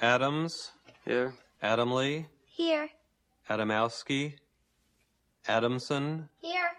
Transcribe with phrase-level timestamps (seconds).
[0.00, 0.72] Adams,
[1.04, 1.34] Here.
[1.62, 2.88] Adamley, Here.
[3.48, 4.34] Adamowski,
[5.48, 6.70] Adamson, Here.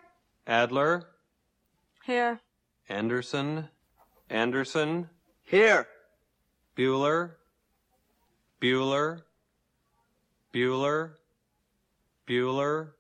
[0.46, 1.08] Adler,
[2.06, 2.40] Here.
[2.90, 3.70] Anderson,
[4.30, 5.10] Anderson,
[5.44, 5.88] Here.
[6.76, 7.32] Bueller,
[8.62, 9.24] Bueller,
[10.54, 11.12] Bueller,
[12.28, 12.94] Bueller.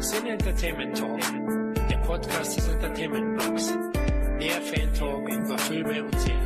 [0.00, 1.20] Sin Entertainment Talk,
[1.88, 3.68] der Podcast des Entertainment Blogs.
[4.40, 6.45] Der Fan Talk über Filme und Serien.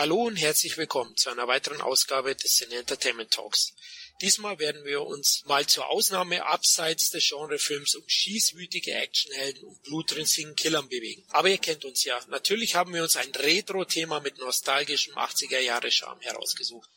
[0.00, 3.74] Hallo und herzlich willkommen zu einer weiteren Ausgabe des Sin Entertainment Talks.
[4.20, 10.54] Diesmal werden wir uns mal zur Ausnahme abseits des Genrefilms um schießwütige Actionhelden und blutrünstigen
[10.54, 11.24] Killern bewegen.
[11.30, 12.16] Aber ihr kennt uns ja.
[12.28, 16.88] Natürlich haben wir uns ein Retro-Thema mit nostalgischem 80er-Jahre-Charme herausgesucht.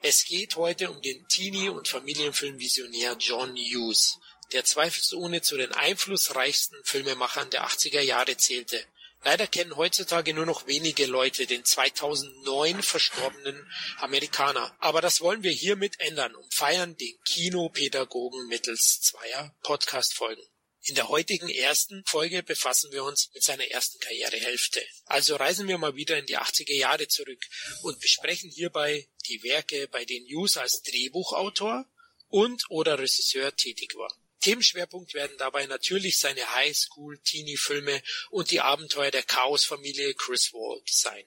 [0.00, 4.20] Es geht heute um den Teenie- und Familienfilmvisionär John Hughes,
[4.54, 8.82] der zweifelsohne zu den einflussreichsten Filmemachern der 80er Jahre zählte.
[9.24, 14.74] Leider kennen heutzutage nur noch wenige Leute den 2009 verstorbenen Amerikaner.
[14.78, 20.42] Aber das wollen wir hiermit ändern und feiern den Kinopädagogen mittels zweier Podcast-Folgen.
[20.82, 24.82] In der heutigen ersten Folge befassen wir uns mit seiner ersten Karrierehälfte.
[25.04, 27.44] Also reisen wir mal wieder in die 80er Jahre zurück
[27.82, 31.84] und besprechen hierbei die Werke, bei denen Hughes als Drehbuchautor
[32.28, 34.14] und oder Regisseur tätig war.
[34.40, 41.24] Themenschwerpunkt werden dabei natürlich seine Highschool-Teenie-Filme und die Abenteuer der Chaos-Familie Chris Walt sein.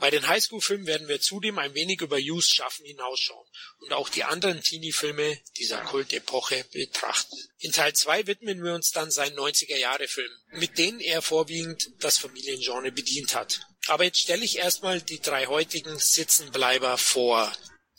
[0.00, 3.46] Bei den Highschool-Filmen werden wir zudem ein wenig über Hughes Schaffen hinausschauen
[3.80, 7.36] und auch die anderen Teenie-Filme dieser Kultepoche betrachten.
[7.58, 12.90] In Teil 2 widmen wir uns dann seinen 90er-Jahre-Filmen, mit denen er vorwiegend das Familiengenre
[12.92, 13.60] bedient hat.
[13.88, 17.52] Aber jetzt stelle ich erstmal die drei heutigen Sitzenbleiber vor.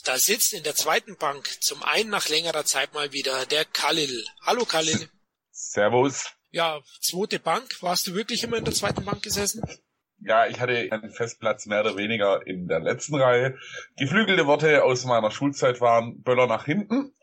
[0.03, 4.25] Da sitzt in der zweiten Bank zum einen nach längerer Zeit mal wieder der Khalil.
[4.43, 5.09] Hallo Khalil.
[5.51, 6.31] Servus.
[6.49, 7.81] Ja, zweite Bank.
[7.81, 9.61] Warst du wirklich immer in der zweiten Bank gesessen?
[10.19, 13.57] Ja, ich hatte einen Festplatz mehr oder weniger in der letzten Reihe.
[13.97, 17.13] Geflügelte Worte aus meiner Schulzeit waren Böller nach hinten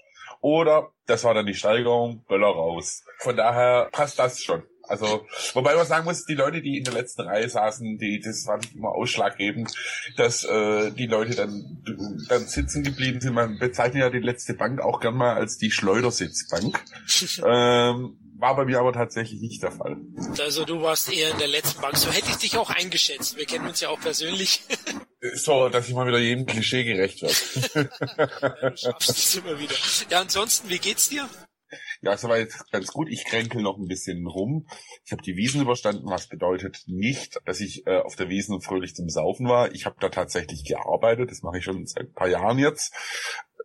[0.40, 3.04] oder, das war dann die Steigerung, Böller raus.
[3.18, 4.62] Von daher passt das schon.
[4.88, 8.46] Also, wobei man sagen muss, die Leute, die in der letzten Reihe saßen, die, das
[8.46, 9.72] war nicht immer ausschlaggebend,
[10.16, 11.82] dass äh, die Leute dann,
[12.28, 13.34] dann sitzen geblieben sind.
[13.34, 16.82] Man bezeichnet ja die letzte Bank auch gern mal als die Schleudersitzbank.
[17.44, 19.96] ähm, war bei mir aber tatsächlich nicht der Fall.
[20.38, 21.96] Also du warst eher in der letzten Bank.
[21.96, 23.36] So hätte ich dich auch eingeschätzt.
[23.36, 24.62] Wir kennen uns ja auch persönlich.
[25.34, 27.90] So, dass ich mal wieder jedem Klischee gerecht werde.
[28.70, 29.74] du schaffst es immer wieder.
[30.10, 31.28] Ja, ansonsten, wie geht's dir?
[32.00, 33.08] Ja, soweit ganz gut.
[33.10, 34.66] Ich kränkel noch ein bisschen rum.
[35.04, 38.94] Ich habe die Wiesen überstanden, was bedeutet nicht, dass ich äh, auf der Wiesen fröhlich
[38.94, 39.72] zum Saufen war.
[39.72, 41.30] Ich habe da tatsächlich gearbeitet.
[41.30, 42.94] Das mache ich schon seit ein paar Jahren jetzt.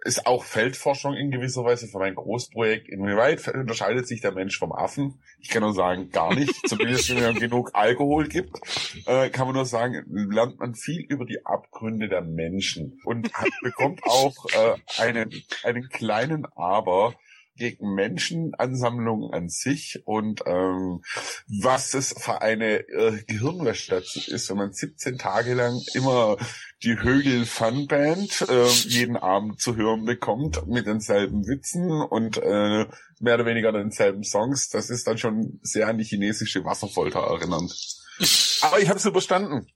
[0.05, 2.89] Ist auch Feldforschung in gewisser Weise für mein Großprojekt.
[2.89, 5.21] Inwieweit unterscheidet sich der Mensch vom Affen?
[5.39, 6.53] Ich kann nur sagen, gar nicht.
[6.67, 8.59] Zumindest wenn es genug Alkohol gibt,
[9.05, 13.47] äh, kann man nur sagen, lernt man viel über die Abgründe der Menschen und hat,
[13.61, 15.31] bekommt auch äh, einen,
[15.63, 17.13] einen kleinen Aber
[17.55, 21.01] gegen Menschenansammlungen an sich und ähm,
[21.47, 26.37] was es für eine äh, Gehirnwäsche ist, wenn man 17 Tage lang immer
[26.83, 32.85] die Högel Fun Band äh, jeden Abend zu hören bekommt mit denselben Witzen und äh,
[33.19, 37.73] mehr oder weniger denselben Songs, das ist dann schon sehr an die chinesische Wasserfolter erinnernd.
[38.61, 39.67] Aber ich habe es überstanden.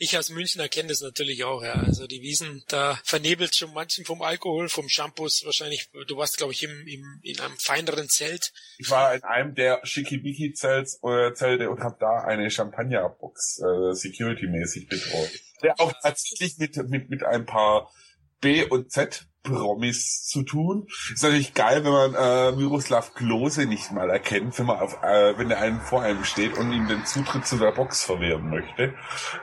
[0.00, 1.72] Ich als Münchner kenne das natürlich auch, ja.
[1.72, 5.90] Also die Wiesen, da vernebelt schon manchen vom Alkohol, vom Shampoos wahrscheinlich.
[6.06, 8.52] Du warst, glaube ich, im, im, in einem feineren Zelt.
[8.78, 15.30] Ich war in einem der Schickimicki-Zelte äh, und habe da eine Champagnerbox äh, security-mäßig betreut.
[15.64, 17.90] Der auch tatsächlich mit, mit, mit ein paar
[18.40, 20.86] B und Z Promis zu tun.
[21.12, 25.38] Ist natürlich geil, wenn man äh, Miroslav Klose nicht mal erkennt, wenn man auf, äh,
[25.38, 28.94] wenn er einen vor einem steht und ihm den Zutritt zu der Box verwehren möchte.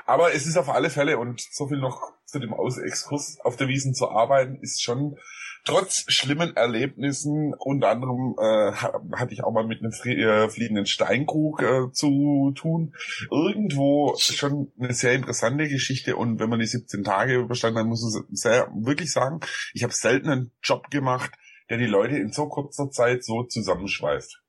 [0.06, 3.68] Aber es ist auf alle Fälle und so viel noch zu dem Ausexkurs auf der
[3.68, 5.18] Wiesen zu arbeiten, ist schon
[5.66, 8.72] trotz schlimmen Erlebnissen, unter anderem äh,
[9.18, 12.96] hatte ich auch mal mit einem äh, fliegenden Steinkrug äh, zu tun,
[13.32, 18.02] irgendwo schon eine sehr interessante Geschichte und wenn man die 17 Tage überstanden hat, muss
[18.04, 19.40] man sehr wirklich sagen,
[19.74, 21.32] ich habe selten einen Job gemacht,
[21.70, 24.40] der die Leute in so kurzer Zeit so zusammenschweißt.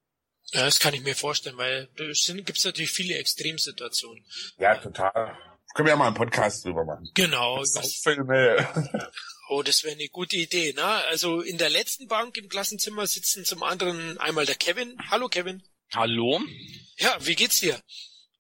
[0.52, 4.24] Ja, das kann ich mir vorstellen, weil es gibt natürlich viele Extremsituationen.
[4.58, 5.36] Ja, total.
[5.74, 7.10] Können wir ja mal einen Podcast drüber machen.
[7.14, 7.62] Genau.
[8.02, 8.66] Filme.
[9.48, 10.84] Oh, das wäre eine gute Idee, ne?
[10.84, 14.96] Also in der letzten Bank im Klassenzimmer sitzen zum anderen einmal der Kevin.
[15.10, 15.62] Hallo Kevin.
[15.94, 16.40] Hallo.
[16.98, 17.80] Ja, wie geht's dir?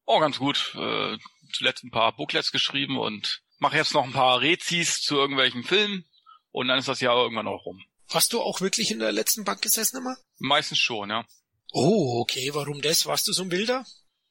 [0.04, 0.74] Oh, ganz gut.
[0.74, 1.16] Äh,
[1.52, 6.04] zuletzt ein paar Booklets geschrieben und mache jetzt noch ein paar Rezis zu irgendwelchen Filmen
[6.50, 7.80] und dann ist das Jahr irgendwann auch rum.
[8.12, 10.16] Hast du auch wirklich in der letzten Bank gesessen immer?
[10.38, 11.24] Meistens schon, ja.
[11.72, 12.50] Oh, okay.
[12.52, 13.06] Warum das?
[13.06, 13.84] Warst du so ein Bilder?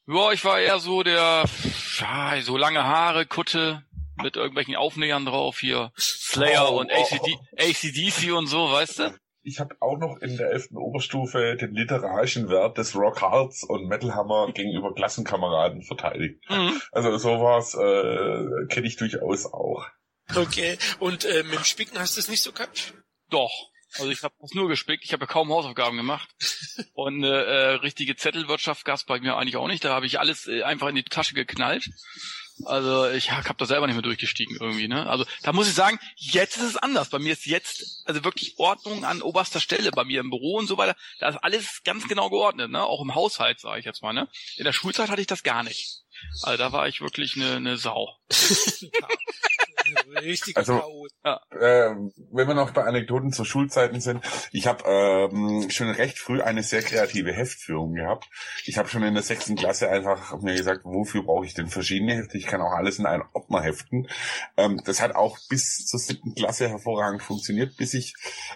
[0.08, 1.46] Ja, ich war eher so der,
[2.00, 3.84] ja, so lange Haare, Kutte,
[4.22, 5.92] mit irgendwelchen Aufnähern drauf hier.
[5.98, 9.16] Slayer Oh, und oh, ACD, ACDC und so, weißt du?
[9.48, 10.72] Ich habe auch noch in der 11.
[10.74, 16.42] Oberstufe den literarischen Wert des Rock Hearts und Metal Hammer gegenüber Klassenkameraden verteidigt.
[16.50, 16.82] Mhm.
[16.92, 19.86] Also sowas äh, kenne ich durchaus auch.
[20.36, 20.78] Okay.
[21.00, 22.96] Und äh, mit dem Spicken hast du es nicht so gehabt?
[23.30, 23.52] Doch.
[23.98, 26.30] Also ich habe das nur gespickt, ich habe ja kaum Hausaufgaben gemacht.
[26.94, 29.86] Und eine äh, richtige Zettelwirtschaft gab's bei mir eigentlich auch nicht.
[29.86, 31.88] Da habe ich alles äh, einfach in die Tasche geknallt.
[32.64, 34.88] Also ich habe da selber nicht mehr durchgestiegen irgendwie.
[34.88, 35.08] Ne?
[35.08, 37.10] Also da muss ich sagen, jetzt ist es anders.
[37.10, 39.92] Bei mir ist jetzt also wirklich Ordnung an oberster Stelle.
[39.92, 42.72] Bei mir im Büro und so weiter, da ist alles ganz genau geordnet.
[42.72, 42.84] Ne?
[42.84, 44.14] Auch im Haushalt sage ich jetzt mal.
[44.14, 44.30] Ne?
[44.56, 46.04] In der Schulzeit hatte ich das gar nicht.
[46.44, 48.16] Also da war ich wirklich eine, eine Sau.
[50.22, 51.12] Richtig Also- Chaot.
[51.60, 56.42] Ähm, wenn wir noch bei Anekdoten zu Schulzeiten sind, ich habe ähm, schon recht früh
[56.42, 58.30] eine sehr kreative Heftführung gehabt.
[58.66, 62.16] Ich habe schon in der sechsten Klasse einfach mir gesagt, wofür brauche ich denn verschiedene
[62.16, 62.38] Hefte?
[62.38, 64.08] Ich kann auch alles in einen Ordner heften.
[64.58, 68.14] Ähm, das hat auch bis zur siebten Klasse hervorragend funktioniert, bis ich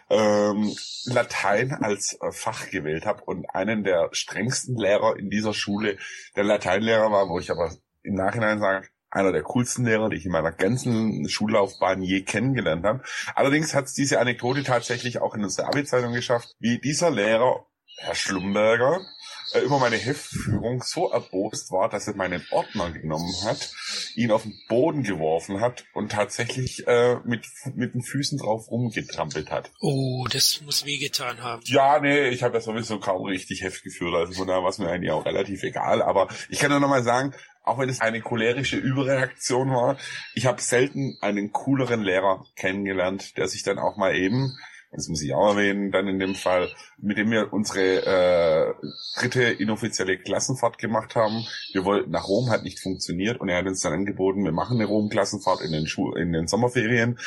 [0.09, 0.75] ähm,
[1.05, 5.97] Latein als äh, Fach gewählt habe und einen der strengsten Lehrer in dieser Schule
[6.35, 7.71] der Lateinlehrer war, wo ich aber
[8.03, 12.85] im Nachhinein sage, einer der coolsten Lehrer, die ich in meiner ganzen Schullaufbahn je kennengelernt
[12.85, 13.03] habe.
[13.35, 17.65] Allerdings hat es diese Anekdote tatsächlich auch in unsere Abi-Zeitung geschafft, wie dieser Lehrer,
[17.97, 19.01] Herr Schlumberger,
[19.53, 23.71] äh, über meine Heftführung so erbost war, dass er meinen Ordner genommen hat,
[24.15, 29.49] ihn auf den Boden geworfen hat und tatsächlich äh, mit, mit den Füßen drauf rumgetrampelt
[29.49, 29.71] hat.
[29.81, 31.61] Oh, das muss wehgetan haben.
[31.65, 34.77] Ja, nee, ich habe ja sowieso kaum richtig Heft geführt, also von daher war es
[34.77, 36.01] mir eigentlich auch relativ egal.
[36.01, 37.33] Aber ich kann nur noch mal sagen,
[37.63, 39.97] auch wenn es eine cholerische Überreaktion war,
[40.33, 44.57] ich habe selten einen cooleren Lehrer kennengelernt, der sich dann auch mal eben,
[44.91, 48.73] das muss ich auch erwähnen, dann in dem Fall, mit dem wir unsere äh,
[49.19, 51.45] dritte inoffizielle Klassenfahrt gemacht haben.
[51.73, 54.77] Wir wollten nach Rom, hat nicht funktioniert und er hat uns dann angeboten, wir machen
[54.77, 57.19] eine Rom-Klassenfahrt in den Schu in den Sommerferien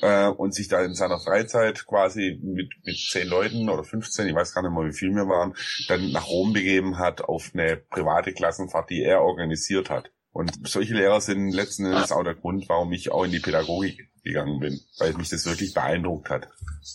[0.00, 4.34] äh, und sich da in seiner Freizeit quasi mit, mit zehn Leuten oder 15, ich
[4.34, 5.54] weiß gar nicht mal, wie viel wir waren,
[5.88, 10.10] dann nach Rom begeben hat auf eine private Klassenfahrt, die er organisiert hat.
[10.32, 14.09] Und solche Lehrer sind letzten Endes auch der Grund, warum ich auch in die Pädagogik
[14.22, 16.48] gegangen bin, weil mich das wirklich beeindruckt hat.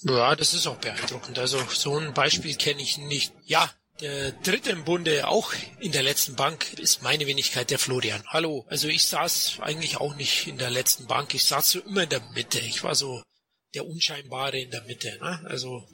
[0.04, 1.40] Ja, das ist auch beeindruckend.
[1.40, 3.34] Also so ein Beispiel kenne ich nicht.
[3.46, 3.70] Ja,
[4.02, 8.24] der dritte im Bunde, auch in der letzten Bank, ist meine Wenigkeit der Florian.
[8.28, 8.66] Hallo.
[8.70, 11.34] Also ich saß eigentlich auch nicht in der letzten Bank.
[11.34, 12.60] Ich saß so immer in der Mitte.
[12.60, 13.24] Ich war so
[13.74, 15.18] der Unscheinbare in der Mitte.
[15.22, 15.42] Ne?
[15.46, 15.88] Also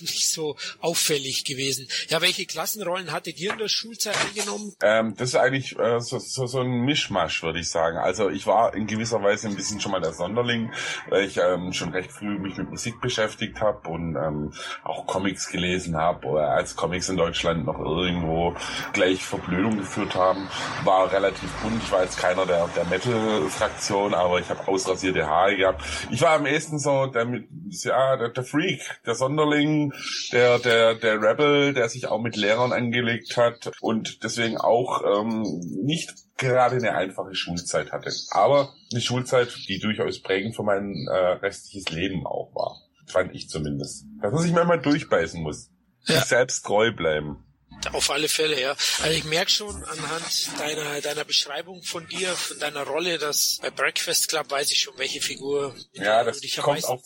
[0.00, 1.88] nicht so auffällig gewesen.
[2.08, 4.74] Ja, welche Klassenrollen hattet ihr in der Schulzeit eingenommen?
[4.82, 7.98] Ähm, das ist eigentlich äh, so, so, so ein Mischmasch, würde ich sagen.
[7.98, 10.72] Also ich war in gewisser Weise ein bisschen schon mal der Sonderling,
[11.08, 14.52] weil ich ähm, schon recht früh mich mit Musik beschäftigt habe und ähm,
[14.84, 18.56] auch Comics gelesen habe oder als Comics in Deutschland noch irgendwo
[18.92, 20.48] gleich Verblödung geführt haben,
[20.84, 21.82] war relativ bunt.
[21.82, 25.82] Ich war jetzt keiner der, der Metal-Fraktion, aber ich habe ausrasierte Haare gehabt.
[26.10, 27.26] Ich war am ehesten so der,
[27.68, 29.89] ja, der, der Freak, der Sonderling,
[30.32, 35.42] der, der, der Rebel, der sich auch mit Lehrern angelegt hat und deswegen auch ähm,
[35.82, 38.12] nicht gerade eine einfache Schulzeit hatte.
[38.30, 42.80] Aber eine Schulzeit, die durchaus prägend für mein äh, restliches Leben auch war.
[43.06, 44.04] Fand ich zumindest.
[44.22, 45.70] Dass man sich manchmal durchbeißen muss.
[46.06, 46.24] Ja.
[46.24, 47.44] Selbst treu bleiben.
[47.92, 48.70] Auf alle Fälle, ja.
[49.02, 53.70] Also ich merke schon anhand deiner, deiner Beschreibung von dir, von deiner Rolle, dass bei
[53.70, 57.02] Breakfast Club weiß ich schon, welche Figur Ja, das du dich am kommt meisten, auch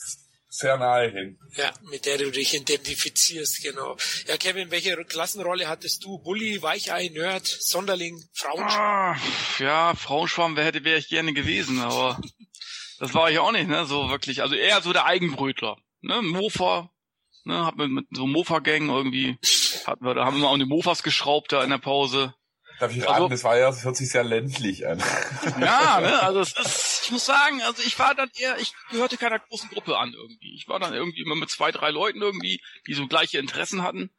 [0.54, 1.38] sehr nahe hin.
[1.56, 3.96] ja, mit der du dich identifizierst, genau.
[4.26, 6.18] Ja, Kevin, welche Klassenrolle hattest du?
[6.18, 8.62] Bully, Weichei, Nerd, Sonderling, Frauen?
[8.62, 9.16] Ah,
[9.58, 12.20] ja, Frauenschwarm wäre hätte wäre ich gerne gewesen, aber
[12.99, 13.84] das war ich auch nicht, ne?
[13.87, 14.42] So wirklich.
[14.42, 15.76] Also eher so der Eigenbrötler.
[16.02, 16.23] Ne?
[16.23, 16.90] Mofa,
[17.44, 19.38] ne, hab mit, mit so Mofa-Gang irgendwie,
[19.87, 22.34] hatten wir, da haben wir mal an die Mofas geschraubt da in der Pause.
[22.81, 24.99] Darf ich Also- raten, das war ja, das hört sich sehr ländlich an.
[25.61, 29.16] Ja, ne, also es ist, ich muss sagen, also ich war dann eher, ich gehörte
[29.16, 30.54] keiner großen Gruppe an irgendwie.
[30.57, 34.11] Ich war dann irgendwie immer mit zwei, drei Leuten irgendwie, die so gleiche Interessen hatten.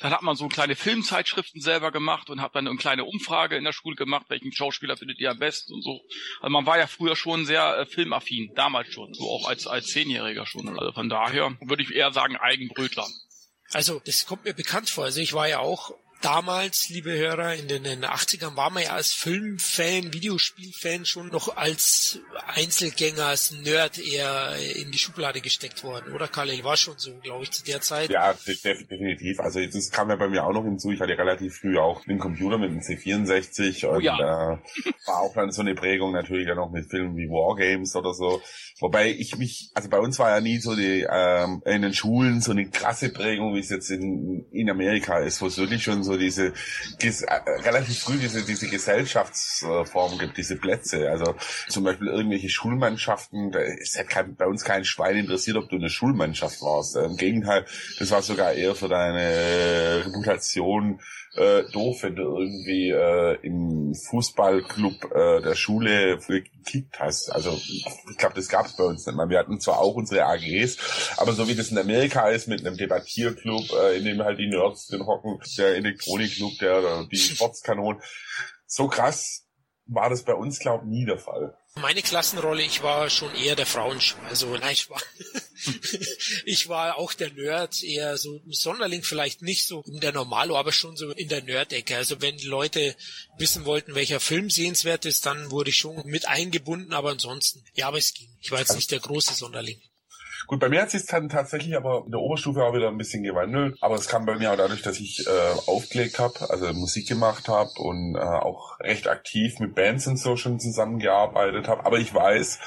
[0.00, 3.64] Dann hat man so kleine Filmzeitschriften selber gemacht und hat dann eine kleine Umfrage in
[3.64, 6.00] der Schule gemacht, welchen Schauspieler findet ihr am besten und so.
[6.40, 9.88] Also man war ja früher schon sehr äh, filmaffin, damals schon, so auch als als
[9.88, 10.68] Zehnjähriger schon.
[10.78, 13.06] Also von daher würde ich eher sagen Eigenbrötler.
[13.72, 15.04] Also, das kommt mir bekannt vor.
[15.04, 18.82] Also ich war ja auch damals, liebe Hörer, in den, in den 80ern war man
[18.82, 25.82] ja als Filmfan, Videospielfan schon noch als Einzelgänger, als Nerd eher in die Schublade gesteckt
[25.84, 26.64] worden, oder Khalil?
[26.64, 28.10] War schon so, glaube ich, zu der Zeit.
[28.10, 28.34] Ja,
[28.64, 29.40] definitiv.
[29.40, 30.92] Also das kam ja bei mir auch noch hinzu.
[30.92, 34.16] Ich hatte relativ früh auch einen Computer mit einem C64 und oh ja.
[34.54, 34.58] äh,
[35.06, 38.42] war auch dann so eine Prägung natürlich dann noch mit Filmen wie Wargames oder so.
[38.80, 42.40] Wobei ich mich, also bei uns war ja nie so die ähm, in den Schulen
[42.40, 46.02] so eine krasse Prägung, wie es jetzt in, in Amerika ist, wo es wirklich schon
[46.02, 46.52] so diese
[46.98, 51.10] ges, äh, relativ früh diese diese Gesellschaftsform gibt, diese Plätze.
[51.10, 51.34] Also
[51.68, 55.76] zum Beispiel irgendwelche Schulmannschaften, da ist halt kein, bei uns kein Schwein interessiert, ob du
[55.76, 56.96] eine Schulmannschaft warst.
[56.96, 57.64] Im Gegenteil,
[57.98, 61.00] das war sogar eher für deine Reputation
[61.36, 67.30] äh, doof, wenn du irgendwie äh, im Fußballclub äh, der Schule gekickt hast.
[67.30, 69.28] Also ich glaube, das gab es bei uns nicht mehr.
[69.28, 72.76] Wir hatten zwar auch unsere AGs, aber so wie das in Amerika ist mit einem
[72.76, 78.00] Debattierclub, äh, in dem halt die Nerds den hocken, der Elektronikclub, der die Sportskanonen,
[78.66, 79.46] so krass
[79.86, 81.56] war das bei uns, glaube nie der Fall.
[81.76, 84.18] Meine Klassenrolle, ich war schon eher der Frauenschw.
[84.28, 85.00] Also nein, ich war,
[86.44, 90.56] ich war auch der Nerd, eher so ein Sonderling vielleicht nicht so in der Normalo,
[90.56, 91.96] aber schon so in der Nerd-Ecke.
[91.96, 92.96] Also wenn Leute
[93.38, 97.86] wissen wollten, welcher Film sehenswert ist, dann wurde ich schon mit eingebunden, aber ansonsten, ja,
[97.86, 98.36] aber es ging.
[98.40, 99.80] Ich war jetzt nicht der große Sonderling.
[100.46, 103.22] Gut, bei mir hat sich dann tatsächlich aber in der Oberstufe auch wieder ein bisschen
[103.22, 103.76] gewandelt.
[103.80, 105.30] Aber es kam bei mir auch dadurch, dass ich äh,
[105.66, 110.36] aufgelegt habe, also Musik gemacht habe und äh, auch recht aktiv mit Bands und so
[110.36, 111.84] schon zusammengearbeitet habe.
[111.84, 112.58] Aber ich weiß,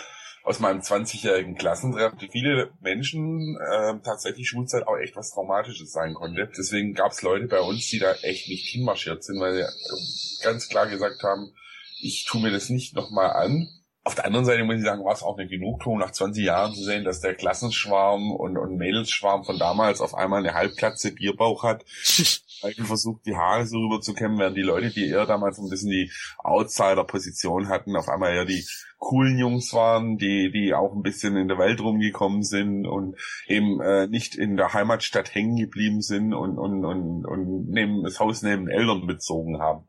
[0.44, 6.14] aus meinem 20-jährigen Klassentreffen, die viele Menschen äh, tatsächlich Schulzeit auch echt was Traumatisches sein
[6.14, 6.50] konnte.
[6.58, 10.68] Deswegen gab es Leute bei uns, die da echt nicht hinmarschiert sind, weil sie ganz
[10.68, 11.54] klar gesagt haben,
[12.02, 13.70] ich tue mir das nicht nochmal an
[14.06, 16.74] auf der anderen Seite muss ich sagen, war es auch eine Genugtuung, nach 20 Jahren
[16.74, 21.64] zu sehen, dass der Klassenschwarm und, und Mädelsschwarm von damals auf einmal eine Halbplatze Bierbauch
[21.64, 21.86] hat.
[22.64, 25.70] Michael versucht, die Haare so rüber zu kämmen, während die Leute, die eher damals ein
[25.70, 28.66] bisschen die Outsider-Position hatten, auf einmal eher die
[29.00, 33.18] coolen Jungs waren, die, die auch ein bisschen in der Welt rumgekommen sind und
[33.48, 38.20] eben äh, nicht in der Heimatstadt hängen geblieben sind und, und, und, und neben das
[38.20, 39.88] Haus neben Eltern bezogen haben.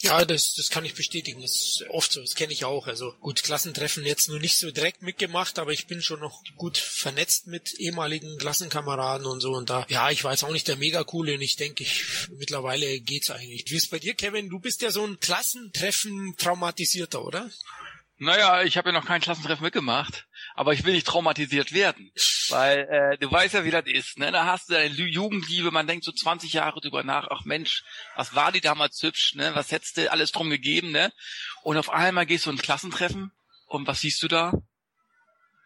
[0.00, 1.42] Ja, das, das kann ich bestätigen.
[1.42, 2.20] Das ist oft so.
[2.20, 2.86] Das kenne ich auch.
[2.86, 6.78] Also gut, Klassentreffen jetzt nur nicht so direkt mitgemacht, aber ich bin schon noch gut
[6.78, 9.54] vernetzt mit ehemaligen Klassenkameraden und so.
[9.54, 12.28] Und da, ja, ich war jetzt auch nicht der mega coole und ich denke, ich,
[12.30, 13.68] mittlerweile geht's eigentlich.
[13.68, 14.50] Wie ist bei dir, Kevin?
[14.50, 17.50] Du bist ja so ein Klassentreffen traumatisierter, oder?
[18.18, 20.27] Naja, ich habe ja noch kein Klassentreffen mitgemacht,
[20.58, 22.10] aber ich will nicht traumatisiert werden,
[22.48, 24.18] weil äh, du weißt ja, wie das ist.
[24.18, 24.32] Ne?
[24.32, 27.84] Da hast du deine Jugendliebe, man denkt so 20 Jahre drüber nach, ach Mensch,
[28.16, 29.52] was war die damals hübsch, ne?
[29.54, 31.12] was hättest du alles drum gegeben, ne?
[31.62, 33.30] Und auf einmal gehst du in ein Klassentreffen
[33.66, 34.52] und was siehst du da?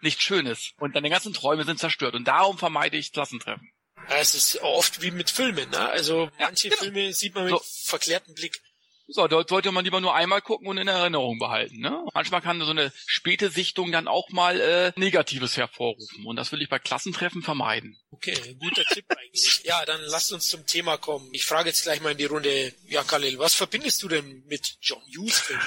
[0.03, 0.73] Nichts Schönes.
[0.79, 3.73] Und deine ganzen Träume sind zerstört und darum vermeide ich Klassentreffen.
[4.11, 5.89] Ja, es ist oft wie mit Filmen, ne?
[5.89, 6.83] Also manche ja, genau.
[6.83, 7.63] Filme sieht man mit so.
[7.87, 8.61] verklärtem Blick.
[9.09, 11.81] So, dort sollte man lieber nur einmal gucken und in Erinnerung behalten.
[11.81, 12.07] Ne?
[12.15, 16.25] Manchmal kann so eine späte Sichtung dann auch mal äh, Negatives hervorrufen.
[16.25, 17.97] Und das will ich bei Klassentreffen vermeiden.
[18.11, 19.63] Okay, guter Tipp eigentlich.
[19.65, 21.29] Ja, dann lasst uns zum Thema kommen.
[21.33, 24.77] Ich frage jetzt gleich mal in die Runde, ja Khalil, was verbindest du denn mit
[24.81, 25.63] John Hughes Filmen?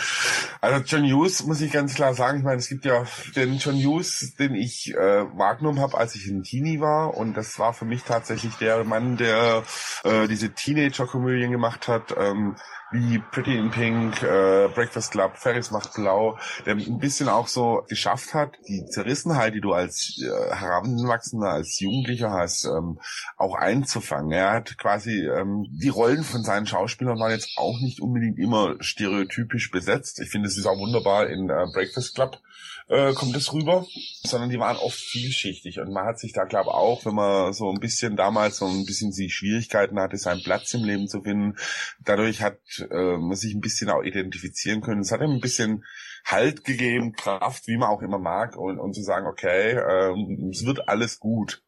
[0.61, 3.75] Also John Hughes muss ich ganz klar sagen, ich meine, es gibt ja den John
[3.75, 4.97] Hughes, den ich äh,
[5.37, 7.15] wahrgenommen habe, als ich ein Teenie war.
[7.15, 9.63] Und das war für mich tatsächlich der Mann, der
[10.03, 12.13] äh, diese Teenager-Komödien gemacht hat.
[12.17, 12.55] Ähm,
[12.91, 17.83] wie Pretty in Pink, äh, Breakfast Club, Ferris macht blau, der ein bisschen auch so
[17.89, 22.99] geschafft hat, die Zerrissenheit, die du als äh, Heranwachsender, als Jugendlicher hast, ähm,
[23.37, 24.31] auch einzufangen.
[24.31, 28.75] Er hat quasi ähm, die Rollen von seinen Schauspielern waren jetzt auch nicht unbedingt immer
[28.79, 30.19] stereotypisch besetzt.
[30.19, 32.39] Ich finde, es ist auch wunderbar in äh, Breakfast Club
[32.87, 33.85] äh, kommt es rüber,
[34.23, 37.69] sondern die waren oft vielschichtig und man hat sich da glaube auch, wenn man so
[37.69, 41.57] ein bisschen damals so ein bisschen die Schwierigkeiten hatte, seinen Platz im Leben zu finden,
[42.03, 42.59] dadurch hat
[42.91, 45.01] äh, man sich ein bisschen auch identifizieren können.
[45.01, 45.83] Es hat ihm ein bisschen
[46.25, 50.65] Halt gegeben, Kraft, wie man auch immer mag und, und zu sagen, okay, äh, es
[50.65, 51.61] wird alles gut.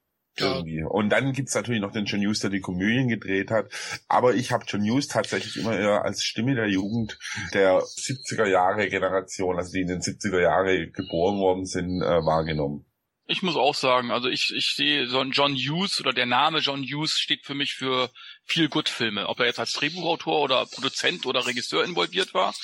[0.46, 0.84] Irgendwie.
[0.84, 3.70] Und dann gibt's natürlich noch den John Hughes, der die Komödien gedreht hat.
[4.08, 7.17] Aber ich habe John Hughes tatsächlich immer eher als Stimme der Jugend
[7.53, 12.86] der 70er Jahre Generation, also die in den 70er Jahre geboren worden sind, äh, wahrgenommen.
[13.29, 16.60] Ich muss auch sagen, also ich, ich sehe so ein John Hughes oder der Name
[16.60, 18.10] John Hughes steht für mich für
[18.46, 19.27] viel Good Filme.
[19.27, 22.56] Ob er jetzt als Drehbuchautor oder Produzent oder Regisseur involviert war.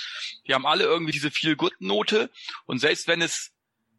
[0.48, 2.30] Die haben alle irgendwie diese viel Good Note.
[2.66, 3.53] Und selbst wenn es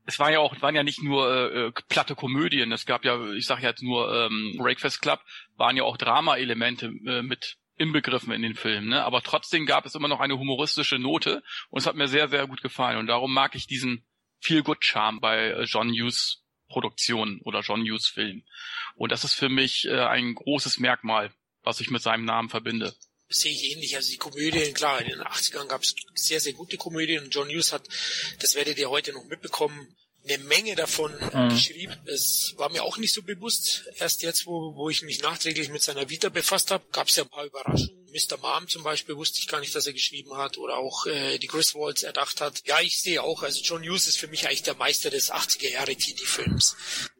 [0.06, 3.32] es war ja auch, waren ja nicht nur äh, äh, platte Komödien, es gab ja,
[3.32, 5.20] ich sage jetzt nur ähm, Breakfast Club,
[5.56, 9.04] waren ja auch Drama-Elemente äh, mit inbegriffen in den Filmen, ne?
[9.04, 12.46] aber trotzdem gab es immer noch eine humoristische Note und es hat mir sehr, sehr
[12.46, 14.04] gut gefallen und darum mag ich diesen
[14.40, 18.42] Feel-Good-Charme bei äh, John Hughes Produktionen oder John Hughes Film.
[18.94, 21.32] Und das ist für mich äh, ein großes Merkmal,
[21.62, 22.94] was ich mit seinem Namen verbinde.
[23.28, 23.96] Sehe ich ähnlich.
[23.96, 27.48] Also die Komödien, klar, in den 80ern gab es sehr, sehr gute Komödien und John
[27.48, 27.88] Hughes hat,
[28.40, 29.94] das werdet ihr heute noch mitbekommen,
[30.26, 31.50] eine Menge davon mhm.
[31.50, 31.94] geschrieben.
[32.06, 33.84] Es war mir auch nicht so bewusst.
[33.98, 37.24] Erst jetzt, wo, wo ich mich nachträglich mit seiner Vita befasst habe, gab es ja
[37.24, 38.04] ein paar Überraschungen.
[38.14, 38.38] Mr.
[38.38, 41.48] Mom zum Beispiel wusste ich gar nicht, dass er geschrieben hat oder auch äh, die
[41.48, 42.62] Griswolds erdacht hat.
[42.64, 45.68] Ja, ich sehe auch, also John Hughes ist für mich eigentlich der Meister des 80er
[45.68, 46.76] Jahre Teenie-Films.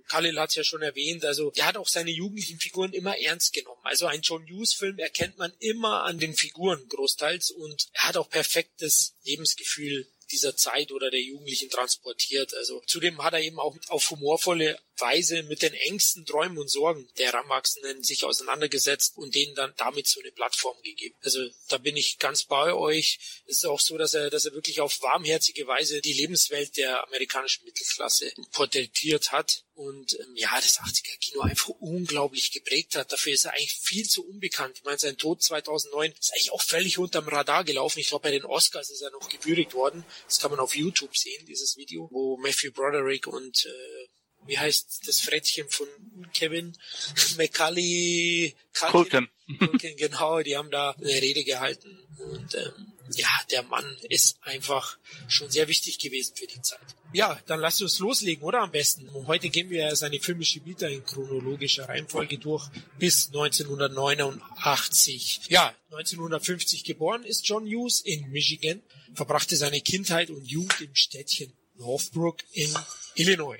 [0.08, 3.52] Khalil hat es ja schon erwähnt, also er hat auch seine jugendlichen Figuren immer ernst
[3.52, 3.80] genommen.
[3.84, 8.28] Also ein John Hughes-Film erkennt man immer an den Figuren großteils und er hat auch
[8.28, 12.54] perfektes Lebensgefühl dieser Zeit oder der Jugendlichen transportiert.
[12.54, 17.08] Also zudem hat er eben auch auf humorvolle Weise mit den Ängsten, Träumen und Sorgen
[17.18, 21.16] der Heranwachsenden sich auseinandergesetzt und denen dann damit so eine Plattform gegeben.
[21.22, 23.18] Also da bin ich ganz bei euch.
[23.46, 27.04] Es ist auch so, dass er, dass er wirklich auf warmherzige Weise die Lebenswelt der
[27.04, 33.12] amerikanischen Mittelklasse porträtiert hat und ähm, ja, das 80er Kino einfach unglaublich geprägt hat.
[33.12, 34.78] Dafür ist er eigentlich viel zu unbekannt.
[34.78, 37.98] Ich meine, sein Tod 2009 ist eigentlich auch völlig unterm Radar gelaufen.
[37.98, 40.04] Ich glaube, bei den Oscars ist er noch gewürdigt worden.
[40.26, 44.08] Das kann man auf YouTube sehen, dieses Video, wo Matthew Broderick und äh,
[44.46, 45.86] wie heißt das Frettchen von
[46.32, 46.76] Kevin
[47.36, 49.28] McCully Culkin.
[49.58, 54.96] Culkin, genau, die haben da eine Rede gehalten und ähm, ja, der Mann ist einfach
[55.28, 56.80] schon sehr wichtig gewesen für die Zeit.
[57.12, 59.10] Ja, dann lasst uns loslegen, oder am besten?
[59.26, 62.66] Heute gehen wir seine filmische Vita in chronologischer Reihenfolge durch
[62.98, 65.42] bis 1989.
[65.48, 68.82] Ja, 1950 geboren ist John Hughes in Michigan,
[69.14, 72.72] verbrachte seine Kindheit und Jugend im Städtchen Northbrook in
[73.16, 73.58] Illinois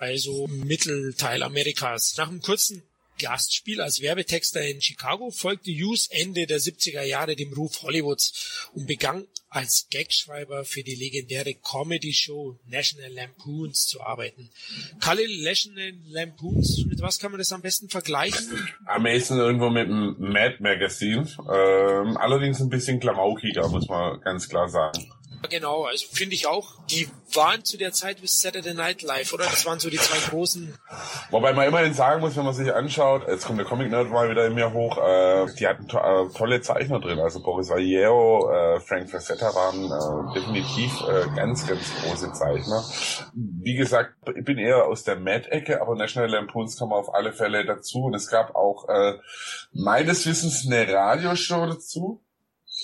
[0.00, 2.16] also Mittelteil Amerikas.
[2.16, 2.82] Nach einem kurzen
[3.20, 8.86] Gastspiel als Werbetexter in Chicago folgte Hughes Ende der 70er Jahre dem Ruf Hollywoods und
[8.86, 14.48] begann als Gagschreiber für die legendäre Comedy-Show National Lampoons zu arbeiten.
[15.00, 18.68] Khalil, National Lampoons, mit was kann man das am besten vergleichen?
[18.86, 21.28] Am besten irgendwo mit dem Mad Magazine.
[21.40, 25.12] Ähm, allerdings ein bisschen klamaukiger, muss man ganz klar sagen.
[25.48, 26.74] Genau, also finde ich auch.
[26.90, 29.44] Die waren zu der Zeit bis Saturday Night Live, oder?
[29.44, 30.76] Das waren so die zwei großen.
[31.30, 34.28] Wobei man immerhin sagen muss, wenn man sich anschaut, jetzt kommt der Comic Nerd mal
[34.28, 37.18] wieder in mir hoch, äh, die hatten to äh, tolle Zeichner drin.
[37.18, 42.84] Also Boris Vallejo, äh, Frank Facetta waren äh, definitiv äh, ganz, ganz große Zeichner.
[43.34, 47.64] Wie gesagt, ich bin eher aus der Mad-Ecke, aber National Lampoons kam auf alle Fälle
[47.64, 48.04] dazu.
[48.04, 49.14] Und es gab auch äh,
[49.72, 52.22] meines Wissens eine Radioshow dazu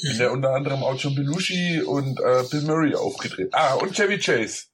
[0.03, 3.50] in der unter anderem auch John Belushi und äh, Bill Murray aufgetreten.
[3.52, 4.67] Ah, und Chevy Chase.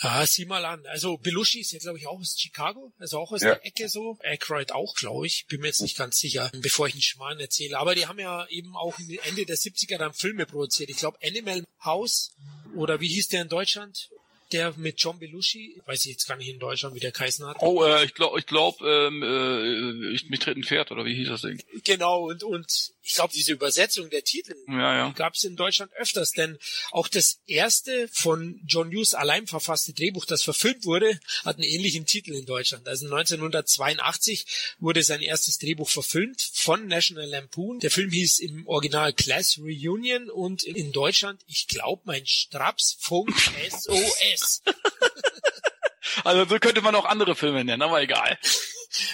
[0.00, 0.84] Ah, sieh mal an.
[0.86, 3.54] Also Belushi ist ja, glaube ich, auch aus Chicago, also auch aus ja.
[3.54, 4.18] der Ecke so.
[4.22, 5.46] Aykroyd auch, glaube ich.
[5.46, 7.78] Bin mir jetzt nicht ganz sicher, bevor ich einen Schmarrn erzähle.
[7.78, 10.90] Aber die haben ja eben auch Ende der 70er dann Filme produziert.
[10.90, 12.32] Ich glaube, Animal House
[12.74, 14.10] oder wie hieß der in Deutschland?
[14.52, 17.56] Der mit John Belushi, weiß ich jetzt gar nicht in Deutschland, wie der geheißen hat.
[17.60, 21.14] Oh, äh, ich glaube, ich glaube, ähm, äh, ich, mich tritt ein Pferd oder wie
[21.14, 21.62] hieß das Ding?
[21.84, 25.10] Genau und und ich glaube, diese Übersetzung der Titel ja, ja.
[25.10, 26.58] gab es in Deutschland öfters, denn
[26.92, 32.06] auch das erste von John Hughes allein verfasste Drehbuch, das verfilmt wurde, hat einen ähnlichen
[32.06, 32.86] Titel in Deutschland.
[32.86, 34.46] Also 1982
[34.78, 37.80] wurde sein erstes Drehbuch verfilmt von National Lampoon.
[37.80, 43.34] Der Film hieß im Original Class Reunion und in Deutschland, ich glaube, mein Straps Funk
[43.68, 44.41] SOS.
[46.24, 48.38] also so könnte man auch andere Filme nennen, aber egal.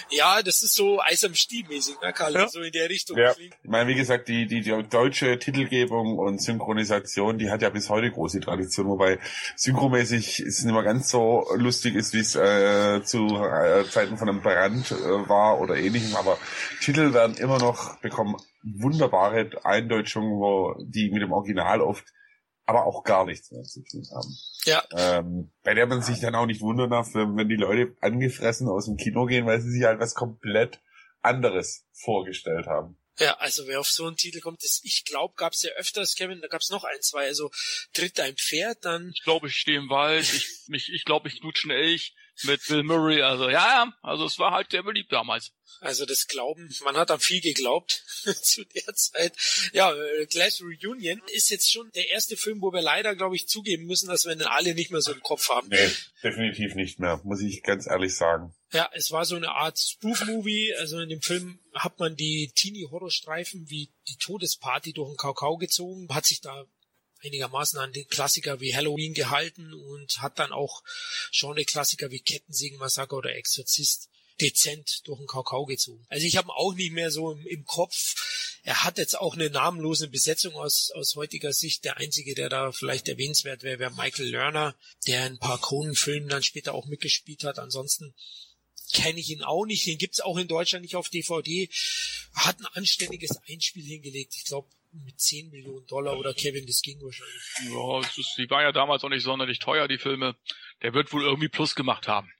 [0.09, 2.33] Ja, das ist so Eis am Stiel mäßig, ne, Karl?
[2.33, 2.47] Ja.
[2.47, 3.17] So in der Richtung.
[3.17, 3.33] Ja.
[3.37, 7.89] Ich meine, wie gesagt, die, die, die deutsche Titelgebung und Synchronisation, die hat ja bis
[7.89, 9.19] heute große Tradition, wobei
[9.55, 14.27] synchromäßig es nicht mehr ganz so lustig ist, wie es äh, zu äh, Zeiten von
[14.27, 16.37] einem Brand äh, war oder ähnlichem, aber
[16.81, 22.03] Titel werden immer noch bekommen wunderbare Eindeutschungen, wo die mit dem Original oft
[22.69, 24.37] aber auch gar nichts mehr zu tun haben.
[24.65, 24.83] Ja.
[24.91, 28.85] Ähm, bei der man sich dann auch nicht wundern darf, wenn die Leute angefressen aus
[28.85, 30.79] dem Kino gehen, weil sie sich halt was komplett
[31.21, 32.95] anderes vorgestellt haben.
[33.17, 36.13] Ja, also wer auf so einen Titel kommt, ist, ich glaube, gab es ja öfters,
[36.13, 37.49] Kevin, da gab es noch ein, zwei, also
[37.91, 39.09] tritt ein Pferd, dann.
[39.15, 42.65] Ich glaube, ich stehe im Wald, ich, mich, ich glaube, ich knutsche einen Elch mit
[42.67, 45.51] Bill Murray, also ja, ja, also es war halt sehr beliebt damals.
[45.81, 48.03] Also das Glauben, man hat an viel geglaubt
[48.41, 49.33] zu der Zeit.
[49.71, 53.47] Ja, äh, Glass Reunion ist jetzt schon der erste Film, wo wir leider, glaube ich,
[53.47, 55.69] zugeben müssen, dass wir den alle nicht mehr so im Kopf haben.
[55.69, 55.89] Nee,
[56.23, 58.53] definitiv nicht mehr, muss ich ganz ehrlich sagen.
[58.73, 60.75] Ja, es war so eine Art Spoof-Movie.
[60.75, 66.13] Also in dem Film hat man die Teenie-Horrorstreifen wie die Todesparty durch den Kakao gezogen,
[66.13, 66.65] hat sich da
[67.23, 70.83] einigermaßen an den Klassiker wie Halloween gehalten und hat dann auch
[71.31, 76.05] schon die Klassiker wie Kettensägen Massaker oder Exorzist dezent durch den Kakao gezogen.
[76.09, 78.59] Also ich habe auch nicht mehr so im, im, Kopf.
[78.63, 81.83] Er hat jetzt auch eine namenlose Besetzung aus, aus heutiger Sicht.
[81.85, 84.75] Der einzige, der da vielleicht erwähnenswert wäre, wäre Michael Lerner,
[85.07, 87.59] der in ein paar Kronenfilmen dann später auch mitgespielt hat.
[87.59, 88.13] Ansonsten
[88.93, 89.85] kenne ich ihn auch nicht.
[89.85, 91.69] Den gibt's auch in Deutschland nicht auf DVD.
[92.33, 94.35] Hat ein anständiges Einspiel hingelegt.
[94.35, 97.43] Ich glaube, mit 10 Millionen Dollar oder Kevin, das ging wahrscheinlich.
[97.65, 100.35] Ja, es ist, die waren ja damals auch nicht sonderlich teuer, die Filme.
[100.81, 102.31] Der wird wohl irgendwie Plus gemacht haben.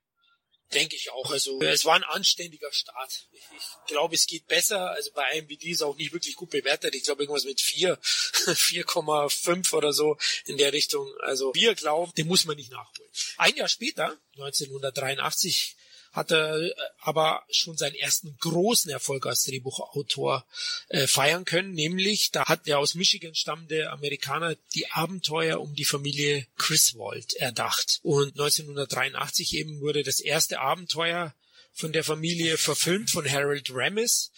[0.74, 1.32] Denke ich auch.
[1.32, 3.28] Also es war ein anständiger Start.
[3.32, 4.92] Ich, ich glaube, es geht besser.
[4.92, 6.94] Also bei IMDb ist auch nicht wirklich gut bewertet.
[6.94, 11.12] Ich glaube irgendwas mit 4, 4,5 oder so in der Richtung.
[11.22, 13.10] Also wir glauben, den muss man nicht nachholen.
[13.38, 15.76] Ein Jahr später, 1983,
[16.12, 20.46] hat er äh, aber schon seinen ersten großen Erfolg als Drehbuchautor
[20.90, 25.86] äh, feiern können, nämlich da hat der aus Michigan stammende Amerikaner die Abenteuer um die
[25.86, 28.00] Familie Griswold erdacht.
[28.04, 31.34] Und 1983 eben wurde das erste Abenteuer
[31.80, 34.32] von der Familie verfilmt von Harold Ramis.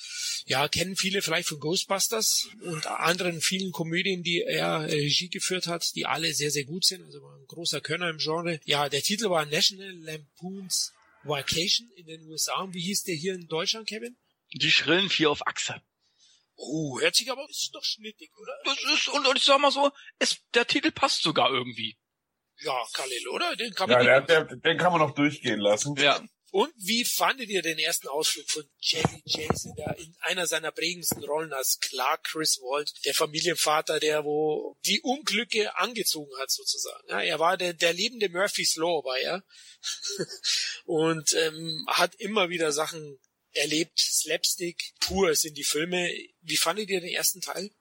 [0.45, 5.67] Ja, kennen viele vielleicht von Ghostbusters und anderen vielen Komödien, die er äh, Regie geführt
[5.67, 7.03] hat, die alle sehr, sehr gut sind.
[7.03, 8.59] Also war ein großer Könner im Genre.
[8.65, 12.61] Ja, der Titel war National Lampoons Vacation in den USA.
[12.61, 14.17] Und wie hieß der hier in Deutschland, Kevin?
[14.53, 15.81] Die schrillen vier auf Achse.
[16.55, 18.53] Oh, hört sich aber, ist doch schnittig, oder?
[18.65, 21.97] Das ist, und, und ich sag mal so, es, der Titel passt sogar irgendwie.
[22.59, 23.55] Ja, Khalil, oder?
[23.55, 25.95] Den kann Ja, man der, der, den kann man noch durchgehen lassen.
[25.95, 26.21] Ja.
[26.51, 31.23] Und wie fandet ihr den ersten Ausflug von Chase in, der, in einer seiner prägendsten
[31.23, 37.07] Rollen als Clark Griswold, der Familienvater, der wo die Unglücke angezogen hat sozusagen.
[37.07, 39.43] Ja, er war der, der lebende Murphy's Law, war er.
[40.85, 43.17] Und ähm, hat immer wieder Sachen
[43.53, 43.97] erlebt.
[43.97, 46.11] Slapstick pur sind die Filme.
[46.41, 47.71] Wie fandet ihr den ersten Teil?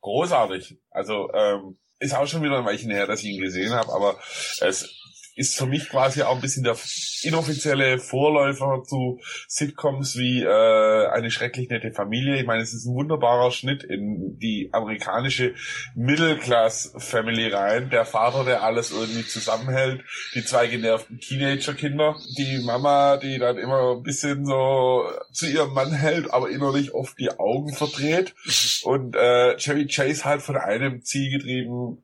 [0.00, 0.76] Großartig.
[0.90, 4.20] Also ähm, ist auch schon wieder ein Weilchen her, dass ich ihn gesehen habe, aber
[4.60, 4.88] es
[5.34, 6.76] ist für mich quasi auch ein bisschen der
[7.22, 12.36] inoffizielle Vorläufer zu Sitcoms wie äh, eine schrecklich nette Familie.
[12.36, 15.54] Ich meine, es ist ein wunderbarer Schnitt in die amerikanische
[15.94, 17.90] Middle-Class-Family rein.
[17.90, 20.02] Der Vater, der alles irgendwie zusammenhält,
[20.34, 25.92] die zwei genervten Teenager-Kinder, die Mama, die dann immer ein bisschen so zu ihrem Mann
[25.92, 28.34] hält, aber innerlich oft die Augen verdreht
[28.84, 32.02] und äh, Chevy Chase halt von einem Ziel getrieben,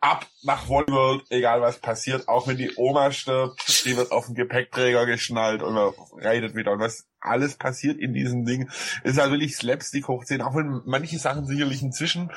[0.00, 4.34] ab nach World, egal was passiert, auch wenn die Oma stirbt, die wird auf den
[4.34, 5.76] Gepäckträger geschnallt und
[6.16, 6.72] reitet wieder.
[6.72, 8.70] Und was alles passiert in diesem Ding,
[9.04, 12.30] ist halt wirklich Slapstick hoch 10, auch wenn manche Sachen sicherlich inzwischen,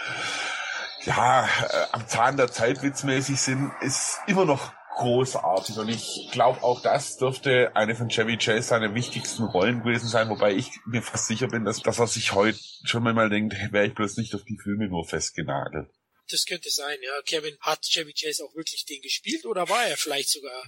[1.06, 1.48] ja, äh,
[1.92, 7.18] am Zahn der Zeit witzmäßig sind, ist immer noch großartig und ich glaube auch das
[7.18, 11.48] dürfte eine von Chevy Chase seine wichtigsten Rollen gewesen sein, wobei ich mir fast sicher
[11.48, 14.60] bin, dass, dass er sich heute schon mal denkt, wäre ich bloß nicht auf die
[14.62, 15.90] Filme nur festgenagelt.
[16.30, 17.22] Das könnte sein, ja.
[17.24, 20.64] Kevin, hat Chevy Chase auch wirklich den gespielt oder war er vielleicht sogar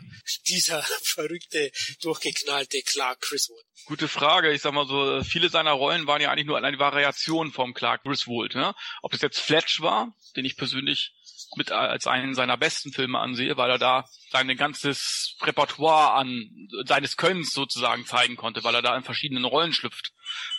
[0.48, 3.66] dieser verrückte, durchgeknallte Clark Griswold?
[3.86, 4.52] Gute Frage.
[4.52, 8.04] Ich sag mal so, viele seiner Rollen waren ja eigentlich nur eine Variation vom Clark
[8.04, 8.56] Griswold.
[8.56, 8.74] Ne?
[9.02, 11.14] Ob es jetzt Fletch war, den ich persönlich
[11.56, 16.50] mit als einen seiner besten Filme ansehe, weil er da sein ganzes Repertoire an
[16.86, 20.12] seines Könnens sozusagen zeigen konnte, weil er da in verschiedenen Rollen schlüpft.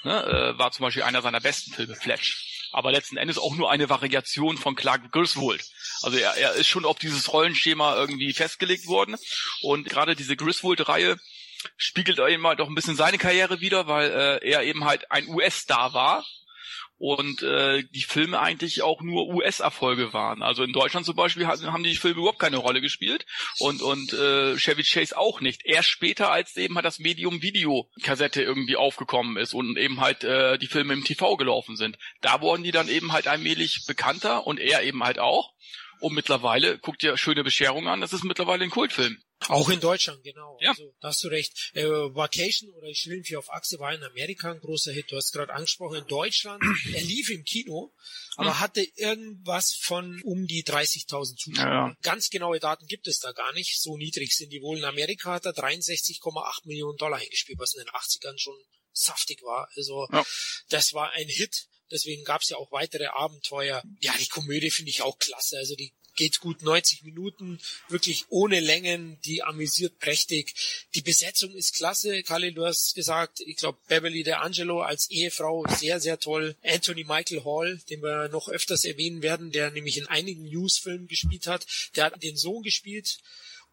[0.04, 0.24] Ne?
[0.24, 3.88] Äh, war zum Beispiel einer seiner besten Filme, Fletch aber letzten Endes auch nur eine
[3.88, 5.64] Variation von Clark Griswold.
[6.02, 9.16] Also er, er ist schon auf dieses Rollenschema irgendwie festgelegt worden
[9.62, 11.16] und gerade diese Griswold-Reihe
[11.78, 15.26] spiegelt eben halt auch ein bisschen seine Karriere wieder, weil äh, er eben halt ein
[15.26, 16.26] US-Star war
[16.98, 20.42] und äh, die Filme eigentlich auch nur US-Erfolge waren.
[20.42, 23.26] Also in Deutschland zum Beispiel haben die Filme überhaupt keine Rolle gespielt
[23.58, 25.62] und und äh, Chevy Chase auch nicht.
[25.64, 30.58] Erst später, als eben halt das Medium Videokassette irgendwie aufgekommen ist und eben halt äh,
[30.58, 34.58] die Filme im TV gelaufen sind, da wurden die dann eben halt allmählich bekannter und
[34.58, 35.52] er eben halt auch.
[36.00, 39.16] Und mittlerweile, guckt ihr schöne Bescherung an, das ist mittlerweile ein Kultfilm.
[39.48, 40.58] Auch in Deutschland, genau.
[40.60, 40.70] Ja.
[40.70, 41.70] Also, da hast du recht.
[41.74, 45.10] Äh, Vacation oder Ich will auf Achse war in Amerika ein großer Hit.
[45.12, 47.92] Du hast gerade angesprochen, in Deutschland, er lief im Kino,
[48.36, 48.60] aber Hm.
[48.60, 51.64] hatte irgendwas von um die 30.000 Zuschauer.
[51.66, 51.96] Ja.
[52.02, 53.80] Ganz genaue Daten gibt es da gar nicht.
[53.80, 54.78] So niedrig sind die wohl.
[54.78, 58.58] In Amerika hat er 63,8 Millionen Dollar eingespielt, was in den 80ern schon
[58.92, 59.68] saftig war.
[59.76, 60.24] Also Ja.
[60.70, 61.68] das war ein Hit.
[61.90, 63.82] Deswegen gab es ja auch weitere Abenteuer.
[64.00, 65.56] Ja, die Komödie finde ich auch klasse.
[65.58, 70.54] Also die geht gut 90 Minuten, wirklich ohne Längen, die amüsiert prächtig.
[70.94, 72.22] Die Besetzung ist klasse.
[72.22, 76.56] Khalil, du hast gesagt, ich glaube Beverly D'Angelo als Ehefrau sehr, sehr toll.
[76.64, 81.46] Anthony Michael Hall, den wir noch öfters erwähnen werden, der nämlich in einigen News-Filmen gespielt
[81.46, 81.66] hat.
[81.94, 83.18] Der hat den Sohn gespielt.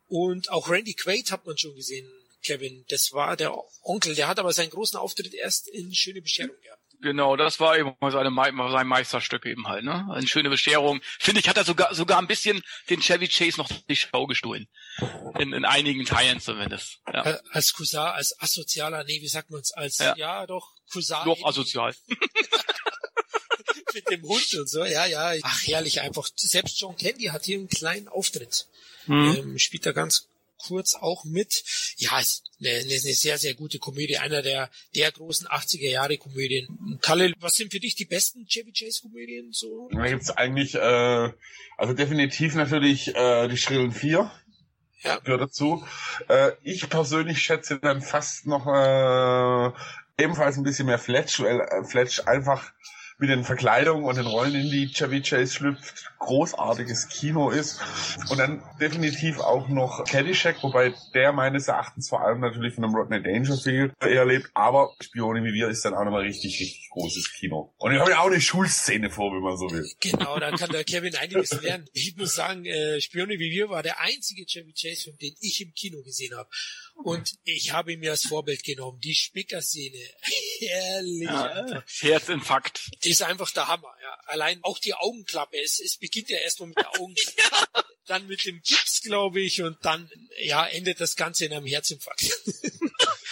[0.07, 2.07] Und auch Randy Quaid hat man schon gesehen,
[2.43, 2.85] Kevin.
[2.89, 4.15] Das war der Onkel.
[4.15, 6.82] Der hat aber seinen großen Auftritt erst in Schöne Bescherung gehabt.
[7.03, 8.33] Genau, das war eben mal seine,
[8.71, 10.07] sein Meisterstück eben halt, ne?
[10.13, 11.01] Eine schöne Bescherung.
[11.19, 14.69] Finde ich, hat er sogar sogar ein bisschen den Chevy Chase noch die Show gestohlen.
[15.37, 16.99] In, in einigen Teilen zumindest.
[17.11, 17.25] Ja.
[17.25, 20.47] Äh, Als Cousin, als asozialer, nee, wie sagt man's, als, ja, Ja.
[20.47, 21.17] doch, Cousin.
[21.25, 21.93] Doch asozial.
[23.93, 25.33] Mit dem Hund und so, ja, ja.
[25.43, 26.27] Ach, herrlich einfach.
[26.35, 28.67] Selbst John Candy hat hier einen kleinen Auftritt.
[29.07, 29.35] Mhm.
[29.37, 30.29] Ähm, spielt da ganz
[30.67, 31.63] kurz auch mit.
[31.97, 34.17] Ja, ist eine, eine sehr, sehr gute Komödie.
[34.17, 36.99] Einer der, der großen 80er Jahre Komödien.
[37.01, 39.51] Kalle, was sind für dich die besten Chevy Chase Komödien?
[39.51, 39.89] So?
[39.91, 41.29] Da gibt's eigentlich, äh,
[41.77, 44.31] also definitiv natürlich äh, die Schrillen 4
[45.03, 45.17] Ja.
[45.19, 45.85] gehört dazu.
[46.29, 49.71] Äh, ich persönlich schätze dann fast noch äh,
[50.23, 52.71] ebenfalls ein bisschen mehr Fletch, weil äh, Fletch einfach
[53.17, 57.81] mit den Verkleidungen und den Rollen, in die Chevy Chase schlüpft, großartiges Kino ist.
[58.29, 62.95] Und dann definitiv auch noch Caddyshack, wobei der meines Erachtens vor allem natürlich von einem
[62.95, 67.33] Rodney Dangerfield eher lebt, aber Spione wie wir ist dann auch nochmal richtig, richtig großes
[67.33, 67.73] Kino.
[67.77, 69.89] Und ich habe ja auch eine Schulszene vor, wenn man so will.
[69.99, 71.89] Genau, da kann der Kevin einiges lernen.
[71.93, 75.61] Ich muss sagen, äh, Spione wie wir war der einzige Chevy Chase Film, den ich
[75.61, 76.49] im Kino gesehen habe.
[77.03, 78.99] Und ich habe ihn mir als Vorbild genommen.
[78.99, 79.97] Die Spicker-Szene.
[80.59, 81.29] Herrlich.
[81.29, 81.83] einfach.
[82.01, 82.91] Herzinfarkt.
[83.03, 83.93] Die ist einfach der Hammer.
[84.01, 84.17] Ja.
[84.25, 85.57] Allein auch die Augenklappe.
[85.59, 87.85] Es, es beginnt ja erstmal mit der Augenklappe.
[88.05, 89.61] Dann mit dem Gips, glaube ich.
[89.61, 92.29] Und dann ja endet das Ganze in einem Herzinfarkt.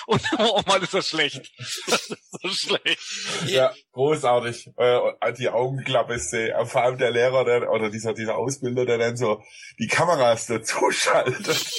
[0.08, 1.52] Und oh Mann, ist das schlecht.
[1.58, 3.00] Das ist so schlecht.
[3.48, 4.72] Ja, großartig.
[4.78, 8.98] Äh, die Augenklappe ist äh, vor allem der Lehrer der, oder dieser, dieser Ausbilder, der
[8.98, 9.42] dann so
[9.80, 11.72] die Kameras dazu schaltet.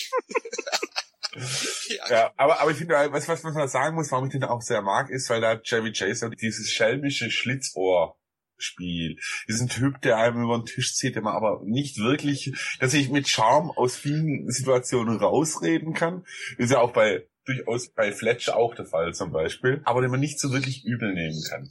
[1.89, 2.11] Ja.
[2.11, 4.83] Ja, aber, aber ich finde, was, was man sagen muss, warum ich den auch sehr
[4.83, 8.19] mag, ist, weil da Chevy Chase dieses schelmische Schlitzohr
[8.63, 9.19] Spiel.
[9.49, 13.11] Diesen Typ, der einem über den Tisch zieht, der man aber nicht wirklich, dass ich
[13.11, 16.25] mit Charme aus vielen Situationen rausreden kann.
[16.59, 20.21] Ist ja auch bei durchaus bei Fletch auch der Fall zum Beispiel, aber den man
[20.21, 21.69] nicht so wirklich übel nehmen kann.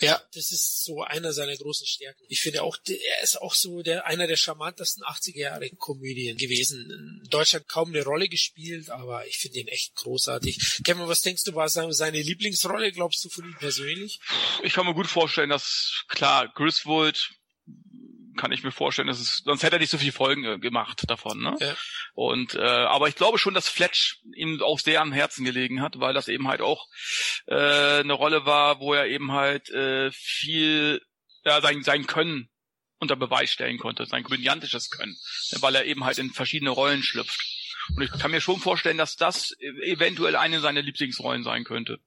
[0.00, 2.24] Ja, das ist so einer seiner großen Stärken.
[2.28, 6.36] Ich finde auch, der- er ist auch so der einer der charmantesten 80er Jahre Komödien
[6.36, 7.20] gewesen.
[7.22, 10.80] In Deutschland kaum eine Rolle gespielt, aber ich finde ihn echt großartig.
[10.82, 14.18] Kevin, was denkst du, war seine seine Lieblingsrolle, glaubst du von ihm persönlich?
[14.64, 17.30] Ich kann mir gut vorstellen, dass, klar, Griswold
[18.36, 21.04] kann ich mir vorstellen, dass es, sonst hätte er nicht so viele Folgen äh, gemacht
[21.08, 21.56] davon, ne?
[21.60, 21.74] Ja.
[22.14, 26.00] Und äh, aber ich glaube schon, dass Fletch ihm auch sehr am Herzen gelegen hat,
[26.00, 26.86] weil das eben halt auch
[27.46, 31.02] äh, eine Rolle war, wo er eben halt äh, viel
[31.44, 32.48] ja, sein sein Können
[32.98, 35.16] unter Beweis stellen konnte, sein komödiantisches Können,
[35.60, 37.40] weil er eben halt in verschiedene Rollen schlüpft.
[37.96, 41.98] Und ich kann mir schon vorstellen, dass das eventuell eine seiner Lieblingsrollen sein könnte.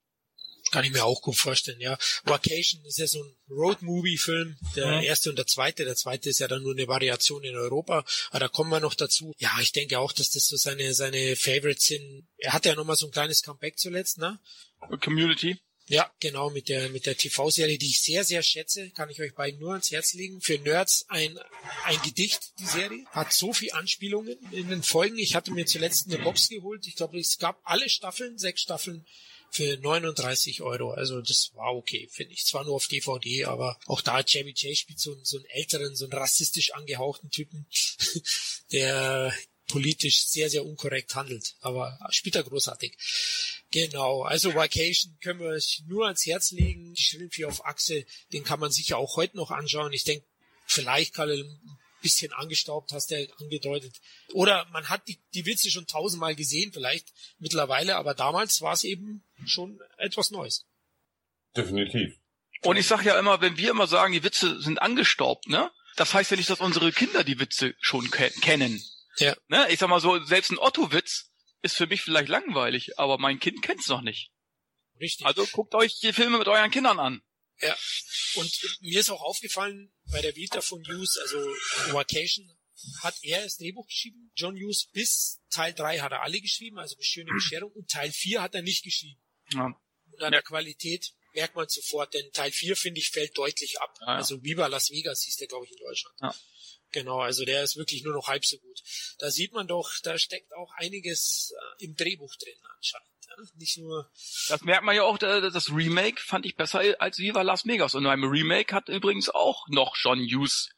[0.75, 1.97] Kann ich mir auch gut vorstellen, ja.
[2.25, 5.85] Vacation ist ja so ein Road-Movie-Film, der erste und der zweite.
[5.85, 8.93] Der zweite ist ja dann nur eine Variation in Europa, aber da kommen wir noch
[8.93, 9.31] dazu.
[9.37, 12.27] Ja, ich denke auch, dass das so seine, seine Favorites sind.
[12.39, 14.37] Er hatte ja nochmal so ein kleines Comeback zuletzt, ne?
[15.01, 15.57] Community.
[15.87, 19.33] Ja, genau, mit der, mit der TV-Serie, die ich sehr, sehr schätze, kann ich euch
[19.33, 20.41] beiden nur ans Herz legen.
[20.41, 21.39] Für Nerds ein,
[21.85, 23.05] ein Gedicht, die Serie.
[23.11, 25.17] Hat so viel Anspielungen in den Folgen.
[25.19, 26.85] Ich hatte mir zuletzt eine Box geholt.
[26.85, 29.05] Ich glaube, es gab alle Staffeln, sechs Staffeln
[29.55, 30.91] für 39 Euro.
[30.91, 32.45] Also das war okay, finde ich.
[32.45, 36.05] Zwar nur auf DVD, aber auch da Chevy Chase spielt so, so einen älteren, so
[36.05, 37.65] einen rassistisch angehauchten Typen,
[38.73, 39.33] der
[39.69, 41.55] politisch sehr, sehr unkorrekt handelt.
[41.61, 42.97] Aber spielt er großartig.
[43.71, 46.93] Genau, also Vacation können wir euch nur ans Herz legen.
[46.93, 49.93] Die Schrimpfi auf Achse, den kann man sicher auch heute noch anschauen.
[49.93, 50.25] Ich denke,
[50.65, 53.99] vielleicht Kalle ein bisschen angestaubt, hast du ja angedeutet.
[54.33, 58.83] Oder man hat die, die Witze schon tausendmal gesehen, vielleicht mittlerweile, aber damals war es
[58.83, 60.67] eben schon etwas Neues.
[61.57, 62.13] Definitiv.
[62.61, 65.71] Und ich sag ja immer, wenn wir immer sagen, die Witze sind angestaubt, ne?
[65.95, 68.83] Das heißt ja nicht, dass unsere Kinder die Witze schon ke kennen.
[69.17, 69.35] Ja.
[69.47, 69.65] Ne?
[69.69, 73.63] Ich sag mal so, selbst ein Otto-Witz ist für mich vielleicht langweilig, aber mein Kind
[73.63, 74.31] kennt's noch nicht.
[74.99, 75.25] Richtig.
[75.25, 77.21] Also guckt euch die Filme mit euren Kindern an.
[77.61, 77.77] Ja.
[78.35, 81.37] Und mir ist auch aufgefallen, bei der Vita von Hughes, also
[81.93, 82.49] Vacation,
[83.01, 84.31] hat er das Drehbuch geschrieben.
[84.35, 87.71] John Hughes bis Teil 3 hat er alle geschrieben, also schöne Bescherung.
[87.71, 89.21] Und Teil 4 hat er nicht geschrieben.
[89.53, 89.81] Ja.
[90.11, 93.95] Und an der Qualität merkt man sofort, denn Teil 4, finde ich, fällt deutlich ab.
[94.01, 94.15] Ja, ja.
[94.15, 96.15] Also Viva Las Vegas hieß der, glaube ich, in Deutschland.
[96.21, 96.35] Ja.
[96.91, 98.81] Genau, also der ist wirklich nur noch halb so gut.
[99.19, 103.14] Da sieht man doch, da steckt auch einiges äh, im Drehbuch drin anscheinend.
[103.55, 104.09] Nicht nur
[104.49, 107.95] Das merkt man ja auch, äh, das Remake fand ich besser als Viva Las Vegas.
[107.95, 110.69] Und beim Remake hat übrigens auch noch John Hughes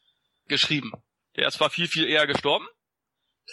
[0.46, 0.92] geschrieben.
[1.36, 2.66] Der ist zwar viel, viel eher gestorben,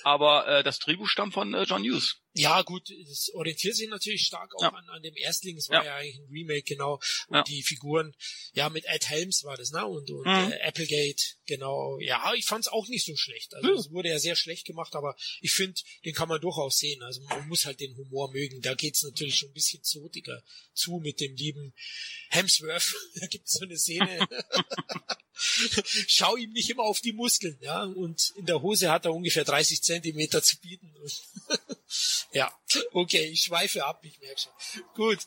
[0.03, 2.21] aber äh, das Drehbuch stammt von äh, John Hughes.
[2.37, 4.69] Ja, gut, es orientiert sich natürlich stark auch Ja.
[4.69, 5.55] an, an dem Erstling.
[5.57, 5.91] Es war Ja.
[5.91, 5.95] ja.
[5.95, 6.95] eigentlich ein Remake, genau.
[7.29, 7.43] Und Ja.
[7.43, 8.13] die Figuren,
[8.53, 9.85] ja, mit Ed Helms war das, ne?
[9.85, 10.51] Und, und Mhm.
[10.51, 11.97] äh, Applegate, genau.
[11.99, 13.53] Ja, ich fand's auch nicht so schlecht.
[13.55, 13.75] Also Mhm.
[13.77, 17.01] es wurde ja sehr schlecht gemacht, aber ich finde, den kann man durchaus sehen.
[17.03, 18.61] Also man muss halt den Humor mögen.
[18.61, 20.43] Da geht's natürlich schon ein bisschen zotiger
[20.73, 21.73] zu mit dem lieben
[22.29, 22.93] Hemsworth.
[23.21, 24.27] Da gibt's so eine Szene.
[25.37, 27.83] Schau ihm nicht immer auf die Muskeln, ja.
[27.83, 30.93] Und in der Hose hat er ungefähr 30 Zentimeter zu bieten.
[32.31, 32.51] Ja,
[32.91, 34.83] okay, ich schweife ab, ich merke schon.
[34.95, 35.19] Gut,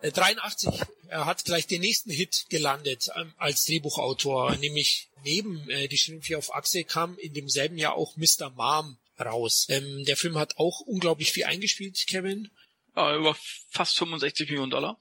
[0.00, 5.88] äh, 83, er hat gleich den nächsten Hit gelandet ähm, als Drehbuchautor, nämlich neben äh,
[5.88, 8.50] Die Schrimpfi auf Achse kam in demselben Jahr auch Mr.
[8.50, 9.66] Mom raus.
[9.68, 12.50] Ähm, der Film hat auch unglaublich viel eingespielt, Kevin.
[12.96, 13.36] Ja, über
[13.70, 15.00] fast 65 Millionen Dollar.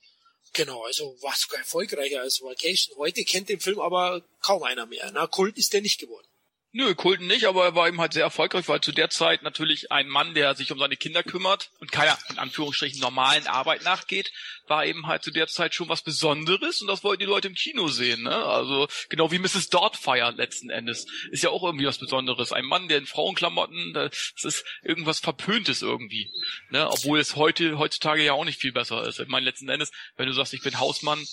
[0.54, 2.96] Genau, also war sogar erfolgreicher als Vacation.
[2.98, 5.10] Heute kennt den Film aber kaum einer mehr.
[5.12, 6.28] Na, Kult ist der nicht geworden.
[6.76, 9.92] Nö, Kulten nicht, aber er war eben halt sehr erfolgreich, weil zu der Zeit natürlich
[9.92, 14.32] ein Mann, der sich um seine Kinder kümmert und keiner, in Anführungsstrichen, normalen Arbeit nachgeht,
[14.66, 17.54] war eben halt zu der Zeit schon was Besonderes und das wollten die Leute im
[17.54, 18.36] Kino sehen, ne?
[18.36, 19.70] Also, genau wie Mrs.
[19.70, 21.06] Doubtfire letzten Endes.
[21.30, 22.52] Ist ja auch irgendwie was Besonderes.
[22.52, 26.32] Ein Mann, der in Frauenklamotten, das ist irgendwas Verpöntes irgendwie,
[26.72, 26.90] ne?
[26.90, 29.20] Obwohl es heute, heutzutage ja auch nicht viel besser ist.
[29.20, 31.24] Ich meine, letzten Endes, wenn du sagst, ich bin Hausmann,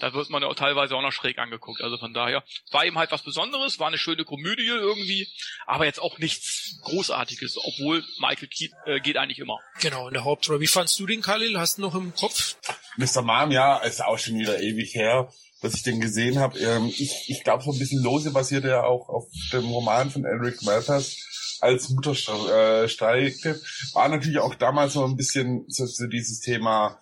[0.00, 1.82] da wird man ja auch teilweise auch noch schräg angeguckt.
[1.82, 5.28] Also von daher war eben halt was Besonderes, war eine schöne Komödie irgendwie,
[5.66, 9.58] aber jetzt auch nichts Großartiges, obwohl Michael Keaton äh, geht eigentlich immer.
[9.80, 10.60] Genau, in der Hauptrolle.
[10.60, 11.58] Wie fandst du den, Khalil?
[11.58, 12.56] Hast du noch im Kopf?
[12.96, 13.22] Mr.
[13.22, 15.32] Mom, ja, ist auch schon wieder ewig her,
[15.62, 16.58] dass ich den gesehen habe.
[16.58, 20.24] Ähm, ich ich glaube, so ein bisschen lose basiert er auch auf dem Roman von
[20.24, 21.16] Eric Malpass
[21.60, 23.60] als Mutter äh, streikte.
[23.92, 27.00] War natürlich auch damals so ein bisschen so, so dieses Thema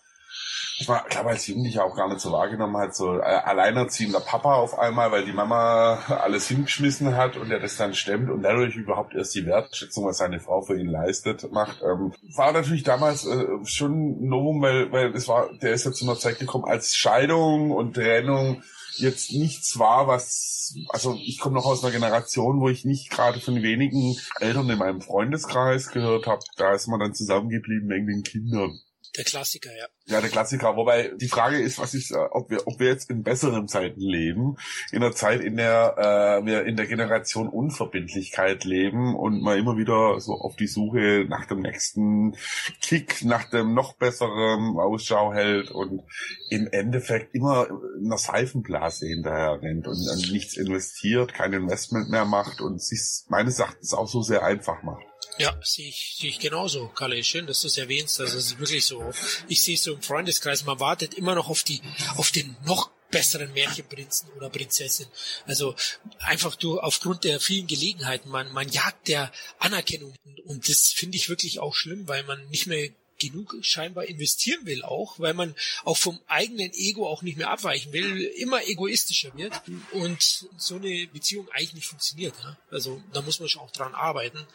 [0.79, 4.55] ich war, glaube als Jugendlicher auch gar nicht so wahrgenommen hat, so äh, alleinerziehender Papa
[4.55, 8.77] auf einmal, weil die Mama alles hingeschmissen hat und er das dann stemmt und dadurch
[8.77, 11.81] überhaupt erst die Wertschätzung, was seine Frau für ihn leistet, macht.
[11.83, 15.93] Ähm, war natürlich damals äh, schon ein Novum, weil, weil es war, der ist ja
[15.93, 18.63] zu einer Zeit gekommen, als Scheidung und Trennung
[18.99, 23.41] jetzt nichts war, was, also ich komme noch aus einer Generation, wo ich nicht gerade
[23.41, 26.41] von wenigen Eltern in meinem Freundeskreis gehört habe.
[26.57, 28.79] Da ist man dann zusammengeblieben wegen den Kindern.
[29.17, 29.87] Der Klassiker, ja.
[30.07, 30.77] Ja, der Klassiker.
[30.77, 34.57] Wobei die Frage ist, was ist, ob wir, ob wir jetzt in besseren Zeiten leben,
[34.93, 39.77] in einer Zeit, in der äh, wir in der Generation Unverbindlichkeit leben und man immer
[39.77, 42.37] wieder so auf die Suche nach dem nächsten
[42.81, 46.03] Kick, nach dem noch besseren Ausschau hält und
[46.51, 52.25] im Endeffekt immer in einer Seifenblase hinterher rennt und, und nichts investiert, kein Investment mehr
[52.25, 55.05] macht und sich meines Erachtens auch so sehr einfach macht.
[55.39, 57.23] Ja, sehe ich, sehe ich genauso, Kalle.
[57.23, 58.21] Schön, dass du es erwähnst.
[58.21, 59.13] Also es ist wirklich so.
[59.49, 60.65] Ich sehe es so im Freundeskreis.
[60.65, 61.83] Man wartet immer noch auf die,
[62.17, 65.07] auf den noch besseren Märchenprinzen oder Prinzessin.
[65.47, 65.75] Also
[66.19, 71.29] einfach du aufgrund der vielen Gelegenheiten, man, man jagt der Anerkennung und das finde ich
[71.29, 75.97] wirklich auch schlimm, weil man nicht mehr genug scheinbar investieren will auch, weil man auch
[75.97, 79.61] vom eigenen Ego auch nicht mehr abweichen will, immer egoistischer wird
[79.93, 82.35] und so eine Beziehung eigentlich nicht funktioniert.
[82.71, 84.47] Also da muss man schon auch dran arbeiten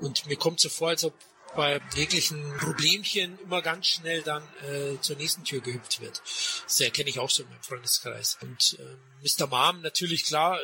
[0.00, 1.14] und mir kommt so vor, als ob
[1.54, 6.22] bei jeglichen Problemchen immer ganz schnell dann äh, zur nächsten Tür gehüpft wird.
[6.64, 8.38] Das erkenne ich auch so in meinem Freundeskreis.
[8.40, 9.48] Und äh, Mr.
[9.48, 10.60] Mom, natürlich klar,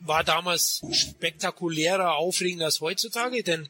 [0.00, 3.68] war damals spektakulärer, aufregender als heutzutage, denn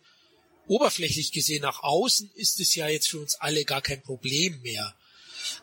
[0.67, 4.95] oberflächlich gesehen nach außen ist es ja jetzt für uns alle gar kein Problem mehr.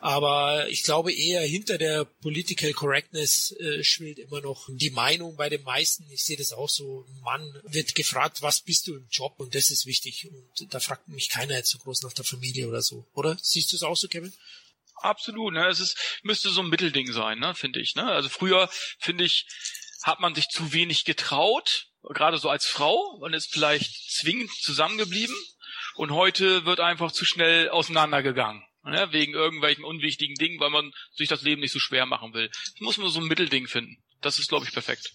[0.00, 5.48] Aber ich glaube eher hinter der Political Correctness äh, schwillt immer noch die Meinung bei
[5.48, 6.08] den meisten.
[6.10, 7.04] Ich sehe das auch so.
[7.08, 9.34] Ein Mann wird gefragt, was bist du im Job?
[9.38, 10.28] Und das ist wichtig.
[10.30, 13.06] Und da fragt mich keiner jetzt so groß nach der Familie oder so.
[13.14, 13.36] Oder?
[13.40, 14.32] Siehst du es auch so, Kevin?
[14.96, 15.66] Absolut, ne?
[15.68, 17.96] Es ist, müsste so ein Mittelding sein, ne, finde ich.
[17.96, 18.04] Ne?
[18.04, 19.46] Also früher, finde ich,
[20.02, 25.34] hat man sich zu wenig getraut, gerade so als Frau und ist vielleicht zwingend zusammengeblieben
[25.94, 28.62] und heute wird einfach zu schnell auseinandergegangen.
[28.84, 32.48] Ne, wegen irgendwelchen unwichtigen Dingen, weil man sich das Leben nicht so schwer machen will.
[32.48, 34.02] Das muss man so ein Mittelding finden.
[34.22, 35.08] Das ist, glaube ich, perfekt.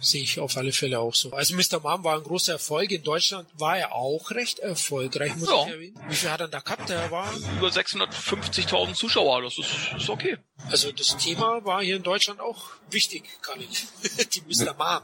[0.00, 1.32] Sehe ich auf alle Fälle auch so.
[1.32, 1.80] Also Mr.
[1.82, 2.90] Mom war ein großer Erfolg.
[2.90, 5.64] In Deutschland war er auch recht erfolgreich, muss ja.
[5.64, 6.00] ich erwähnen.
[6.08, 6.88] Wie viel hat er da gehabt?
[6.88, 9.42] Der war über 650.000 Zuschauer.
[9.42, 10.38] Das ist, ist okay.
[10.70, 13.86] Also das Thema war hier in Deutschland auch wichtig, kann ich.
[14.34, 14.74] Die Mr.
[14.74, 15.02] Mom.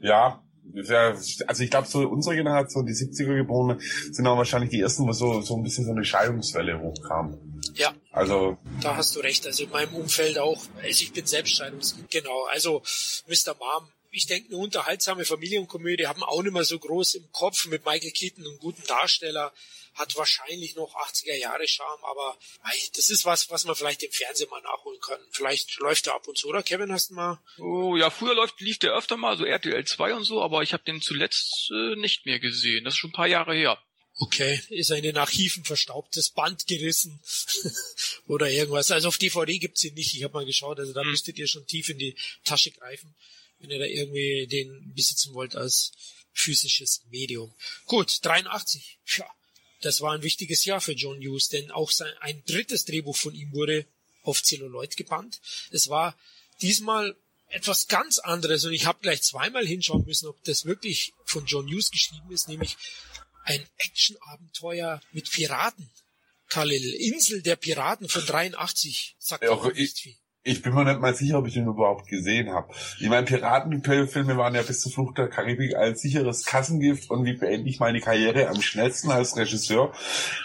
[0.00, 0.42] Ja,
[1.46, 3.78] also ich glaube, so unsere Generation, die 70er geborene,
[4.10, 7.38] sind auch wahrscheinlich die ersten, wo so, so ein bisschen so eine Scheidungswelle hochkam.
[7.76, 7.94] Ja.
[8.12, 8.58] Also.
[8.82, 9.46] Da hast du recht.
[9.46, 10.60] Also in meinem Umfeld auch.
[10.76, 12.10] Also ich bin selbst Scheidungskind.
[12.10, 12.44] Genau.
[12.46, 12.82] Also
[13.28, 13.54] Mr.
[13.58, 17.84] Mom ich denke, eine unterhaltsame Familienkomödie haben auch nicht mehr so groß im Kopf mit
[17.84, 19.52] Michael Keaton, einem guten Darsteller,
[19.94, 22.38] hat wahrscheinlich noch 80er Jahre Charme, aber
[22.94, 25.20] das ist was, was man vielleicht im Fernsehen mal nachholen kann.
[25.32, 27.42] Vielleicht läuft er ab und zu, oder Kevin, hast du mal?
[27.58, 30.72] Oh ja, früher läuft, lief der öfter mal, so RTL 2 und so, aber ich
[30.72, 32.84] habe den zuletzt äh, nicht mehr gesehen.
[32.84, 33.78] Das ist schon ein paar Jahre her.
[34.18, 37.20] Okay, ist in den Archiven verstaubtes Band gerissen
[38.28, 38.90] oder irgendwas.
[38.90, 40.14] Also auf DVD gibt's ihn nicht.
[40.14, 41.10] Ich habe mal geschaut, also da hm.
[41.10, 43.14] müsstet ihr schon tief in die Tasche greifen
[43.58, 45.92] wenn ihr da irgendwie den besitzen wollt als
[46.32, 47.52] physisches Medium.
[47.86, 48.98] Gut, 83.
[49.16, 49.26] Ja,
[49.80, 53.34] das war ein wichtiges Jahr für John Hughes, denn auch sein, ein drittes Drehbuch von
[53.34, 53.86] ihm wurde
[54.22, 55.40] auf Celluloid gebannt.
[55.70, 56.16] Es war
[56.60, 57.16] diesmal
[57.48, 61.66] etwas ganz anderes und ich habe gleich zweimal hinschauen müssen, ob das wirklich von John
[61.68, 62.76] Hughes geschrieben ist, nämlich
[63.46, 65.90] ein Actionabenteuer mit Piraten.
[66.48, 69.16] Khalil, Insel der Piraten von 83.
[69.18, 72.52] Sagt ja, auch, ich, Ich bin mir nicht mal sicher, ob ich den überhaupt gesehen
[72.52, 72.72] habe.
[73.00, 77.32] Ich meine, Piratenfilme waren ja bis zur Flucht der Karibik ein sicheres Kassengift und wie
[77.32, 79.92] beende ich meine Karriere am schnellsten als Regisseur.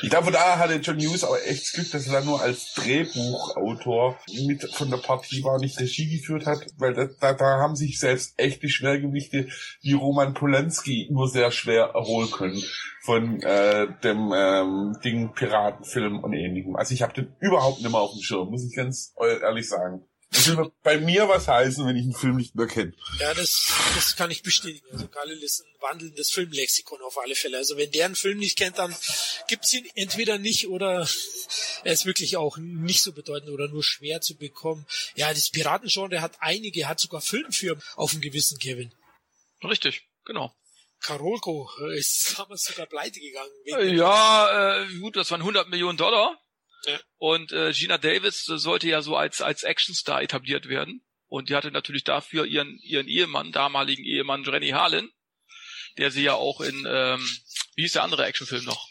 [0.02, 4.18] Ich glaube, da hatte John Hughes auch echt Glück, dass er dann nur als Drehbuchautor
[4.47, 7.99] mit von der Partie war, nicht Regie geführt hat, weil da, da, da haben sich
[7.99, 9.49] selbst echt die Schwergewichte
[9.82, 12.64] wie Roman Polanski nur sehr schwer erholen können
[13.04, 16.76] von äh, dem ähm, Ding Piratenfilm und ähnlichem.
[16.76, 20.06] Also ich habe den überhaupt nicht mehr auf dem Schirm, muss ich ganz ehrlich sagen.
[20.34, 22.93] Das will bei mir was heißen, wenn ich einen Film nicht mehr kenne.
[23.20, 24.86] Ja, das, das kann ich bestätigen.
[24.89, 27.58] Also Khalil ist ein wandelndes Filmlexikon auf alle Fälle.
[27.58, 28.95] Also wenn der einen Film nicht kennt, dann
[29.49, 31.06] gibt's ihn entweder nicht oder
[31.84, 34.86] er ist wirklich auch nicht so bedeutend oder nur schwer zu bekommen.
[35.16, 38.93] Ja, das Piratengenre hat einige, hat sogar Filmfirmen auf dem Gewissen, Kevin.
[39.62, 40.56] Richtig, genau.
[41.02, 43.95] Karolko ist damals sogar pleite gegangen.
[43.95, 46.39] Ja, äh, gut, das waren 100 Millionen Dollar.
[46.86, 46.99] Ja.
[47.18, 51.06] Und äh, Gina Davis sollte ja so als als Actionstar etabliert werden.
[51.28, 55.10] Und die hatte natürlich dafür ihren ihren Ehemann, damaligen Ehemann Renny Harlan,
[55.97, 57.28] der sie ja auch in ähm,
[57.76, 58.88] wie hieß der andere Actionfilm noch?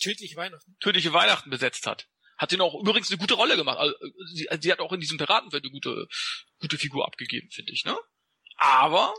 [0.00, 0.76] Tödliche Weihnachten.
[0.80, 2.08] Tödliche Weihnachten besetzt hat.
[2.36, 3.78] Hat den auch übrigens eine gute Rolle gemacht.
[3.78, 3.94] Also,
[4.34, 6.08] sie, sie hat auch in diesem Piratenfilm eine gute
[6.58, 7.96] gute Figur abgegeben, finde ich, ne?
[8.56, 9.14] Aber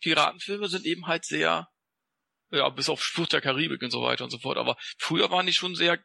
[0.00, 1.68] Piratenfilme sind eben halt sehr
[2.50, 4.56] ja, bis auf Flucht der Karibik und so weiter und so fort.
[4.56, 5.98] Aber früher waren die schon sehr,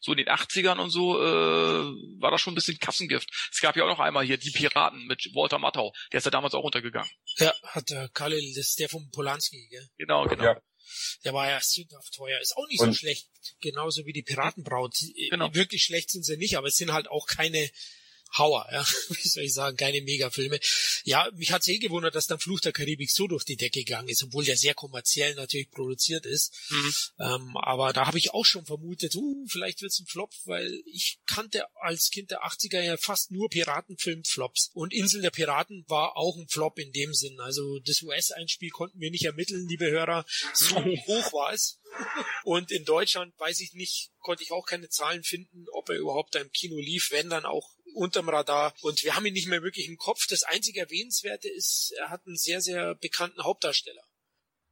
[0.00, 1.84] so in den 80ern und so, äh,
[2.20, 3.28] war das schon ein bisschen Kassengift.
[3.52, 5.92] Es gab ja auch noch einmal hier die Piraten mit Walter Matthau.
[6.12, 7.10] Der ist ja damals auch untergegangen.
[7.38, 9.88] Ja, hat der Kalle, das ist der von Polanski, gell?
[9.98, 10.44] Genau, genau.
[10.44, 10.60] Ja.
[11.24, 12.40] Der war ja sündhaft teuer.
[12.40, 13.28] Ist auch nicht und so schlecht.
[13.60, 14.94] Genauso wie die Piratenbraut.
[15.30, 15.54] Genau.
[15.54, 17.70] Wirklich schlecht sind sie nicht, aber es sind halt auch keine
[18.36, 20.58] Hauer, ja, wie soll ich sagen, keine Megafilme.
[21.04, 24.08] Ja, mich hat's eh gewundert, dass dann Fluch der Karibik so durch die Decke gegangen
[24.08, 26.52] ist, obwohl der sehr kommerziell natürlich produziert ist.
[26.70, 26.94] Mhm.
[27.20, 31.20] Ähm, aber da habe ich auch schon vermutet, uh, vielleicht wird's ein Flop, weil ich
[31.26, 34.70] kannte als Kind der 80er ja fast nur Piratenfilm-Flops.
[34.74, 37.40] Und Insel der Piraten war auch ein Flop in dem Sinn.
[37.40, 40.26] Also das US-Einspiel konnten wir nicht ermitteln, liebe Hörer.
[40.52, 41.78] So hoch war es.
[42.42, 46.34] Und in Deutschland weiß ich nicht, konnte ich auch keine Zahlen finden, ob er überhaupt
[46.34, 48.74] da im Kino lief, wenn dann auch unterm Radar.
[48.82, 50.26] Und wir haben ihn nicht mehr wirklich im Kopf.
[50.28, 54.02] Das einzige Erwähnenswerte ist, er hat einen sehr, sehr bekannten Hauptdarsteller.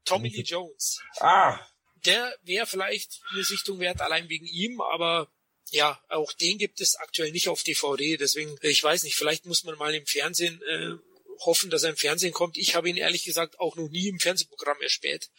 [0.05, 1.01] Tommy Lee Jones.
[1.21, 1.59] Ah.
[2.05, 5.31] Der wäre vielleicht eine Sichtung wert, allein wegen ihm, aber
[5.71, 8.17] ja, auch den gibt es aktuell nicht auf DVD.
[8.17, 10.97] Deswegen, ich weiß nicht, vielleicht muss man mal im Fernsehen äh,
[11.45, 12.57] hoffen, dass er im Fernsehen kommt.
[12.57, 15.31] Ich habe ihn ehrlich gesagt auch noch nie im Fernsehprogramm erspäht.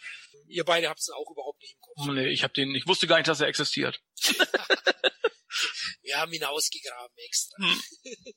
[0.47, 2.13] Ihr beide habt es auch überhaupt nicht im Kopf.
[2.13, 4.01] Nee, ich habe den, ich wusste gar nicht, dass er existiert.
[6.01, 7.57] Wir haben ihn ausgegraben extra.
[7.57, 7.81] Hm.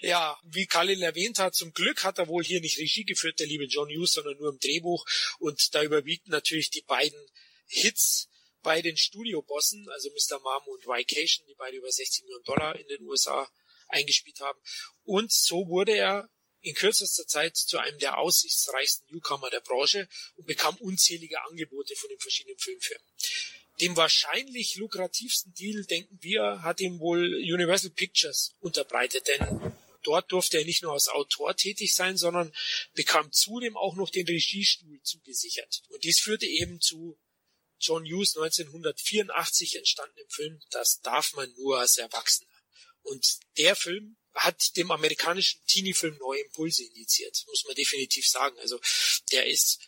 [0.00, 3.46] ja, wie Khalil erwähnt hat, zum Glück hat er wohl hier nicht Regie geführt, der
[3.46, 5.04] liebe John Hughes, sondern nur im Drehbuch.
[5.38, 7.18] Und da überwiegen natürlich die beiden
[7.66, 8.28] Hits
[8.62, 10.40] bei den Studiobossen, also Mr.
[10.40, 13.48] Mom und Vacation, die beide über 60 Millionen Dollar in den USA
[13.88, 14.58] eingespielt haben.
[15.04, 16.28] Und so wurde er
[16.62, 22.08] in kürzester Zeit zu einem der aussichtsreichsten Newcomer der Branche und bekam unzählige Angebote von
[22.08, 23.06] den verschiedenen Filmfirmen
[23.80, 29.72] dem wahrscheinlich lukrativsten Deal, denken wir, hat ihm wohl Universal Pictures unterbreitet, denn
[30.02, 32.54] dort durfte er nicht nur als Autor tätig sein, sondern
[32.94, 35.82] bekam zudem auch noch den Regiestuhl zugesichert.
[35.88, 37.18] Und dies führte eben zu
[37.78, 42.48] John Hughes 1984 entstandenen Film Das darf man nur als Erwachsener.
[43.02, 48.58] Und der Film hat dem amerikanischen Teenie-Film neue Impulse initiiert, muss man definitiv sagen.
[48.58, 48.80] Also
[49.32, 49.80] der ist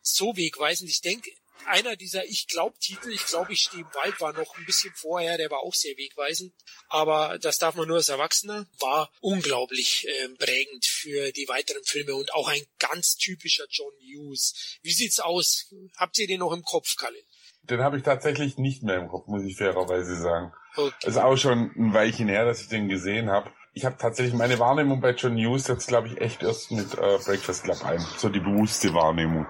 [0.00, 0.90] so wegweisend.
[0.90, 1.30] Ich denke,
[1.66, 4.92] einer dieser Ich glaub Titel, ich glaube, ich stehe im Wald, war noch ein bisschen
[4.94, 6.52] vorher, der war auch sehr wegweisend.
[6.88, 12.14] Aber das darf man nur als Erwachsener, war unglaublich äh, prägend für die weiteren Filme
[12.14, 14.78] und auch ein ganz typischer John Hughes.
[14.82, 15.72] Wie sieht's aus?
[15.96, 17.18] Habt ihr den noch im Kopf, Kalle?
[17.62, 20.52] Den habe ich tatsächlich nicht mehr im Kopf, muss ich fairerweise sagen.
[20.74, 21.06] Okay.
[21.06, 23.50] ist auch schon ein Weilchen her, dass ich den gesehen habe.
[23.74, 27.18] Ich habe tatsächlich meine Wahrnehmung bei John Hughes jetzt, glaube ich, echt erst mit äh,
[27.24, 28.04] Breakfast Club ein.
[28.18, 29.46] So die bewusste Wahrnehmung.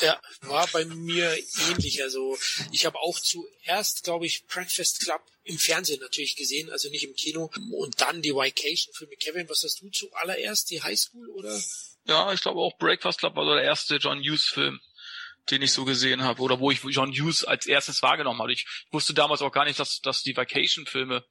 [0.00, 1.36] Ja, war bei mir
[1.68, 2.02] ähnlich.
[2.02, 2.38] Also
[2.72, 7.14] ich habe auch zuerst, glaube ich, Breakfast Club im Fernsehen natürlich gesehen, also nicht im
[7.14, 7.50] Kino.
[7.72, 9.16] Und dann die Vacation-Filme.
[9.16, 10.70] Kevin, was hast du zuallererst?
[10.70, 11.60] Die Highschool oder?
[12.06, 14.80] Ja, ich glaube auch Breakfast Club war so der erste John Hughes-Film
[15.50, 18.52] den ich so gesehen habe oder wo ich John Hughes als erstes wahrgenommen habe.
[18.52, 21.24] Ich wusste damals auch gar nicht, dass, dass die Vacation-Filme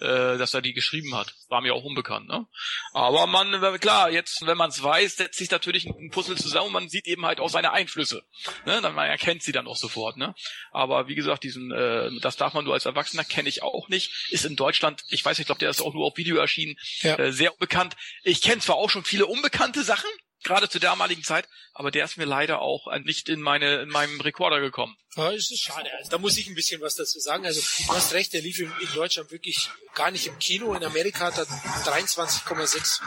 [0.00, 1.34] äh, dass er die geschrieben hat.
[1.48, 2.46] War mir auch unbekannt, ne?
[2.92, 6.68] Aber man, äh, klar, jetzt, wenn man es weiß, setzt sich natürlich ein Puzzle zusammen
[6.68, 8.22] und man sieht eben halt auch seine Einflüsse.
[8.66, 8.80] Ne?
[8.80, 10.34] Dann, man erkennt sie dann auch sofort, ne?
[10.72, 14.28] Aber wie gesagt, diesen, äh, das darf man nur als Erwachsener, kenne ich auch nicht.
[14.30, 16.76] Ist in Deutschland, ich weiß nicht, ich glaube, der ist auch nur auf Video erschienen,
[17.00, 17.18] ja.
[17.18, 17.96] äh, sehr unbekannt.
[18.22, 20.10] Ich kenne zwar auch schon viele unbekannte Sachen,
[20.42, 24.20] gerade zur damaligen Zeit, aber der ist mir leider auch nicht in meine in meinem
[24.20, 24.96] Rekorder gekommen.
[25.16, 25.90] Ja, das ist schade.
[25.98, 27.44] Also, da muss ich ein bisschen was dazu sagen.
[27.44, 30.72] Also du hast recht, der lief in, in Deutschland wirklich gar nicht im Kino.
[30.74, 33.00] In Amerika hat er 23,6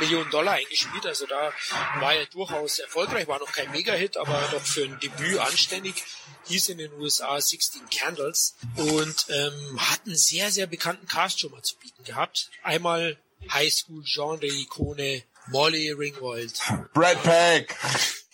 [0.00, 1.04] Millionen Dollar eingespielt.
[1.06, 1.52] Also da
[1.98, 6.02] war er durchaus erfolgreich, war noch kein Mega-Hit, aber doch für ein Debüt anständig.
[6.46, 11.50] Hieß in den USA 16 Candles und ähm, hat einen sehr, sehr bekannten Cast schon
[11.50, 12.50] mal zu bieten gehabt.
[12.62, 13.18] Einmal
[13.52, 16.58] Highschool-Genre-Ikone Molly Ringwald.
[16.94, 17.76] Brad Pack!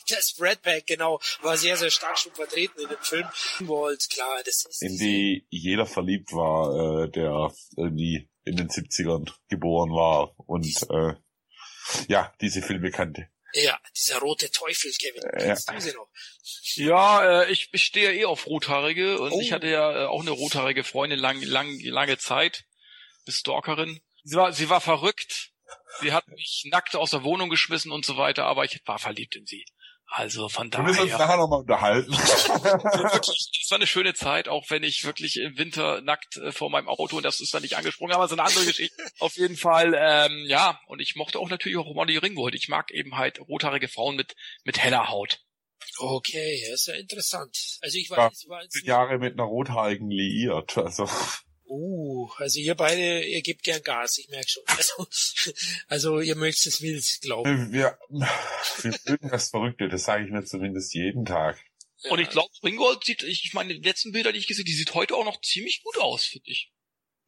[0.09, 3.27] Das Brad Pack, genau, war sehr, sehr stark schon vertreten in dem Film.
[3.61, 4.83] Ringwald, klar, das ist...
[4.83, 11.15] In die jeder verliebt war, äh, der irgendwie in den 70ern geboren war und äh,
[12.09, 13.29] ja, diese Filme kannte.
[13.53, 15.23] Ja, dieser rote Teufel, Kevin.
[15.39, 15.75] Kennst ja.
[15.75, 16.09] du sie noch?
[16.75, 19.41] Ja, äh, ich, ich stehe eh auf Rothaarige und Oh.
[19.41, 22.65] ich hatte ja äh, auch eine rothaarige Freundin lang, lang, lange Zeit,
[23.27, 24.01] eine Stalkerin.
[24.25, 25.53] Sie war, sie war verrückt.
[26.01, 29.37] Sie hat mich nackt aus der Wohnung geschmissen und so weiter, aber ich war verliebt
[29.37, 29.65] in sie.
[30.09, 31.27] Also von Wir müssen uns daher.
[31.27, 32.11] nachher nochmal unterhalten.
[32.13, 36.89] das war eine schöne Zeit, auch wenn ich wirklich im Winter nackt äh, vor meinem
[36.89, 38.95] Auto und das ist dann nicht angesprungen, aber so eine andere Geschichte.
[39.19, 42.55] Auf jeden Fall, ähm, ja, und ich mochte auch natürlich auch Molly Ringwald.
[42.55, 45.41] Ich mag eben halt rothaarige Frauen mit, mit heller Haut.
[45.99, 47.79] Okay, das ist ja interessant.
[47.81, 50.79] Also ich Ja, war, ich war jetzt Jahre mit einer Rothaarigen liiert.
[50.79, 51.09] Also
[51.69, 54.63] uh, also ihr beide, ihr gebt gern Gas, ich merke schon.
[54.67, 55.07] Also,
[55.89, 57.73] also ihr mögt es wild, glaube ich.
[57.73, 61.63] wir, wir mögen das Verrückte, das sage ich mir zumindest jeden Tag.
[62.11, 64.75] Und ich glaube, Ringwald sieht, ich, ich meine, die letzten Bilder, die ich gesehen, die
[64.75, 66.73] sieht heute auch noch ziemlich gut aus, finde ich.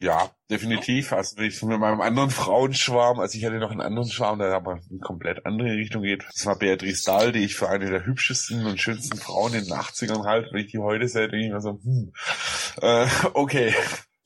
[0.01, 1.13] Ja, definitiv.
[1.13, 4.55] Also wenn ich mit meinem anderen Frauenschwarm, also ich hatte noch einen anderen Schwarm, der
[4.55, 6.25] aber in komplett andere Richtung geht.
[6.33, 9.73] Das war Beatrice Dahl, die ich für eine der hübschesten und schönsten Frauen in den
[9.73, 10.51] 80ern halte.
[10.53, 12.13] Wenn ich die heute sehe, denke ich mir so, hm,
[12.81, 13.75] äh, okay,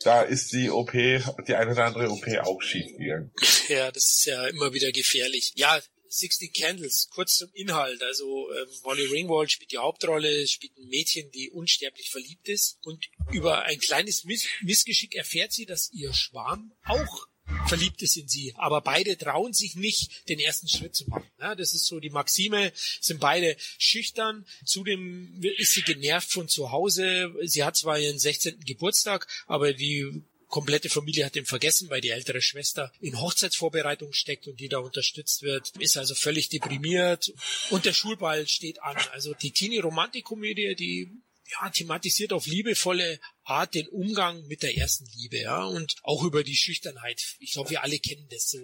[0.03, 3.33] da ist die OP, die eine oder andere OP auch schief gegangen.
[3.69, 5.53] Ja, das ist ja immer wieder gefährlich.
[5.55, 8.03] Ja, 16 Candles, kurz zum Inhalt.
[8.03, 12.79] Also ähm, Molly Ringwald spielt die Hauptrolle, spielt ein Mädchen, die unsterblich verliebt ist.
[12.83, 17.27] Und über ein kleines Miss Missgeschick erfährt sie, dass ihr Schwarm auch
[17.67, 18.55] verliebt ist in sie.
[18.57, 21.27] Aber beide trauen sich nicht, den ersten Schritt zu machen.
[21.41, 24.47] Ja, das ist so die Maxime, sind beide schüchtern.
[24.65, 27.33] Zudem ist sie genervt von zu Hause.
[27.45, 28.61] Sie hat zwar ihren 16.
[28.61, 30.23] Geburtstag, aber die
[30.53, 34.79] komplette Familie hat ihn vergessen, weil die ältere Schwester in Hochzeitsvorbereitung steckt und die da
[34.79, 37.33] unterstützt wird, ist also völlig deprimiert
[37.71, 38.97] und der Schulball steht an.
[39.13, 41.11] Also die Teenie-Romantikkomödie, die
[41.53, 46.45] ja, thematisiert auf liebevolle Art den Umgang mit der ersten Liebe, ja, und auch über
[46.45, 47.21] die Schüchternheit.
[47.39, 48.59] Ich glaube, wir alle kennen das so.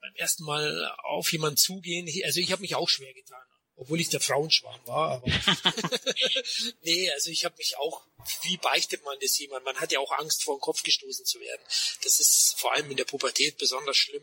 [0.00, 2.08] Beim ersten Mal auf jemanden zugehen.
[2.24, 3.42] Also ich habe mich auch schwer getan,
[3.74, 5.10] obwohl ich der Frauenschwarm war.
[5.10, 5.26] Aber
[6.82, 8.06] nee, also ich habe mich auch.
[8.42, 9.64] Wie beichtet man das jemand?
[9.64, 11.62] Man hat ja auch Angst, vor den Kopf gestoßen zu werden.
[12.04, 14.22] Das ist vor allem in der Pubertät besonders schlimm.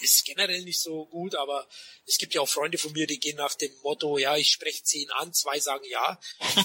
[0.00, 1.66] Ist generell nicht so gut, aber
[2.06, 4.82] es gibt ja auch Freunde von mir, die gehen nach dem Motto, ja, ich spreche
[4.82, 6.20] zehn an, zwei sagen ja.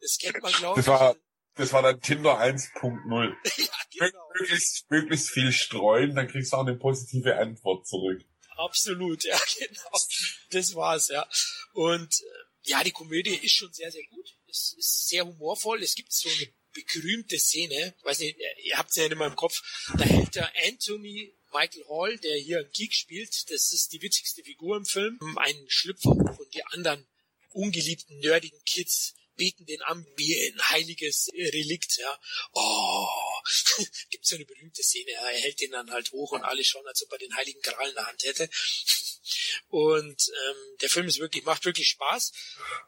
[0.00, 0.86] Das kennt man, glaube ich.
[0.86, 1.16] Das war,
[1.56, 3.34] das war dann Tinder 1.0.
[3.58, 4.28] ja, genau.
[4.38, 8.22] Möglichst, möglichst viel streuen, dann kriegst du auch eine positive Antwort zurück.
[8.56, 9.98] Absolut, ja, genau.
[10.50, 11.28] Das war's, ja.
[11.72, 14.36] Und äh, ja, die Komödie ist schon sehr, sehr gut.
[14.48, 15.82] Es ist sehr humorvoll.
[15.82, 16.52] Es gibt so eine
[16.84, 19.62] berühmte Szene, weiß nicht, ihr habt sie ja immer im Kopf,
[19.96, 24.42] da hält der Anthony Michael Hall, der hier einen Geek spielt, das ist die witzigste
[24.42, 27.06] Figur im Film, einen Schlüpfer hoch und die anderen
[27.52, 32.18] ungeliebten, nerdigen Kids beten den an wie ein heiliges Relikt, ja.
[32.52, 33.06] Oh,
[34.10, 36.86] gibt's so eine berühmte Szene, ja, er hält den dann halt hoch und alle schauen,
[36.86, 38.48] als ob er den heiligen Gral in der Hand hätte.
[39.68, 42.32] Und ähm, der Film ist wirklich, macht wirklich Spaß,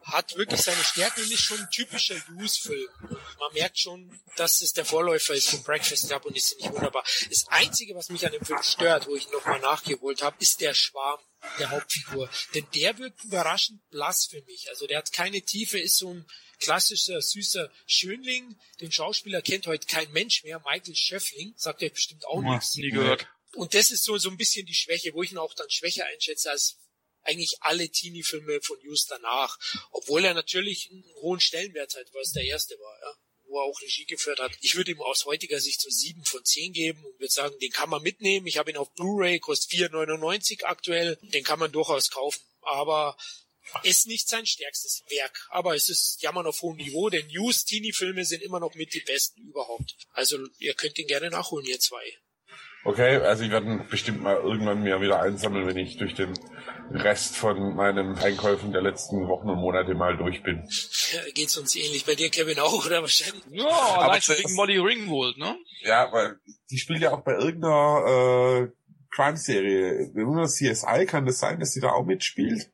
[0.05, 2.89] hat wirklich seine Stärken und ist schon ein typischer Use-Film.
[3.01, 7.05] Man merkt schon, dass es der Vorläufer ist vom Breakfast Club und ist nicht wunderbar.
[7.29, 10.75] Das Einzige, was mich an dem Film stört, wo ich nochmal nachgeholt habe, ist der
[10.75, 11.21] Schwarm
[11.59, 12.31] der Hauptfigur.
[12.55, 14.69] Denn der wirkt überraschend blass für mich.
[14.71, 16.27] Also der hat keine Tiefe, ist so ein
[16.59, 18.59] klassischer, süßer Schönling.
[18.81, 20.61] Den Schauspieler kennt heute kein Mensch mehr.
[20.61, 22.75] Michael Schöffling, sagt er bestimmt auch nichts.
[22.77, 23.27] Nie gehört.
[23.55, 26.07] Und das ist so, so ein bisschen die Schwäche, wo ich ihn auch dann schwächer
[26.07, 26.79] einschätze als
[27.23, 29.59] eigentlich alle Teenie-Filme von Hughes danach.
[29.91, 33.15] Obwohl er natürlich einen hohen Stellenwert hat, weil es der erste war, ja.
[33.51, 34.53] Wo er auch Regie geführt hat.
[34.61, 37.71] Ich würde ihm aus heutiger Sicht so sieben von zehn geben und würde sagen, den
[37.71, 38.47] kann man mitnehmen.
[38.47, 41.17] Ich habe ihn auf Blu-ray, kostet 4,99 aktuell.
[41.23, 42.43] Den kann man durchaus kaufen.
[42.61, 43.17] Aber
[43.83, 45.47] ist nicht sein stärkstes Werk.
[45.51, 49.01] Aber es ist Jammern auf hohem Niveau, denn Hughes Teenie-Filme sind immer noch mit die
[49.01, 49.97] besten überhaupt.
[50.13, 52.03] Also ihr könnt ihn gerne nachholen, ihr zwei.
[52.85, 56.33] Okay, also ich werde ihn bestimmt mal irgendwann mir wieder einsammeln, wenn ich durch den
[56.93, 60.67] Rest von meinen Einkäufen der letzten Wochen und Monate mal durch bin.
[61.13, 62.07] Ja, geht's uns ähnlich.
[62.07, 63.43] Bei dir, Kevin, auch, oder wahrscheinlich?
[63.51, 65.59] Ja, zuerst- wegen Molly Ringwald, ne?
[65.83, 66.39] Ja, weil
[66.71, 68.69] die spielt ja auch bei irgendeiner äh,
[69.11, 70.13] Crime-Serie.
[70.47, 72.71] CSI, kann das sein, dass sie da auch mitspielt?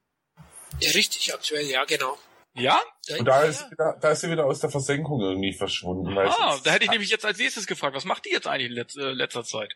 [0.80, 2.18] Ja, richtig, aktuell, ja, genau.
[2.54, 2.80] Ja?
[3.18, 6.16] Und da ist, wieder, da ist sie wieder aus der Versenkung irgendwie verschwunden.
[6.16, 8.74] Ah, da hätte ich nämlich jetzt als nächstes gefragt, was macht die jetzt eigentlich in
[8.74, 9.74] letz, äh, letzter Zeit?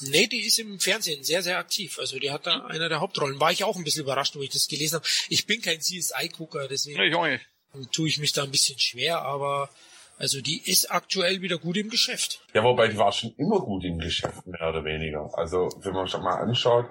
[0.00, 1.98] Nee, die ist im Fernsehen sehr, sehr aktiv.
[2.00, 3.38] Also die hat da einer der Hauptrollen.
[3.38, 5.06] War ich auch ein bisschen überrascht, wo ich das gelesen habe.
[5.28, 7.46] Ich bin kein CSI-Gucker, deswegen Nee, ich auch nicht.
[7.92, 9.70] tue ich mich da ein bisschen schwer, aber
[10.18, 12.40] also die ist aktuell wieder gut im Geschäft.
[12.52, 15.30] Ja, wobei die war schon immer gut im Geschäft, mehr oder weniger.
[15.34, 16.86] Also, wenn man schon mal anschaut,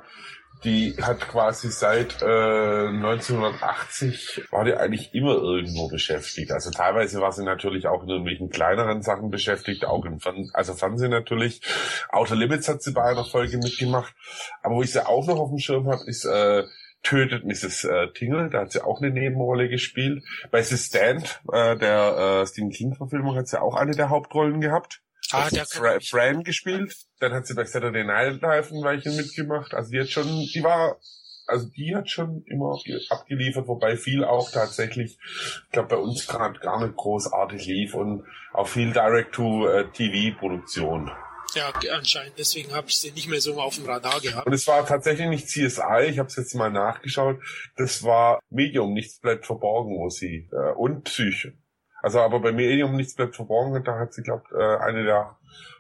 [0.64, 6.52] die hat quasi seit äh, 1980 war die eigentlich immer irgendwo beschäftigt.
[6.52, 10.74] Also teilweise war sie natürlich auch in irgendwelchen kleineren Sachen beschäftigt, auch im Fern also
[10.74, 11.62] Fernsehen natürlich.
[12.10, 14.14] Outer Limits hat sie bei einer Folge mitgemacht.
[14.62, 16.64] Aber wo ich sie auch noch auf dem Schirm habe, ist äh,
[17.04, 17.86] Tötet Mrs.
[17.86, 20.24] Äh, Tingle, da hat sie auch eine Nebenrolle gespielt.
[20.52, 25.02] Bei The Stand, äh, der äh, Stephen King-Verfilmung, hat sie auch eine der Hauptrollen gehabt.
[25.32, 26.94] Ah, der Fra Fran gespielt.
[27.20, 29.74] Dann hat sie bei Saturday Night Live ein Weilchen mitgemacht.
[29.74, 30.98] Also die hat schon, die war,
[31.48, 35.18] also die hat schon immer ge- abgeliefert, wobei viel auch tatsächlich,
[35.66, 41.12] ich glaube bei uns gerade gar nicht großartig lief und auch viel Direct-to-TV-Produktion.
[41.54, 42.40] Ja, anscheinend.
[42.40, 44.48] Deswegen habe ich sie nicht mehr so auf dem Radar gehabt.
[44.48, 47.40] Und es war tatsächlich nicht CSI, ich habe es jetzt mal nachgeschaut,
[47.76, 51.52] das war Medium, nichts bleibt verborgen, wo sie, äh, und Psyche.
[52.02, 55.36] Also aber bei Medium, nichts bleibt verborgen, da hat sie, glaube äh, eine der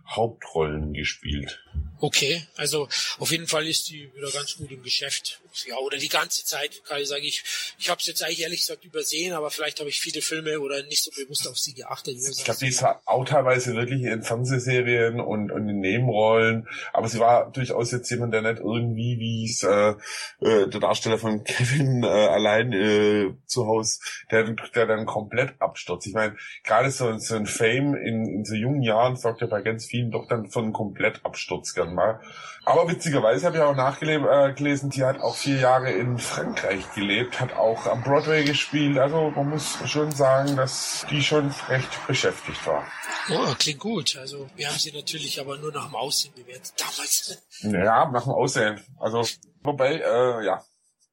[0.07, 1.63] Hauptrollen gespielt.
[2.01, 2.88] Okay, also
[3.19, 5.39] auf jeden Fall ist die wieder ganz gut im Geschäft.
[5.67, 7.24] Ja, oder die ganze Zeit, kann ich sagen.
[7.24, 7.43] Ich,
[7.78, 10.82] ich habe es jetzt eigentlich ehrlich gesagt übersehen, aber vielleicht habe ich viele Filme oder
[10.84, 12.17] nicht so bewusst auf sie geachtet.
[12.17, 17.19] Ich glaube, die ist auch teilweise wirklich in Fernsehserien und, und in Nebenrollen, aber sie
[17.19, 19.93] war durchaus jetzt jemand, der nicht irgendwie, wie es äh,
[20.39, 23.99] äh, der Darsteller von Kevin äh, allein äh, zu Hause,
[24.32, 26.07] der, der dann komplett abstürzt.
[26.07, 29.61] Ich meine, gerade so, so ein Fame in, in so jungen Jahren sorgt ja bei
[29.61, 32.20] ganz vielen doch dann für einen Komplettabsturz gern mal.
[32.64, 37.39] Aber witzigerweise habe ich auch nachgelesen, äh, die hat auch vier Jahre in Frankreich gelebt,
[37.39, 38.99] hat auch am Broadway gespielt.
[38.99, 42.86] Also man muss schon sagen, dass die schon recht beschäftigt war.
[43.32, 44.16] Oh, klingt gut.
[44.18, 46.74] Also wir haben sie natürlich aber nur nach dem Aussehen bewertet.
[46.78, 47.38] Damals.
[47.64, 48.84] Ja, nach dem Aussehen.
[48.99, 49.24] Also,
[49.62, 50.66] wobei, äh, ja,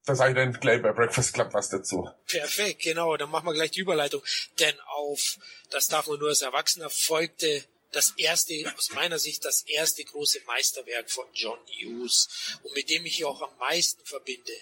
[0.05, 2.09] da sage ich dann gleich bei Breakfast Club was dazu.
[2.25, 3.15] Perfekt, genau.
[3.17, 4.23] Dann machen wir gleich die Überleitung.
[4.59, 5.37] Denn auf,
[5.69, 10.41] das darf man nur als Erwachsener, folgte das erste, aus meiner Sicht, das erste große
[10.45, 12.27] Meisterwerk von John Hughes
[12.63, 14.53] und mit dem ich auch am meisten verbinde.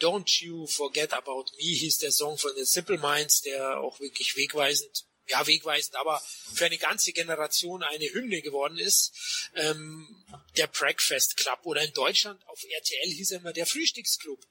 [0.00, 4.36] Don't You Forget About Me hieß der Song von den Simple Minds, der auch wirklich
[4.36, 6.20] wegweisend, ja wegweisend, aber
[6.54, 9.12] für eine ganze Generation eine Hymne geworden ist.
[9.54, 10.24] Ähm,
[10.56, 14.44] der Breakfast Club oder in Deutschland auf RTL hieß er immer der Frühstücksclub.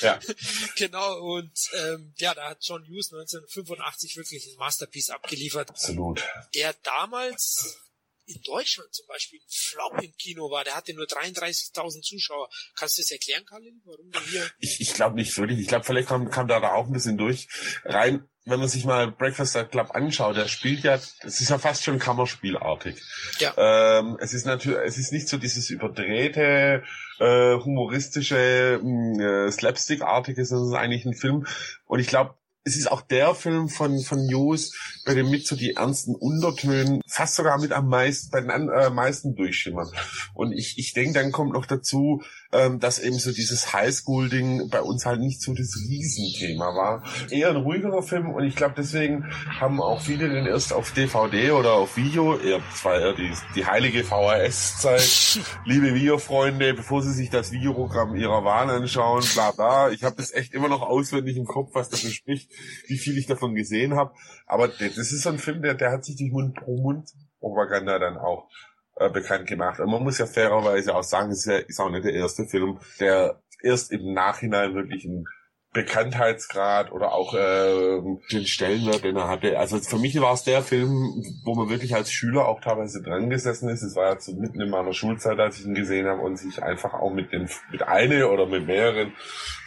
[0.00, 0.18] Ja.
[0.76, 6.22] Genau, und ähm, ja, da hat John Hughes 1985 wirklich ein Masterpiece abgeliefert, Absolut.
[6.54, 7.78] der damals
[8.26, 10.64] in Deutschland zum Beispiel ein Flop im Kino war.
[10.64, 12.48] Der hatte nur 33.000 Zuschauer.
[12.76, 14.50] Kannst du das erklären, Karl, warum der hier...
[14.58, 15.58] Ich, ich glaube nicht wirklich.
[15.58, 17.48] Ich glaube, vielleicht kam, kam da auch ein bisschen durch.
[17.84, 21.84] Rein, wenn man sich mal Breakfast Club anschaut, der spielt ja, es ist ja fast
[21.84, 23.00] schon Kammerspielartig.
[23.38, 23.54] Ja.
[23.56, 26.82] Ähm, es ist natürlich, es ist nicht so dieses überdrehte,
[27.20, 31.46] äh, humoristische, mh, äh, Slapstick-artige, sondern es ist eigentlich ein Film.
[31.86, 32.34] Und ich glaube,
[32.64, 34.72] es ist auch der Film von, von Hughes,
[35.04, 38.90] bei dem mit so die ernsten Untertönen fast sogar mit am meisten, bei den äh,
[38.90, 39.90] meisten durchschimmern.
[40.34, 42.22] Und ich, ich denke, dann kommt noch dazu,
[42.52, 47.02] ähm, dass eben so dieses Highschool-Ding bei uns halt nicht so das Riesenthema war.
[47.30, 49.24] Eher ein ruhigerer Film und ich glaube, deswegen
[49.58, 53.32] haben auch viele den erst auf DVD oder auf Video, eher, das war eher die,
[53.54, 59.90] die heilige VHS-Zeit, liebe Videofreunde, bevor sie sich das Videoprogramm ihrer Wahl anschauen, bla bla.
[59.90, 62.50] Ich habe das echt immer noch auswendig im Kopf, was dafür spricht,
[62.86, 64.12] wie viel ich davon gesehen habe.
[64.46, 68.48] Aber das ist so ein Film, der, der hat sich durch Mund-pro-Mund-Propaganda dann auch
[68.96, 69.80] äh, bekannt gemacht.
[69.80, 72.46] Und man muss ja fairerweise auch sagen, es ist, ja, ist auch nicht der erste
[72.46, 75.26] Film, der erst im Nachhinein wirklich einen
[75.72, 79.58] Bekanntheitsgrad oder auch ähm, den Stellenwert, den er hatte.
[79.58, 83.30] Also für mich war es der Film, wo man wirklich als Schüler auch teilweise dran
[83.30, 83.82] gesessen ist.
[83.82, 86.62] Es war ja so mitten in meiner Schulzeit, als ich ihn gesehen habe und sich
[86.62, 89.12] einfach auch mit den mit eine oder mit mehreren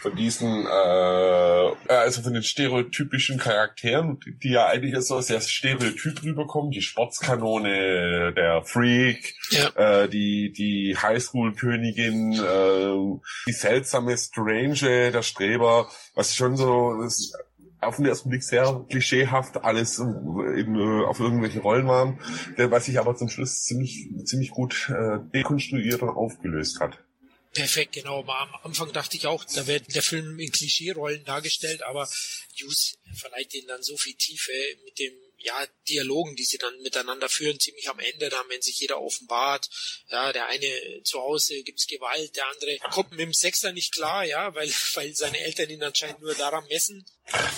[0.01, 6.69] von diesen äh, also von den stereotypischen Charakteren, die ja eigentlich so sehr stereotyp rüberkommen,
[6.71, 10.03] die Sportskanone, der Freak, Ja.
[10.03, 17.33] äh, die die Highschool-Königin, äh, die seltsame Strange, der Streber, was schon so das
[17.81, 22.19] auf den ersten Blick sehr klischeehaft alles in, äh, auf irgendwelche Rollen waren,
[22.57, 26.97] der, was sich aber zum Schluss ziemlich ziemlich gut äh, dekonstruiert und aufgelöst hat.
[27.53, 28.19] Perfekt, genau.
[28.19, 32.07] Aber am Anfang dachte ich auch, da wird der Film in Klischee-Rollen dargestellt, aber
[32.59, 34.51] Hughes verleiht denen dann so viel Tiefe
[34.83, 35.13] mit dem
[35.45, 39.69] ja, Dialogen, die sie dann miteinander führen, ziemlich am Ende dann, wenn sich jeder offenbart.
[40.09, 40.67] Ja, der eine
[41.03, 45.15] zu Hause gibt's Gewalt, der andere kommt mit dem Sechser nicht klar, ja, weil, weil
[45.15, 47.05] seine Eltern ihn anscheinend nur daran messen.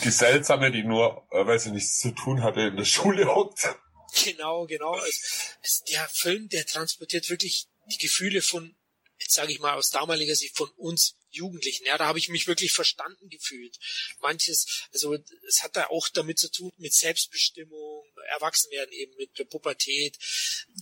[0.04, 3.76] Die seltsame, die nur, äh, weil sie nichts zu tun hatte, in der Schule hockt.
[4.24, 4.98] Genau, genau.
[5.06, 8.76] Es, es, der Film, der transportiert wirklich die Gefühle von,
[9.20, 11.86] jetzt sage ich mal aus damaliger Sicht, von uns Jugendlichen.
[11.86, 13.78] Ja, da habe ich mich wirklich verstanden gefühlt.
[14.20, 15.18] Manches, also
[15.48, 20.18] es hat da auch damit zu tun mit Selbstbestimmung, Erwachsenwerden eben mit der Pubertät.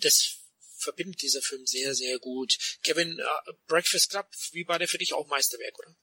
[0.01, 0.37] Das
[0.77, 2.57] verbindet dieser Film sehr, sehr gut.
[2.83, 5.95] Kevin, uh, Breakfast Club, wie war der für dich auch Meisterwerk, oder?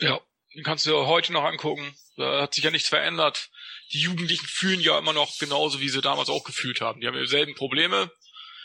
[0.00, 0.20] Ja,
[0.54, 1.96] den kannst du heute noch angucken.
[2.16, 3.50] Da hat sich ja nichts verändert.
[3.92, 7.00] Die Jugendlichen fühlen ja immer noch genauso, wie sie damals auch gefühlt haben.
[7.00, 8.10] Die haben dieselben Probleme,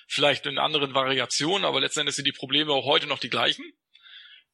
[0.07, 3.63] vielleicht in anderen Variationen, aber letztendlich sind die Probleme auch heute noch die gleichen.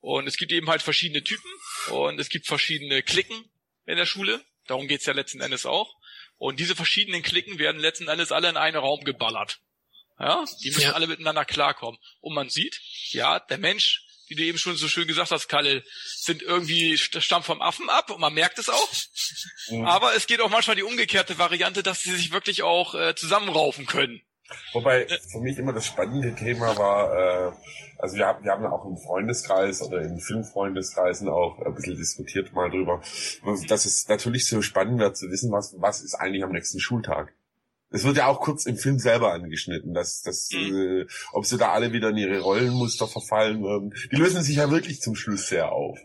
[0.02, 1.52] Und es gibt eben halt verschiedene Typen
[1.92, 3.52] und es gibt verschiedene Klicken
[3.86, 4.44] in der Schule.
[4.68, 5.96] Darum geht's ja letzten Endes auch.
[6.38, 9.60] Und diese verschiedenen Klicken werden letzten Endes alle in einen Raum geballert.
[10.20, 10.94] Ja, die müssen ja.
[10.94, 12.00] alle miteinander klarkommen.
[12.20, 12.80] Und man sieht,
[13.10, 15.84] ja, der Mensch, wie du eben schon so schön gesagt hast, Kalle,
[16.18, 18.94] sind irgendwie stammt vom Affen ab und man merkt es auch.
[19.70, 19.86] Mhm.
[19.86, 23.86] Aber es geht auch manchmal die umgekehrte Variante, dass sie sich wirklich auch äh, zusammenraufen
[23.86, 24.22] können.
[24.74, 27.52] Wobei für mich immer das spannende Thema war, äh,
[27.98, 32.54] also wir haben, wir haben auch im Freundeskreis oder in Filmfreundeskreisen auch ein bisschen diskutiert
[32.54, 33.02] mal drüber,
[33.68, 37.34] dass es natürlich so spannend wird zu wissen, was, was ist eigentlich am nächsten Schultag.
[37.92, 41.02] Es wird ja auch kurz im Film selber angeschnitten, dass, dass mhm.
[41.02, 43.94] äh, ob sie da alle wieder in ihre Rollenmuster verfallen würden.
[44.12, 45.98] Die lösen sich ja wirklich zum Schluss sehr auf.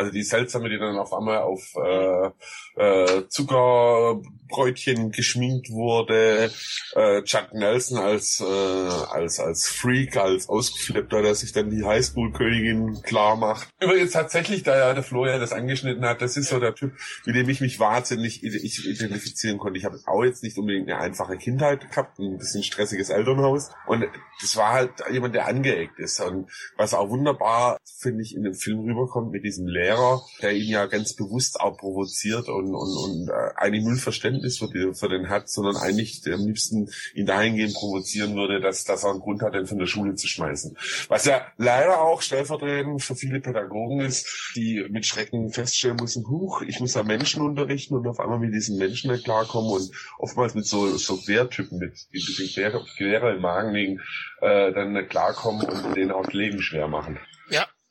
[0.00, 2.30] Also die seltsame, die dann auf einmal auf äh,
[2.76, 6.50] äh, Zuckerbrötchen geschminkt wurde,
[6.94, 13.02] äh, Chuck Nelson als äh, als als Freak, als ausgeflippter, der sich dann die Highschool-Königin
[13.02, 13.68] klar macht.
[13.78, 16.94] Übrigens tatsächlich, da ja der Florian das angeschnitten hat, das ist so der Typ,
[17.26, 19.78] mit dem ich mich wahnsinnig identifizieren konnte.
[19.78, 24.06] Ich habe auch jetzt nicht unbedingt eine einfache Kindheit gehabt, ein bisschen stressiges Elternhaus und
[24.40, 28.54] das war halt jemand, der angeeckt ist und was auch wunderbar finde ich in dem
[28.54, 33.28] Film rüberkommt mit diesem Lehrer, der ihn ja ganz bewusst auch provoziert und, und, und
[33.28, 37.74] äh, eigentlich null Verständnis für, die, für den hat, sondern eigentlich am liebsten ihn dahingehend
[37.74, 40.76] provozieren würde, dass, dass er einen Grund hat, den von der Schule zu schmeißen.
[41.08, 46.62] Was ja leider auch stellvertretend für viele Pädagogen ist, die mit Schrecken feststellen müssen, huch,
[46.62, 50.54] ich muss ja Menschen unterrichten und auf einmal mit diesen Menschen nicht klarkommen und oftmals
[50.54, 54.00] mit so, so Quertypen, mit, die sich Quere, Quere im Magen liegen,
[54.40, 57.18] äh, dann nicht klarkommen und denen auch das Leben schwer machen.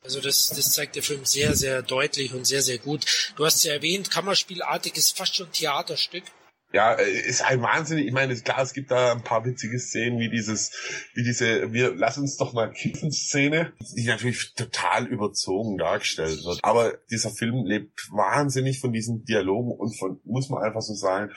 [0.02, 3.32] Also das, das zeigt der Film sehr, sehr deutlich und sehr, sehr gut.
[3.36, 6.24] Du hast ja erwähnt, Kammerspielartiges, fast schon Theaterstück.
[6.72, 7.98] Ja, äh, ist ein Wahnsinn.
[7.98, 11.94] Ich meine, klar, es gibt da ein paar witzige Szenen, wie dieses, wie diese, wir
[11.96, 16.60] lass uns doch mal kiffen Szene, die natürlich total überzogen dargestellt wird.
[16.62, 21.32] Aber dieser Film lebt wahnsinnig von diesen Dialogen und von, muss man einfach so sagen,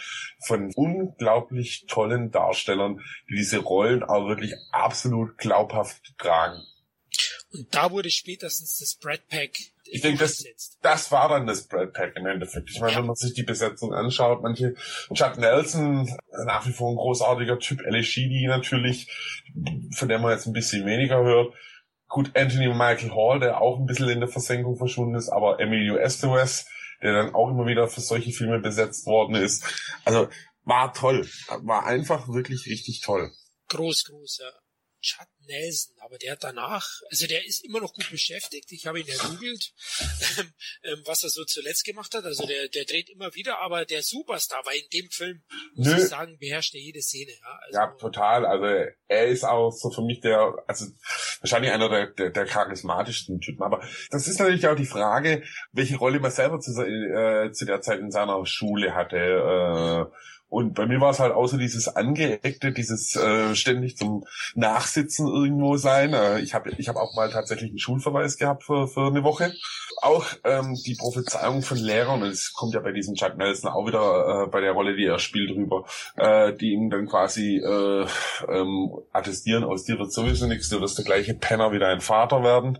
[0.45, 6.61] von unglaublich tollen Darstellern, die diese Rollen auch wirklich absolut glaubhaft tragen.
[7.54, 9.51] Und da wurde spätestens das Brad Pack
[9.86, 10.43] ich denke, das,
[10.82, 12.70] das war dann das Brad Pack im Endeffekt.
[12.70, 12.99] Ich meine, ja.
[12.99, 14.76] wenn man sich die Besetzung anschaut, manche,
[15.14, 16.10] Chuck Nelson,
[16.45, 19.08] nach wie vor ein großartiger Typ, Ellie Sheedy natürlich,
[19.95, 21.54] von dem man jetzt ein bisschen weniger hört.
[22.08, 25.97] Gut, Anthony Michael Hall, der auch ein bisschen in der Versenkung verschwunden ist, aber Emilio
[25.97, 26.66] Estevez,
[27.01, 29.64] der dann auch immer wieder für solche Filme besetzt worden ist.
[30.06, 30.28] Also,
[30.64, 31.28] war toll.
[31.62, 33.32] War einfach wirklich richtig toll.
[33.70, 34.62] Groß, groß, ja.
[35.04, 38.72] Chad Nelson, aber der hat danach, also der ist immer noch gut beschäftigt.
[38.72, 39.74] Ich habe ihn ja googelt,
[40.39, 42.24] ähm, ähm, was er so zuletzt gemacht hat.
[42.24, 45.43] Also der, der dreht immer wieder, aber der Superstar war in dem Film,
[45.76, 45.97] muss Nö.
[45.97, 47.32] ich sagen, beherrscht er jede Szene.
[47.32, 48.45] Ja, also, ja, total.
[48.45, 48.66] Also
[49.08, 50.86] er ist auch so für mich der, also
[51.41, 53.64] wahrscheinlich einer der, der, der charismatischsten Typen.
[53.64, 55.43] Aber das ist natürlich auch die Frage,
[55.74, 59.18] welche Rolle man selber zu, äh, zu der Zeit in seiner Schule hatte.
[59.18, 64.24] Äh, und bei mir war es halt außer dieses Angeeckte, dieses äh, ständig zum
[64.54, 66.14] Nachsitzen irgendwo sein.
[66.14, 69.51] Äh, ich habe ich hab auch mal tatsächlich einen Schulverweis gehabt für, für eine Woche.
[70.04, 73.88] Auch ähm, die Prophezeiung von Lehrern, und es kommt ja bei diesem Chuck Nelson auch
[73.88, 75.86] wieder äh, bei der Rolle, die er spielt, rüber,
[76.18, 78.06] äh, die ihm dann quasi äh,
[78.47, 82.43] ähm, attestieren, aus dir wird sowieso nichts, du wirst der gleiche Penner wie dein Vater
[82.43, 82.78] werden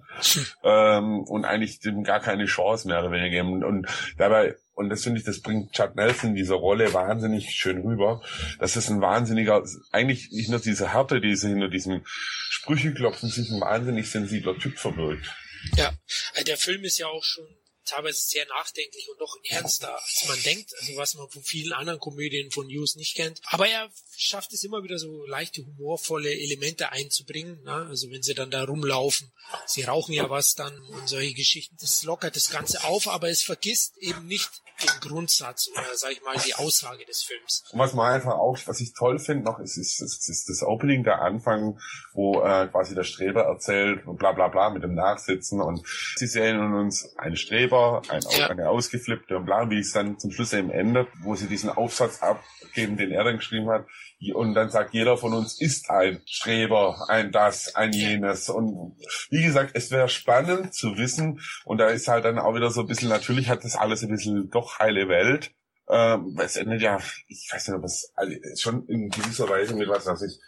[0.64, 3.64] ähm, und eigentlich dem gar keine Chance mehr oder weniger geben.
[3.64, 3.88] Und
[4.20, 8.22] dabei und das finde ich, das bringt Chad Nelson diese Rolle wahnsinnig schön rüber.
[8.60, 13.50] Das ist ein wahnsinniger, eigentlich nicht nur diese Härte, die sie hinter diesem Sprücheklopfen sich
[13.50, 15.36] ein wahnsinnig sensibler Typ verbirgt.
[15.78, 15.94] Ja,
[16.36, 17.46] äh, der Film ist ja auch schon
[17.86, 22.00] teilweise sehr nachdenklich und doch ernster, als man denkt, also was man von vielen anderen
[22.00, 23.42] Komödien von Hughes nicht kennt.
[23.46, 27.62] Aber er schafft es immer wieder so leichte humorvolle Elemente einzubringen.
[27.64, 27.88] Ne?
[27.90, 29.32] Also wenn sie dann da rumlaufen,
[29.66, 31.78] sie rauchen ja was dann und solche Geschichten.
[31.80, 34.50] Das lockert das Ganze auf, aber es vergisst eben nicht
[34.82, 37.64] den Grundsatz oder sag ich mal die Aussage des Films.
[37.72, 40.64] Und was man einfach auch, was ich toll finde noch, ist, ist, ist, ist das
[40.64, 41.80] Opening, der Anfang,
[42.14, 46.28] wo äh, quasi der Streber erzählt und bla bla bla mit dem Nachsitzen und sie
[46.28, 47.73] sehen uns einen Streber,
[48.10, 48.50] ein, ja.
[48.50, 52.22] eine ausgeflippte und bla, wie es dann zum Schluss eben endet, wo sie diesen Aufsatz
[52.22, 53.86] abgeben, den er dann geschrieben hat,
[54.32, 58.50] und dann sagt jeder von uns ist ein Streber, ein das, ein jenes.
[58.50, 58.96] Und
[59.30, 61.42] wie gesagt, es wäre spannend zu wissen.
[61.66, 64.10] Und da ist halt dann auch wieder so ein bisschen, natürlich hat das alles ein
[64.10, 65.52] bisschen doch heile Welt.
[65.90, 68.14] Ähm, es endet ja, ich weiß nicht, ob es
[68.62, 70.40] schon in gewisser Weise mit was, was ich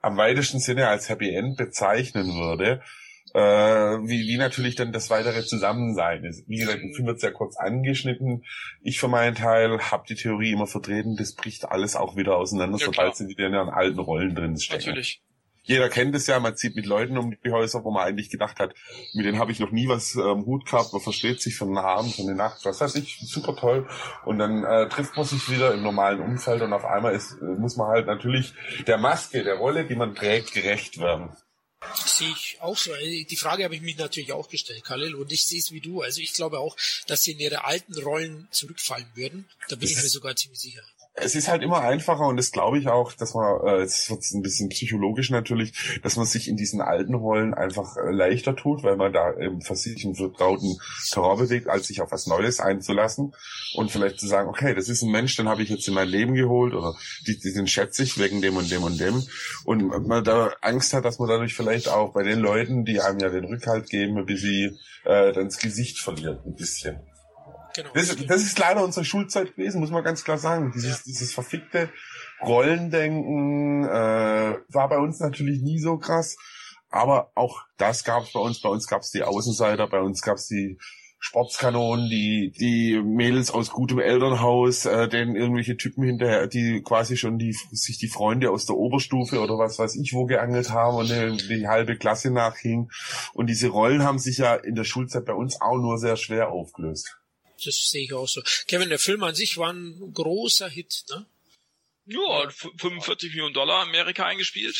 [0.00, 2.82] am weitesten Sinne als Happy End bezeichnen würde
[3.34, 6.48] äh, wie, wie natürlich dann das weitere Zusammensein ist.
[6.48, 8.44] Wie gesagt, im Film wird sehr kurz angeschnitten.
[8.82, 12.78] Ich für meinen Teil habe die Theorie immer vertreten, das bricht alles auch wieder auseinander,
[12.78, 14.88] ja, sobald sie wieder in ihren alten Rollen drin stecken.
[14.88, 15.22] Natürlich.
[15.62, 18.58] Jeder kennt es ja, man zieht mit Leuten um die Häuser, wo man eigentlich gedacht
[18.58, 18.74] hat,
[19.12, 21.78] mit denen habe ich noch nie was ähm, Hut gehabt, man versteht sich von den
[21.78, 23.86] Abend, von der Nacht, was weiß ich, super toll.
[24.24, 27.44] Und dann äh, trifft man sich wieder im normalen Umfeld und auf einmal ist, äh,
[27.44, 28.54] muss man halt natürlich
[28.86, 31.30] der Maske, der Rolle, die man trägt, gerecht werden.
[32.04, 32.94] Sehe ich auch so.
[32.94, 36.02] Die Frage habe ich mich natürlich auch gestellt, Khalil, und ich sehe es wie du.
[36.02, 36.76] Also ich glaube auch,
[37.06, 39.48] dass sie in ihre alten Rollen zurückfallen würden.
[39.68, 40.82] Da bin ich mir sogar ziemlich sicher
[41.14, 44.22] es ist halt immer einfacher und das glaube ich auch, dass man, äh, jetzt wird
[44.32, 48.82] ein bisschen psychologisch natürlich, dass man sich in diesen alten Rollen einfach äh, leichter tut,
[48.84, 50.78] weil man da im versicherten, vertrauten
[51.10, 53.32] Terror bewegt, als sich auf was Neues einzulassen
[53.74, 56.08] und vielleicht zu sagen, okay, das ist ein Mensch, den habe ich jetzt in mein
[56.08, 56.94] Leben geholt oder
[57.26, 59.22] die, den schätze ich wegen dem und dem und dem
[59.64, 63.18] und man da Angst hat, dass man dadurch vielleicht auch bei den Leuten, die einem
[63.18, 67.00] ja den Rückhalt geben, ein bisschen äh, dann das Gesicht verliert, ein bisschen.
[67.74, 67.90] Genau.
[67.94, 70.72] Das, das, ist leider unsere Schulzeit gewesen, muss man ganz klar sagen.
[70.74, 71.02] Dieses, ja.
[71.06, 71.88] dieses verfickte
[72.42, 76.36] Rollendenken äh, war bei uns natürlich nie so krass.
[76.90, 78.60] Aber auch das gab es bei uns.
[78.60, 80.78] Bei uns gab es die Außenseiter, bei uns gab es die
[81.22, 87.38] Sportskanonen, die die Mädels aus gutem Elternhaus, äh, denen irgendwelche Typen hinterher, die quasi schon
[87.38, 91.10] die sich die Freunde aus der Oberstufe oder was weiß ich wo geangelt haben und
[91.10, 92.90] die, die halbe Klasse nachhing.
[93.34, 96.50] Und diese Rollen haben sich ja in der Schulzeit bei uns auch nur sehr schwer
[96.50, 97.19] aufgelöst
[97.64, 98.42] das sehe ich auch so.
[98.66, 101.26] Kevin, der Film an sich war ein großer Hit, ne?
[102.06, 104.76] Ja, 45 Millionen Dollar Amerika eingespielt.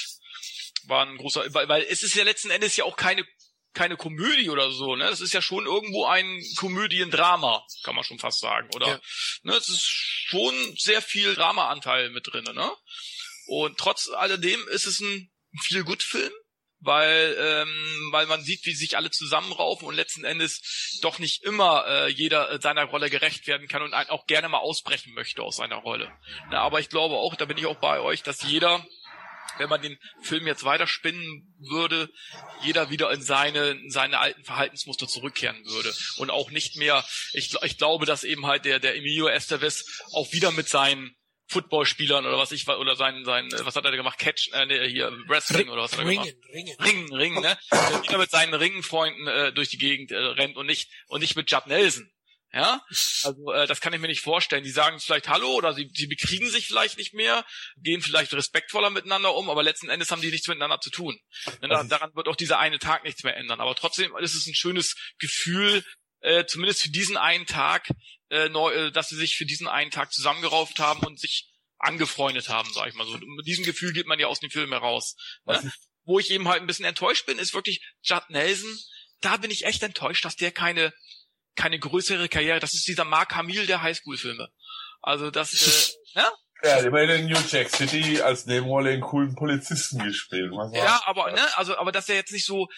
[0.85, 3.25] War ein großer, weil, weil es ist ja letzten Endes ja auch keine
[3.73, 5.05] keine Komödie oder so, ne?
[5.05, 8.89] Das ist ja schon irgendwo ein Komödiendrama, kann man schon fast sagen, oder?
[8.89, 9.01] Ja.
[9.43, 12.77] Ne, es ist schon sehr viel Dramaanteil mit drin, ne?
[13.47, 15.31] Und trotz alledem ist es ein
[15.63, 16.33] viel gut Film
[16.81, 21.85] weil ähm, weil man sieht, wie sich alle zusammenraufen und letzten Endes doch nicht immer
[21.87, 25.57] äh, jeder äh, seiner Rolle gerecht werden kann und auch gerne mal ausbrechen möchte aus
[25.57, 26.11] seiner Rolle.
[26.51, 28.85] Na, aber ich glaube auch, da bin ich auch bei euch, dass jeder
[29.59, 32.09] wenn man den Film jetzt weiterspinnen würde,
[32.63, 35.93] jeder wieder in seine, in seine alten Verhaltensmuster zurückkehren würde.
[36.17, 40.33] Und auch nicht mehr, ich, ich glaube, dass eben halt der, der Emilio Estevez auch
[40.33, 41.15] wieder mit seinen
[41.51, 44.19] Footballspielern oder was ich oder sein sein was hat er gemacht?
[44.19, 46.55] Catch äh, nee, hier Wrestling oder was hat er Ringen, gemacht?
[46.55, 46.77] Ringen.
[46.81, 47.59] Ringen Ringen ne?
[48.11, 51.51] Der mit seinen Ringenfreunden äh, durch die Gegend äh, rennt und nicht und nicht mit
[51.51, 52.11] Judd Nelson
[52.53, 52.85] ja?
[53.23, 54.65] Also äh, das kann ich mir nicht vorstellen.
[54.65, 57.45] Die sagen vielleicht Hallo oder sie sie bekriegen sich vielleicht nicht mehr
[57.77, 61.19] gehen vielleicht respektvoller miteinander um aber letzten Endes haben die nichts miteinander zu tun.
[61.61, 63.61] Ne, daran wird auch dieser eine Tag nichts mehr ändern.
[63.61, 65.85] Aber trotzdem ist es ein schönes Gefühl
[66.21, 67.89] äh, zumindest für diesen einen Tag,
[68.31, 72.49] äh, neu, äh, dass sie sich für diesen einen Tag zusammengerauft haben und sich angefreundet
[72.49, 73.19] haben, sag ich mal so.
[73.19, 75.17] Mit diesem Gefühl geht man ja aus dem Film heraus.
[75.47, 75.73] Ne?
[76.05, 78.79] Wo ich eben halt ein bisschen enttäuscht bin, ist wirklich Judd Nelson.
[79.21, 80.93] Da bin ich echt enttäuscht, dass der keine
[81.57, 82.61] keine größere Karriere.
[82.61, 84.49] Das ist dieser Mark Hamill der Highschool-Filme.
[85.03, 85.53] Also das,
[86.15, 86.33] äh, ne?
[86.63, 90.53] Ja, immerhin in New Jack City als Nebenrolle einen coolen Polizisten gespielt.
[90.73, 92.69] ja, aber ne, also aber dass er jetzt nicht so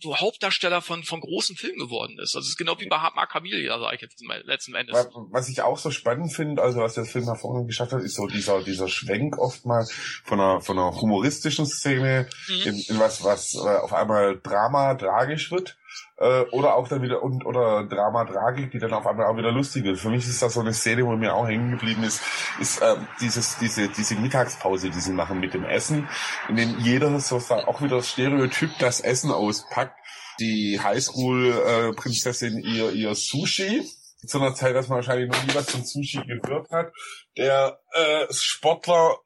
[0.00, 2.34] so Hauptdarsteller von von großen Filmen geworden ist.
[2.36, 5.08] Also es ist genau wie bei Mark Hamill, sage ich jetzt letzten Endes.
[5.30, 8.26] Was ich auch so spannend finde, also was der Film hervorragend geschafft hat, ist so
[8.26, 9.86] dieser dieser Schwenk oft mal
[10.24, 12.62] von einer von einer humoristischen Szene mhm.
[12.62, 15.76] in, in was was äh, auf einmal Drama tragisch wird
[16.22, 19.50] äh, oder auch dann wieder und oder Drama Tragik, die dann auf einmal auch wieder
[19.50, 19.98] lustig wird.
[19.98, 22.22] Für mich ist das so eine Szene, wo mir auch hängen geblieben ist,
[22.60, 26.08] ist ähm, dieses diese diese Mittagspause, die sie machen mit dem Essen,
[26.48, 29.98] in dem jeder so auch wieder das Stereotyp das Essen auspackt.
[30.40, 33.84] Die Highschool-Prinzessin äh, ihr ihr Sushi
[34.26, 36.92] zu einer Zeit, dass man wahrscheinlich noch nie was von Sushi gehört hat.
[37.36, 39.16] Der äh, Sportler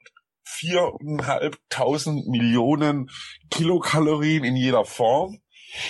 [0.45, 3.11] viereinhalbtausend Millionen
[3.51, 5.41] Kilokalorien in jeder Form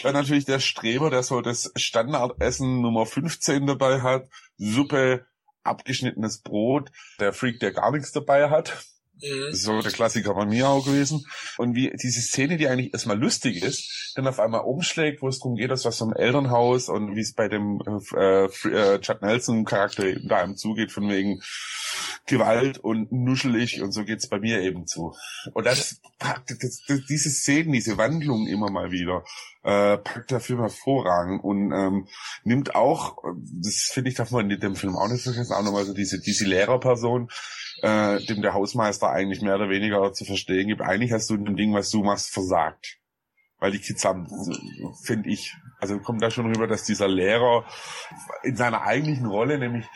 [0.03, 4.29] Dann natürlich der Streber, der so das Standardessen Nummer 15 dabei hat.
[4.57, 5.27] Suppe,
[5.63, 6.91] abgeschnittenes Brot.
[7.21, 8.85] Der Freak, der gar nichts dabei hat.
[9.23, 9.53] Mhm.
[9.53, 11.25] So der Klassiker bei mir auch gewesen.
[11.57, 15.39] Und wie diese Szene, die eigentlich erstmal lustig ist, dann auf einmal umschlägt, wo es
[15.39, 17.81] darum geht, dass was vom Elternhaus und wie es bei dem
[18.15, 21.41] äh, äh, Chad Nelson Charakter da einem zugeht, von wegen
[22.27, 25.15] Gewalt und nuschelig und so geht's bei mir eben zu.
[25.53, 29.25] Und das packt das, das, diese Szenen, diese Wandlung immer mal wieder,
[29.63, 32.09] äh, packt der Film hervorragend und ähm,
[32.45, 33.23] nimmt auch,
[33.63, 36.21] das finde ich, darf man in dem Film auch nicht vergessen, auch nochmal so diese,
[36.21, 37.29] diese Lehrerperson,
[37.83, 41.45] äh, dem der Hausmeister eigentlich mehr oder weniger zu verstehen gibt, eigentlich hast du in
[41.45, 42.99] dem Ding, was du machst, versagt.
[43.59, 44.29] Weil die Kids haben,
[45.03, 47.65] finde ich, also kommt da schon rüber, dass dieser Lehrer
[48.43, 49.87] in seiner eigentlichen Rolle, nämlich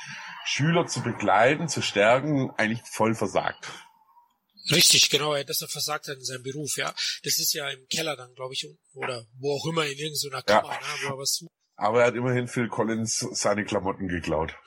[0.51, 3.71] Schüler zu begleiten, zu stärken, eigentlich voll versagt.
[4.73, 6.93] Richtig, genau, er versagt hat in seinem Beruf, ja.
[7.23, 10.73] Das ist ja im Keller dann, glaube ich, oder wo auch immer in irgendeiner Kammer,
[10.73, 10.81] ja.
[10.81, 11.51] ne, wo er was sucht.
[11.77, 14.57] Aber er hat immerhin Phil Collins seine Klamotten geklaut.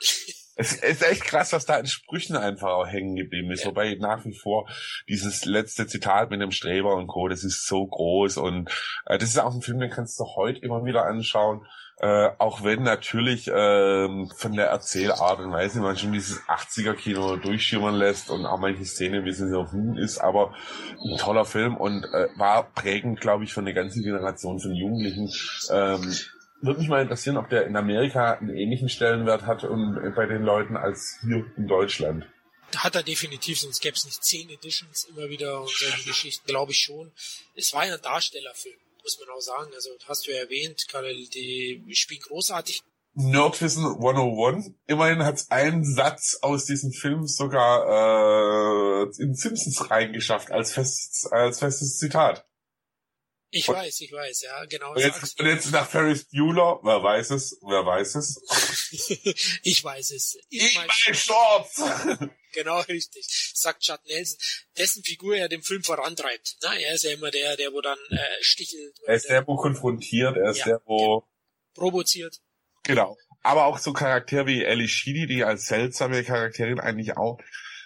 [0.56, 3.64] Es ist echt krass, was da in Sprüchen einfach auch hängen geblieben ist.
[3.64, 3.70] Ja.
[3.70, 4.68] Wobei nach wie vor
[5.08, 8.36] dieses letzte Zitat mit dem Streber und Co., das ist so groß.
[8.36, 8.70] Und
[9.06, 11.66] äh, das ist auch ein Film, den kannst du heute immer wieder anschauen.
[11.98, 17.94] Äh, auch wenn natürlich äh, von der Erzählart und Weise man schon dieses 80er-Kino durchschimmern
[17.94, 20.52] lässt und auch manche Szenen, wie sie so hm ist, aber
[21.04, 25.32] ein toller Film und äh, war prägend, glaube ich, für eine ganze Generation von Jugendlichen.
[25.70, 26.14] Ähm,
[26.60, 30.42] würde mich mal interessieren, ob der in Amerika einen ähnlichen Stellenwert hat und bei den
[30.42, 32.26] Leuten als hier in Deutschland.
[32.76, 36.72] Hat er definitiv, sonst gäbe es nicht zehn Editions immer wieder und solche Geschichten, glaube
[36.72, 37.12] ich schon.
[37.54, 39.70] Es war ein Darstellerfilm, muss man auch sagen.
[39.74, 42.82] Also hast du ja erwähnt, Karel, die spielen großartig.
[43.16, 44.72] Nerdwissen 101.
[44.88, 51.60] Immerhin hat einen Satz aus diesem Film sogar äh, in Simpsons reingeschafft als, fest, als
[51.60, 52.44] festes Zitat.
[53.56, 54.90] Ich und, weiß, ich weiß, ja, genau.
[54.90, 58.42] Und jetzt, jetzt nach Ferris Bueller, wer weiß es, wer weiß es?
[59.62, 60.34] ich weiß es.
[60.50, 61.80] In, In mein Shorts!
[62.52, 63.24] genau, richtig.
[63.54, 64.38] Sagt Chad Nelson,
[64.76, 66.56] dessen Figur er den Film vorantreibt.
[66.62, 68.98] Na, er ist ja immer der, der wo dann äh, stichelt.
[69.06, 71.22] Er ist der, wo konfrontiert, er ist ja, der, wo...
[71.74, 72.40] Provoziert.
[72.82, 73.16] Genau.
[73.42, 77.38] Aber auch so Charaktere wie Ellie Sheedy, die als seltsame Charakterin eigentlich auch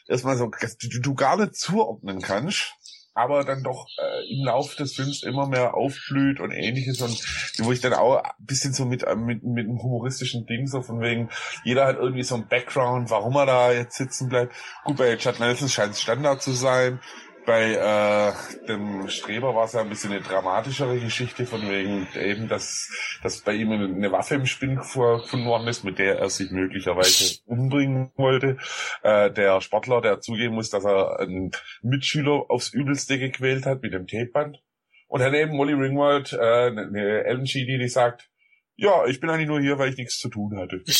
[0.06, 0.50] erstmal so,
[0.80, 2.72] du, du gar nicht zuordnen kannst
[3.18, 7.20] aber dann doch äh, im Laufe des Films immer mehr aufblüht und ähnliches und
[7.58, 10.82] wo ich dann auch ein bisschen so mit, äh, mit, mit einem humoristischen Ding so
[10.82, 11.28] von wegen,
[11.64, 14.54] jeder hat irgendwie so ein Background, warum er da jetzt sitzen bleibt.
[14.84, 17.00] Gut, bei Chad Nelson scheint es Standard zu sein
[17.49, 22.46] bei äh, dem Streber war es ja ein bisschen eine dramatischere Geschichte, von wegen eben,
[22.46, 22.90] dass,
[23.22, 27.40] dass bei ihm eine Waffe im Spinn gefunden worden ist, mit der er sich möglicherweise
[27.46, 28.59] umbringen wollte.
[29.03, 33.94] Äh, der Sportler, der zugeben muss, dass er einen Mitschüler aufs Übelste gequält hat mit
[33.94, 34.62] dem Tapeband.
[35.07, 38.28] Und daneben Molly Ringwald, äh, eine Ellen Sheedy, die sagt,
[38.76, 40.82] ja, ich bin eigentlich nur hier, weil ich nichts zu tun hatte.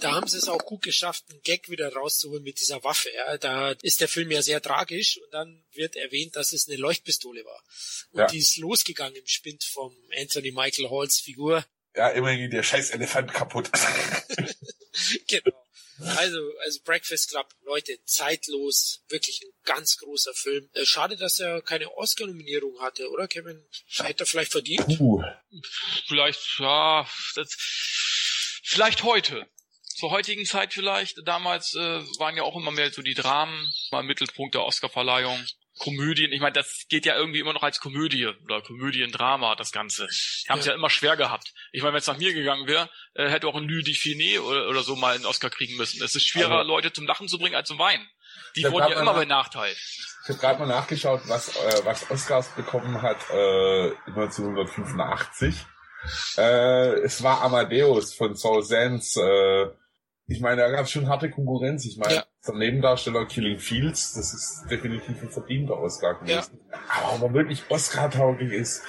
[0.00, 3.10] da haben sie es auch gut geschafft, einen Gag wieder rauszuholen mit dieser Waffe.
[3.14, 3.38] Ja.
[3.38, 7.44] Da ist der Film ja sehr tragisch und dann wird erwähnt, dass es eine Leuchtpistole
[7.44, 7.62] war.
[8.12, 8.26] Und ja.
[8.26, 11.64] die ist losgegangen im Spind vom Anthony Michael Halls Figur.
[11.94, 13.70] Ja, immerhin der scheiß Elefant kaputt.
[15.26, 15.64] genau.
[16.00, 20.68] Also, also Breakfast Club, Leute, zeitlos, wirklich ein ganz großer Film.
[20.74, 23.64] Äh, schade, dass er keine Oscar-Nominierung hatte, oder Kevin?
[23.96, 24.96] Hätte er vielleicht verdient?
[24.96, 25.22] Puh.
[26.06, 27.48] Vielleicht, ja, das,
[28.62, 29.48] vielleicht heute
[29.98, 31.26] zur heutigen Zeit vielleicht.
[31.26, 35.44] Damals äh, waren ja auch immer mehr so die Dramen, mal Mittelpunkt der Oscarverleihung.
[35.78, 40.08] Komödien, ich meine, das geht ja irgendwie immer noch als Komödie oder Komödiendrama, das Ganze.
[40.08, 40.72] Die haben es ja.
[40.72, 40.76] ja.
[40.76, 41.52] immer schwer gehabt.
[41.70, 44.68] Ich meine, wenn es nach mir gegangen wäre, äh, hätte auch ein Louis Finet oder,
[44.68, 46.02] oder so mal einen Oscar kriegen müssen.
[46.02, 48.04] Es ist schwerer, also, Leute zum Lachen zu bringen als zum Weinen.
[48.56, 49.76] Die wurden ja immer benachteilt.
[50.24, 55.54] Ich habe gerade mal nachgeschaut, was, äh, was Oscars bekommen hat äh, 1985.
[56.36, 59.66] Äh, es war Amadeus von Saul Sands, äh,
[60.28, 61.86] ich meine, da gab es schon harte Konkurrenz.
[61.86, 62.26] Ich meine, ja.
[62.42, 66.60] zum Nebendarsteller Killing Fields, das ist definitiv ein verdienter Oscar gewesen.
[66.70, 66.78] Ja.
[66.88, 68.82] Aber ob er wirklich Oscar-tauglich ist,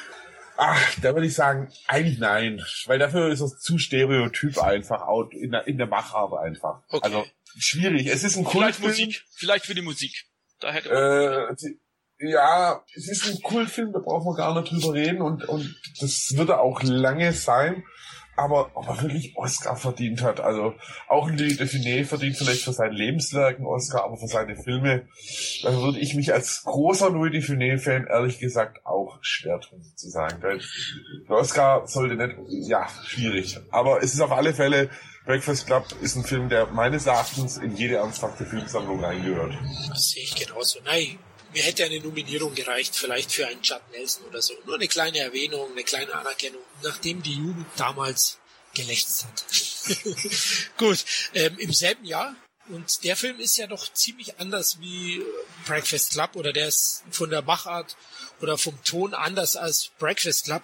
[0.57, 2.61] ach, da würde ich sagen, eigentlich nein.
[2.87, 6.83] Weil dafür ist es zu stereotyp einfach, out in der, in der Machart einfach.
[6.89, 7.05] Okay.
[7.05, 7.25] Also,
[7.57, 8.07] schwierig.
[8.07, 10.25] Es ist ein Vielleicht Musik, vielleicht für die Musik.
[10.59, 11.75] Da hätte man äh,
[12.21, 16.33] ja, es ist ein Kultfilm, da brauchen wir gar nicht drüber reden und, und das
[16.35, 17.85] wird er auch lange sein
[18.39, 20.39] aber ob er wirklich Oscar verdient hat.
[20.39, 20.73] Also
[21.07, 25.07] auch Louis Define verdient vielleicht für sein Lebenswerk einen Oscar, aber für seine Filme,
[25.63, 30.41] da würde ich mich als großer Louis Define-Fan ehrlich gesagt auch schwer tun zu sagen.
[30.41, 33.59] Der Oscar sollte nicht, ja, schwierig.
[33.71, 34.89] Aber es ist auf alle Fälle,
[35.25, 39.53] Breakfast Club ist ein Film, der meines Erachtens in jede ernsthafte Filmsammlung reingehört.
[39.89, 40.79] Das sehe ich genauso.
[40.85, 41.19] Nein,
[41.53, 44.53] mir hätte eine Nominierung gereicht, vielleicht für einen Judd Nelson oder so.
[44.65, 48.37] Nur eine kleine Erwähnung, eine kleine Anerkennung, nachdem die Jugend damals
[48.73, 49.45] gelächzt hat.
[50.77, 52.35] Gut, ähm, im selben Jahr
[52.69, 55.23] und der Film ist ja doch ziemlich anders wie
[55.65, 57.97] Breakfast Club oder der ist von der Machart
[58.41, 60.63] oder vom Ton anders als Breakfast Club,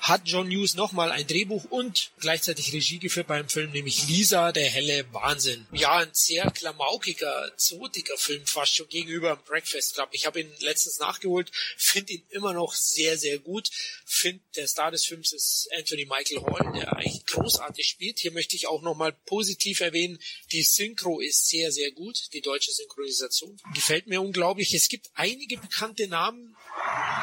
[0.00, 4.68] hat John Hughes nochmal ein Drehbuch und gleichzeitig Regie geführt beim Film, nämlich Lisa, der
[4.68, 5.66] helle Wahnsinn.
[5.72, 10.08] Ja, ein sehr klamaukiger, zotiger Film fast schon gegenüber Breakfast Club.
[10.12, 13.70] Ich habe ihn letztens nachgeholt, finde ihn immer noch sehr, sehr gut.
[14.04, 18.18] Finde, der Star des Films ist Anthony Michael Hall, der eigentlich großartig spielt.
[18.18, 20.18] Hier möchte ich auch nochmal positiv erwähnen,
[20.52, 23.60] die Synchro ist sehr, sehr gut, die deutsche Synchronisation.
[23.74, 24.74] Gefällt mir unglaublich.
[24.74, 26.56] Es gibt einige bekannte Namen,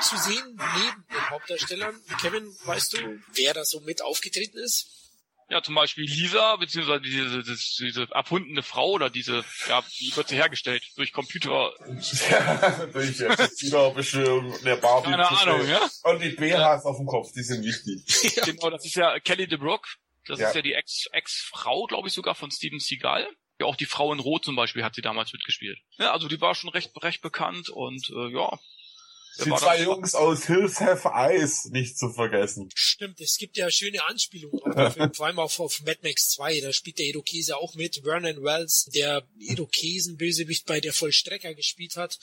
[0.01, 1.95] zu sehen neben den Hauptdarstellern.
[2.21, 4.95] Kevin, weißt du, wer da so mit aufgetreten ist?
[5.51, 10.27] Ja, zum Beispiel Lisa, beziehungsweise diese, diese, diese erfundene Frau oder diese, ja, wie wird
[10.27, 10.83] sie hergestellt?
[10.95, 11.73] Durch Computer.
[12.29, 15.09] Ja, durch äh, Computerbeschwörung der Barbie.
[15.09, 15.89] Keine Ahnung, ja?
[16.03, 18.35] Und die BHs auf dem Kopf, die sind wichtig.
[18.35, 18.43] ja.
[18.45, 19.87] Genau, das ist ja Kelly DeBrook.
[20.27, 20.49] Das Ja.
[20.49, 23.27] ist ja die Ex- Ex-Frau, glaube ich, sogar von Steven Seagal.
[23.59, 25.79] Ja, auch die Frau in Rot zum Beispiel hat sie damals mitgespielt.
[25.97, 28.57] Ja, also die war schon recht, recht bekannt und äh, ja.
[29.45, 32.69] Die zwei Jungs aus Hills Have Eyes nicht zu vergessen.
[32.75, 36.29] Stimmt, es gibt ja schöne Anspielungen auf den Film, vor allem auch auf Mad Max
[36.31, 41.95] 2, da spielt der Irokese auch mit, Vernon Wells, der Irokesen-Bösewicht bei der Vollstrecker gespielt
[41.95, 42.19] hat,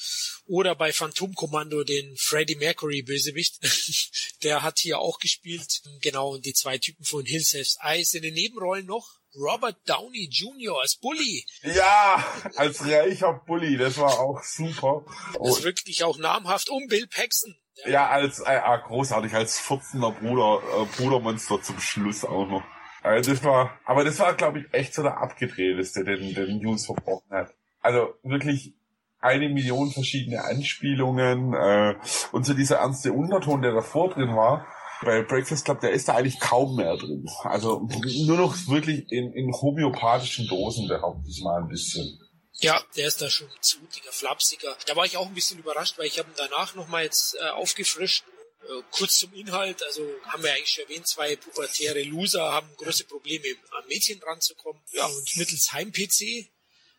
[0.47, 3.59] oder bei Phantomkommando den Freddie Mercury-Bösewicht,
[4.43, 8.15] der hat hier auch gespielt, genau, und die zwei Typen von Hills Have Eyes.
[8.15, 10.81] In den Nebenrollen noch, Robert Downey Jr.
[10.81, 12.25] als Bully, Ja,
[12.57, 15.05] als reicher Bully, das war auch super.
[15.39, 19.61] das ist wirklich auch namhaft, und Bill Paxton, der ja, als äh, ah, großartig, als
[19.61, 22.63] 14er Bruder, äh, Brudermonster zum Schluss auch noch.
[23.03, 26.87] Also das war, aber das war, glaube ich, echt so der abgedrehteste, den, den News
[26.87, 27.55] verbrochen hat.
[27.81, 28.75] Also wirklich
[29.21, 31.95] eine Million verschiedene Anspielungen äh,
[32.33, 34.67] und so dieser ernste Unterton, der davor drin war.
[35.03, 37.29] Bei Breakfast Club, der ist da eigentlich kaum mehr drin.
[37.43, 37.89] Also
[38.25, 42.19] nur noch wirklich in, in homöopathischen Dosen, behaupte ich mal ein bisschen.
[42.59, 44.77] Ja, der ist da schon zutiger, flapsiger.
[44.87, 47.49] Da war ich auch ein bisschen überrascht, weil ich habe ihn danach nochmal jetzt äh,
[47.51, 48.25] aufgefrischt.
[48.63, 53.05] Äh, kurz zum Inhalt, also haben wir eigentlich schon erwähnt, zwei pubertäre Loser haben große
[53.05, 53.45] Probleme,
[53.79, 54.81] an Mädchen ranzukommen.
[54.93, 56.49] Ja, und mittels Heim-PC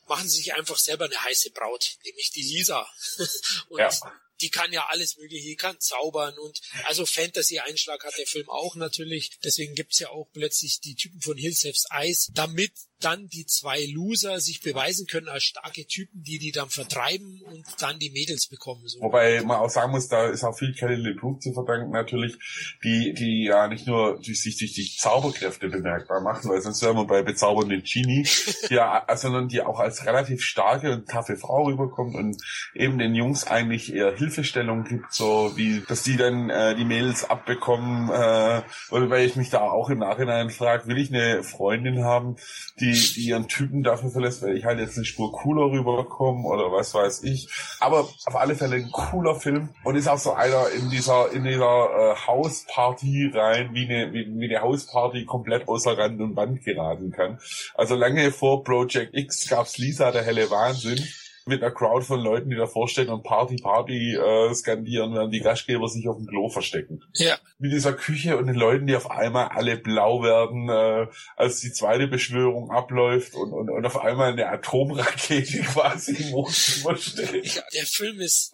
[0.07, 2.87] machen sie sich einfach selber eine heiße Braut, nämlich die Lisa.
[3.69, 3.89] und Ja.
[4.41, 8.75] Die kann ja alles mögliche, die kann zaubern und also Fantasy-Einschlag hat der Film auch
[8.75, 9.37] natürlich.
[9.43, 14.39] Deswegen gibt's ja auch plötzlich die Typen von Have Eyes, damit dann die zwei Loser
[14.39, 18.81] sich beweisen können als starke Typen, die die dann vertreiben und dann die Mädels bekommen.
[18.85, 19.01] So.
[19.01, 22.37] Wobei man auch sagen muss, da ist auch viel Kelly LeBrook zu verdanken natürlich,
[22.83, 26.97] die, die ja nicht nur durch sich durch die Zauberkräfte bemerkbar machen, weil sonst wären
[26.97, 28.27] wir bei bezaubernden Genie,
[28.69, 32.37] ja, sondern die auch als relativ starke und taffe Frau rüberkommt und
[32.73, 37.29] eben den Jungs eigentlich eher Hilfestellung gibt, so wie, dass die dann äh, die Mädels
[37.29, 42.37] abbekommen, äh, wobei ich mich da auch im Nachhinein frage, will ich eine Freundin haben,
[42.79, 46.71] die, die ihren Typen dafür verlässt, weil ich halt jetzt eine Spur cooler rüberkomme oder
[46.71, 47.49] was weiß ich.
[47.79, 51.43] Aber auf alle Fälle ein cooler Film und ist auch so einer in dieser in
[51.43, 56.63] dieser äh, Hausparty rein, wie eine wie, wie eine Hausparty komplett außer Rand und Band
[56.63, 57.39] geraten kann.
[57.75, 61.07] Also lange vor Project X gab's Lisa der helle Wahnsinn
[61.47, 65.39] mit einer Crowd von Leuten, die davor stehen und Party Party äh, skandieren, während die
[65.39, 69.09] Gastgeber sich auf dem Klo verstecken Ja, mit dieser Küche und den Leuten, die auf
[69.09, 74.31] einmal alle blau werden, äh, als die zweite Beschwörung abläuft und, und, und auf einmal
[74.31, 77.55] eine Atomrakete quasi im Wohnzimmer steht.
[77.55, 78.53] ja, der Film ist,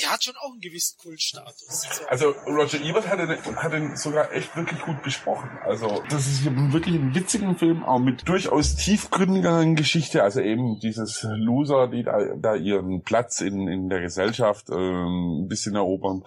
[0.00, 1.66] der hat schon auch einen gewissen Kultstatus.
[1.66, 2.06] So.
[2.08, 5.48] Also Roger Ebert hat den, hat den sogar echt wirklich gut besprochen.
[5.64, 10.22] Also das ist wirklich ein witzigen Film, auch mit durchaus tiefgründigeren Geschichte.
[10.22, 15.48] Also eben dieses Loser, die da, da ihren Platz in, in der Gesellschaft ähm, ein
[15.48, 16.24] bisschen erobern.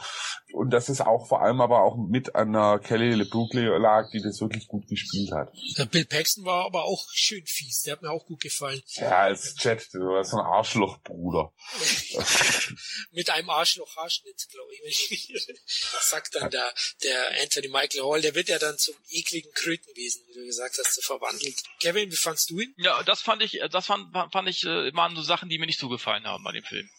[0.51, 4.41] Und das ist auch vor allem aber auch mit einer Kelly LeBrook lag, die das
[4.41, 5.53] wirklich gut gespielt hat.
[5.77, 8.81] Der Bill Paxton war aber auch schön fies, der hat mir auch gut gefallen.
[8.95, 11.53] Ja, als Jet, du warst so ein Arschlochbruder.
[13.11, 15.31] mit einem Arschloch-Haarschnitt, glaube ich.
[16.01, 16.73] sagt dann der,
[17.03, 20.95] der Anthony Michael Hall, der wird ja dann zum ekligen Krötenwesen, wie du gesagt hast,
[20.95, 21.61] so verwandelt.
[21.79, 22.73] Kevin, wie fandst du ihn?
[22.77, 25.78] Ja, das fand ich, das fand, fand ich, äh, waren so Sachen, die mir nicht
[25.79, 26.89] so gefallen haben bei dem Film.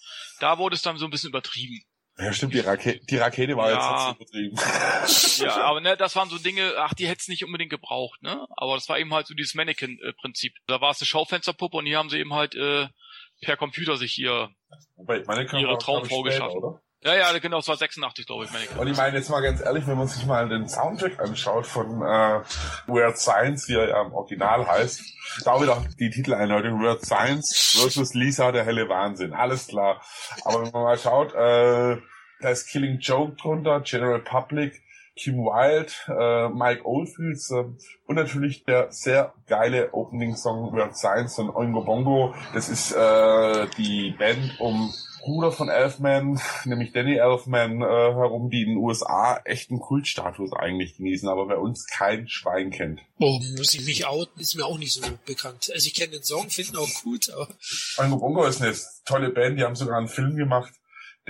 [0.40, 1.82] Da wurde es dann so ein bisschen übertrieben.
[2.18, 4.08] Ja, stimmt, die, Rake die Rakete war Ja.
[4.10, 4.56] jetzt übertrieben.
[5.46, 8.46] Ja, aber ne, das waren so Dinge, ach, die hätt's nicht unbedingt gebraucht, ne?
[8.56, 10.54] Aber das war eben halt so dieses Mannequin-Prinzip.
[10.66, 12.88] Da war es eine Schaufensterpuppe und hier haben sie eben halt äh,
[13.40, 14.50] per Computer sich hier
[14.96, 15.18] Wobei,
[15.58, 16.58] Ihre Traumfrau geschaffen.
[16.58, 16.82] Oder?
[17.02, 18.76] Ja, ja, genau, es war 86, glaube ich, meine ich.
[18.76, 22.02] Und ich meine jetzt mal ganz ehrlich, wenn man sich mal den Soundtrack anschaut von
[22.02, 22.42] äh,
[22.86, 25.00] Weird Science, wie er ja im Original heißt,
[25.44, 29.32] da wieder die Titeleinleitung Weird Science versus Lisa, der helle Wahnsinn.
[29.32, 30.02] Alles klar.
[30.44, 31.96] Aber wenn man mal schaut, äh,
[32.40, 34.82] da ist Killing Joke drunter, General Public,
[35.16, 37.64] Kim Wilde, äh, Mike Oldfields äh,
[38.06, 42.34] und natürlich der sehr geile Opening-Song Weird Science von Oingo Bongo.
[42.52, 48.62] Das ist äh, die Band um Bruder von Elfman, nämlich Danny Elfman, äh, herum, die
[48.62, 53.00] in den USA echten Kultstatus eigentlich genießen, aber bei uns kein Schwein kennt.
[53.18, 55.70] Oh, muss ich mich outen, ist mir auch nicht so bekannt.
[55.72, 57.48] Also ich kenne den Song, finde ihn auch gut, aber...
[58.18, 58.74] Bongo ist eine
[59.04, 60.72] tolle Band, die haben sogar einen Film gemacht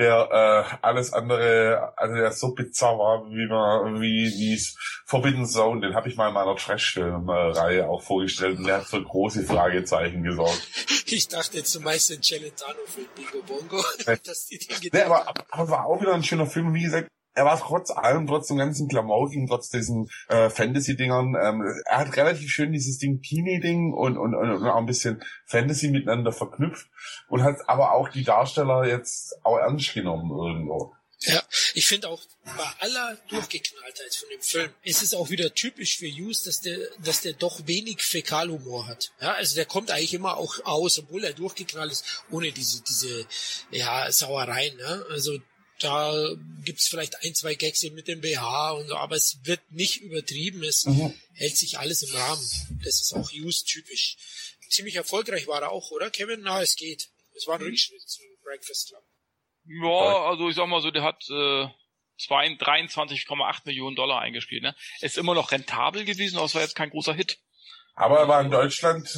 [0.01, 4.75] der äh, alles andere, also der so bizarr war, wie man, wie wie es
[5.05, 9.03] Forbidden Zone, den habe ich mal in meiner Trash-Film-Reihe auch vorgestellt und der hat für
[9.03, 10.67] große Fragezeichen gesorgt.
[11.13, 13.85] Ich dachte zumeist den Celentano-Film Bingo Bongo,
[14.25, 17.45] dass die den nee, aber, aber war auch wieder ein schöner Film, wie gesagt, er
[17.45, 22.51] war trotz allem, trotz dem ganzen Klamaukigen, trotz diesen äh, Fantasy-Dingern, ähm, er hat relativ
[22.51, 26.89] schön dieses Ding Teenie-Ding und, und, und auch ein bisschen Fantasy miteinander verknüpft
[27.29, 30.95] und hat aber auch die Darsteller jetzt auch ernst genommen irgendwo.
[31.23, 31.43] Ja,
[31.75, 36.07] ich finde auch bei aller Durchgeknalltheit von dem Film ist es auch wieder typisch für
[36.07, 39.13] Hughes, dass der, dass der doch wenig Fäkalhumor hat.
[39.21, 43.27] Ja, also der kommt eigentlich immer auch aus, obwohl er durchgeknallt ist, ohne diese, diese,
[43.71, 45.05] ja, Sauereien, ne?
[45.11, 45.39] Also,
[45.81, 46.13] da
[46.65, 50.63] gibt's vielleicht ein, zwei Gags mit dem BH und so, aber es wird nicht übertrieben,
[50.63, 51.15] es mhm.
[51.35, 52.81] hält sich alles im Rahmen.
[52.85, 54.17] Das ist auch Hughes typisch.
[54.69, 56.43] Ziemlich erfolgreich war er auch, oder Kevin?
[56.43, 57.09] Na, es geht.
[57.35, 59.03] Es war ein Rückschritt zu Breakfast Club.
[59.65, 61.67] Ja, also ich sag mal so, der hat äh,
[62.29, 64.63] 23,8 Millionen Dollar eingespielt.
[64.63, 64.77] Ne?
[65.01, 67.39] Ist immer noch rentabel gewesen, aber es war jetzt kein großer Hit.
[67.95, 69.09] Aber er war in Deutschland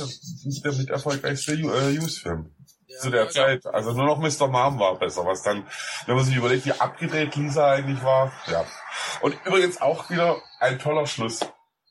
[0.44, 2.54] nicht der mit erfolgreichste äh, News-Film
[2.92, 3.66] ja, zu der Zeit.
[3.66, 4.48] Also nur noch Mr.
[4.48, 5.66] Mom war besser, was dann,
[6.06, 8.32] wenn man sich überlegt, wie abgedreht Lisa eigentlich war.
[8.46, 8.64] Ja.
[9.20, 11.40] Und übrigens auch wieder ein toller Schluss.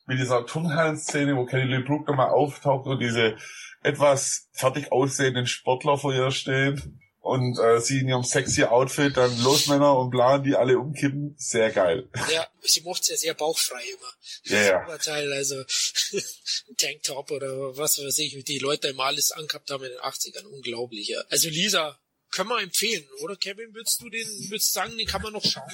[0.06, 3.36] Mit dieser Turnhallen-Szene, wo Kelly Lee Brook nochmal auftaucht und diese
[3.82, 9.42] etwas fertig aussehenden Sportler vor ihr stehen und äh, sie in ihrem sexy Outfit dann
[9.42, 11.36] los Männer und planen die alle umkippen.
[11.38, 12.08] Sehr geil.
[12.32, 14.12] Ja, sie mochte ja sehr bauchfrei immer.
[14.42, 14.84] Ja, ja.
[14.84, 15.54] Oberteil, also
[16.12, 20.00] ein Tanktop oder was weiß ich, wie die Leute immer alles angehabt haben in den
[20.00, 20.46] 80ern.
[20.46, 21.20] Unglaublich, ja.
[21.30, 21.96] Also Lisa,
[22.32, 23.72] können wir empfehlen, oder Kevin?
[23.72, 25.72] Würdest du den, würdest du sagen, den kann man noch schauen?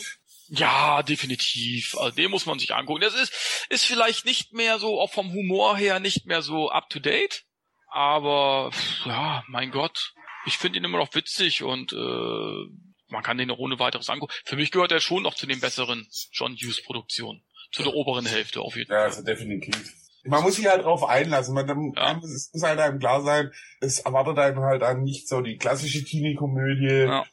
[0.49, 1.97] Ja, definitiv.
[1.97, 3.01] Also den muss man sich angucken.
[3.01, 3.33] Das ist,
[3.71, 7.45] ist vielleicht nicht mehr so, auch vom Humor her, nicht mehr so up to date.
[7.91, 8.71] Aber
[9.07, 10.13] ja, mein Gott,
[10.49, 14.33] ich finde ihn immer noch witzig und äh, man kann den auch ohne weiteres angucken.
[14.45, 17.43] Für mich gehört er schon noch zu den besseren John Hughes Produktionen.
[17.71, 18.97] Zu der oberen Hälfte auf jeden Fall.
[18.97, 19.93] Ja, also definitiv.
[20.25, 21.55] Man muss sich halt drauf einlassen.
[21.55, 22.19] Man, dann, ja.
[22.25, 23.51] es muss halt einem klar sein,
[23.81, 27.07] es erwartet einem halt an nicht so die klassische Teenie-Komödie.
[27.07, 27.27] Ja.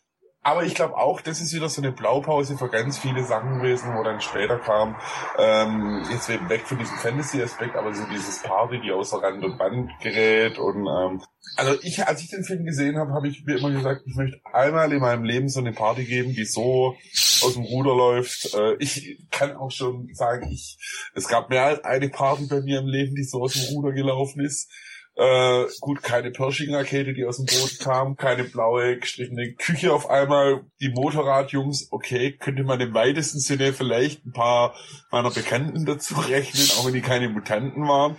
[0.45, 3.95] Aber ich glaube auch, das ist wieder so eine Blaupause für ganz viele Sachen gewesen,
[3.95, 4.95] wo dann später kam,
[5.39, 9.57] ähm, jetzt eben weg von diesem Fantasy-Aspekt, aber so dieses Party, die außer Rand und
[9.57, 11.23] Band gerät und ähm,
[11.55, 14.39] also ich, als ich den Film gesehen habe, habe ich mir immer gesagt, ich möchte
[14.53, 16.95] einmal in meinem Leben so eine Party geben, die so
[17.41, 18.53] aus dem Ruder läuft.
[18.53, 20.77] Äh, ich kann auch schon sagen, ich,
[21.15, 23.93] es gab mehr als eine Party bei mir im Leben, die so aus dem Ruder
[23.93, 24.69] gelaufen ist.
[25.17, 30.65] Äh, gut, keine Pershing-Rakete, die aus dem Boot kam, keine blaue gestrichene Küche auf einmal.
[30.81, 34.75] Die Motorradjungs, okay, könnte man im weitesten Sinne vielleicht ein paar
[35.11, 38.17] meiner Bekannten dazu rechnen, auch wenn die keine Mutanten waren.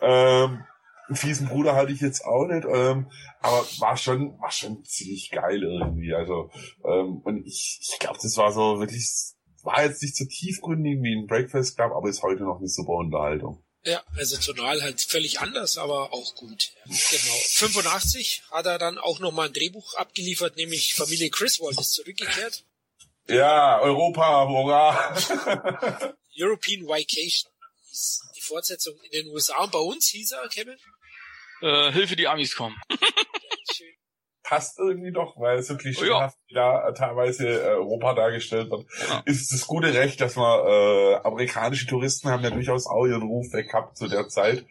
[0.00, 0.62] Ähm,
[1.08, 3.06] einen fiesen Bruder hatte ich jetzt auch nicht, ähm,
[3.40, 6.14] aber war schon, war schon ziemlich geil irgendwie.
[6.14, 6.50] Also,
[6.84, 9.08] ähm, und ich, ich glaube, das war so wirklich,
[9.62, 12.94] war jetzt nicht so tiefgründig wie ein Breakfast Club, aber ist heute noch eine super
[12.94, 13.65] Unterhaltung.
[13.86, 16.72] Ja, also tonal halt völlig anders, aber auch gut.
[16.86, 16.94] Genau.
[17.46, 22.64] 85 hat er dann auch nochmal ein Drehbuch abgeliefert, nämlich Familie Griswold ist zurückgekehrt.
[23.28, 26.14] Ja, Europa, hurra!
[26.36, 27.52] European Vacation
[27.92, 30.78] ist die Fortsetzung in den USA und bei uns hieß er, Kevin?
[31.62, 32.76] Äh, Hilfe, die Amis kommen.
[34.46, 36.84] passt irgendwie doch, weil es wirklich klischeehaft oh, ja.
[36.84, 38.86] da teilweise äh, Europa dargestellt wird.
[39.08, 39.22] Ja.
[39.24, 43.52] Ist das gute Recht, dass man äh, amerikanische Touristen haben ja durchaus auch ihren Ruf
[43.52, 44.64] weg gehabt zu der Zeit.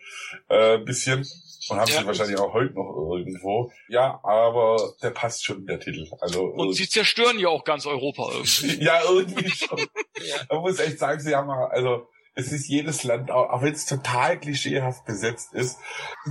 [0.48, 1.28] Äh, bisschen.
[1.68, 3.72] Und haben ja, sie wahrscheinlich auch heute noch irgendwo.
[3.90, 6.08] Ja, aber der passt schon, der Titel.
[6.22, 8.82] Also, und sie zerstören ja auch ganz Europa irgendwie.
[8.84, 9.78] ja, irgendwie schon.
[10.50, 14.40] Man muss echt sagen, sie haben also es ist jedes Land, auch wenn es total
[14.40, 15.80] klischeehaft besetzt ist,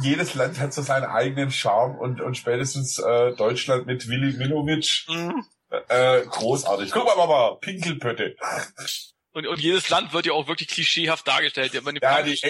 [0.01, 5.06] jedes Land hat so seinen eigenen Charme und, und spätestens äh, Deutschland mit Willi Milovic,
[5.09, 5.44] mhm.
[5.89, 6.93] äh, großartig.
[6.93, 8.36] Guck mal, Mama, Pinkelpötte.
[9.35, 11.74] Und, und jedes Land wird ja auch wirklich klischeehaft dargestellt.
[11.74, 12.40] Ja, die,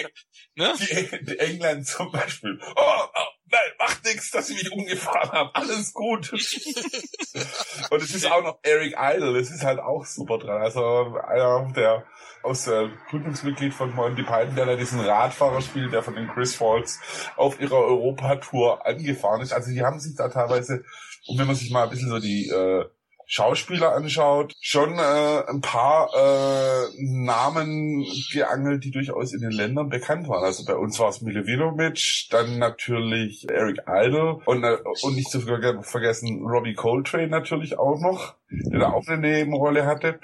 [0.55, 0.73] ne?
[0.79, 2.59] die, die England zum Beispiel.
[2.61, 5.49] Oh, oh, nein, mach macht nichts, dass sie mich umgefahren haben.
[5.53, 6.31] Alles gut.
[7.89, 9.37] und es ist auch noch Eric Idle.
[9.39, 10.61] Es ist halt auch super dran.
[10.61, 12.05] Also einer der
[12.43, 16.55] aus äh, Gründungsmitglied von Monty Python, der da diesen Radfahrer spielt, der von den Chris
[16.55, 16.99] Falls
[17.35, 19.51] auf ihrer Europatour angefahren ist.
[19.51, 20.83] Also die haben sich da teilweise,
[21.27, 22.85] und wenn man sich mal ein bisschen so die äh,
[23.27, 30.27] Schauspieler anschaut, schon äh, ein paar äh, Namen geangelt, die durchaus in den Ländern bekannt
[30.27, 30.43] waren.
[30.43, 35.41] Also bei uns war es Milevinovic, dann natürlich Eric Idle und, äh, und nicht zu
[35.41, 40.19] vergessen Robbie Coltrane natürlich auch noch, der da auch eine Nebenrolle hatte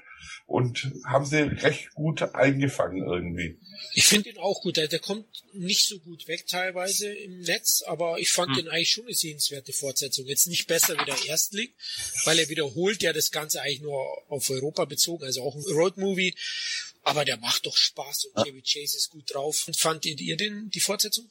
[0.46, 3.58] und haben sie recht gut eingefangen irgendwie.
[3.94, 4.78] Ich finde ihn auch gut.
[4.78, 8.58] Der, der kommt nicht so gut weg teilweise im Netz, aber ich fand hm.
[8.58, 10.26] den eigentlich schon eine sehenswerte Fortsetzung.
[10.28, 11.70] Jetzt nicht besser wie der Erstling,
[12.26, 14.00] weil er wiederholt ja das Ganze eigentlich nur
[14.30, 16.36] auf Europa bezogen, also auch ein Roadmovie.
[17.04, 19.64] Aber der macht doch Spaß und Chevy Chase ist gut drauf.
[19.68, 21.30] Und fandet ihr den, die Fortsetzung?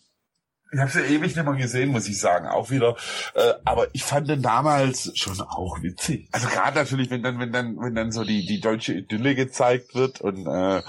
[0.72, 2.97] Ich habe sie ewig nicht mehr gesehen, muss ich sagen, auch wieder.
[3.34, 6.28] Äh, aber ich fand den damals schon auch witzig.
[6.30, 9.94] Also gerade natürlich, wenn dann, wenn dann, wenn dann so die die deutsche Idylle gezeigt
[9.94, 10.82] wird und äh,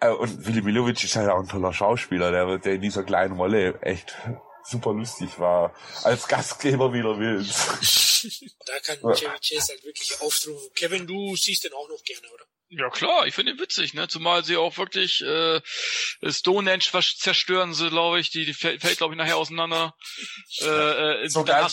[0.00, 3.36] äh, und Willi Milovic ist ja auch ein toller Schauspieler, der der in dieser kleinen
[3.36, 4.16] Rolle echt
[4.64, 5.72] super lustig war.
[6.02, 7.54] Als Gastgeber wieder willens.
[8.66, 10.70] da kann Chevy Chase halt wirklich auftrumpfen.
[10.74, 12.44] Kevin, du siehst den auch noch gerne, oder?
[12.68, 14.08] Ja klar, ich finde ihn witzig, ne?
[14.08, 15.60] Zumal sie auch wirklich äh,
[16.24, 19.94] Stonehenge zerstören sie, glaube ich, die, die fällt, fällt glaube ich, nachher auseinander.
[20.62, 21.66] Äh, äh, so geil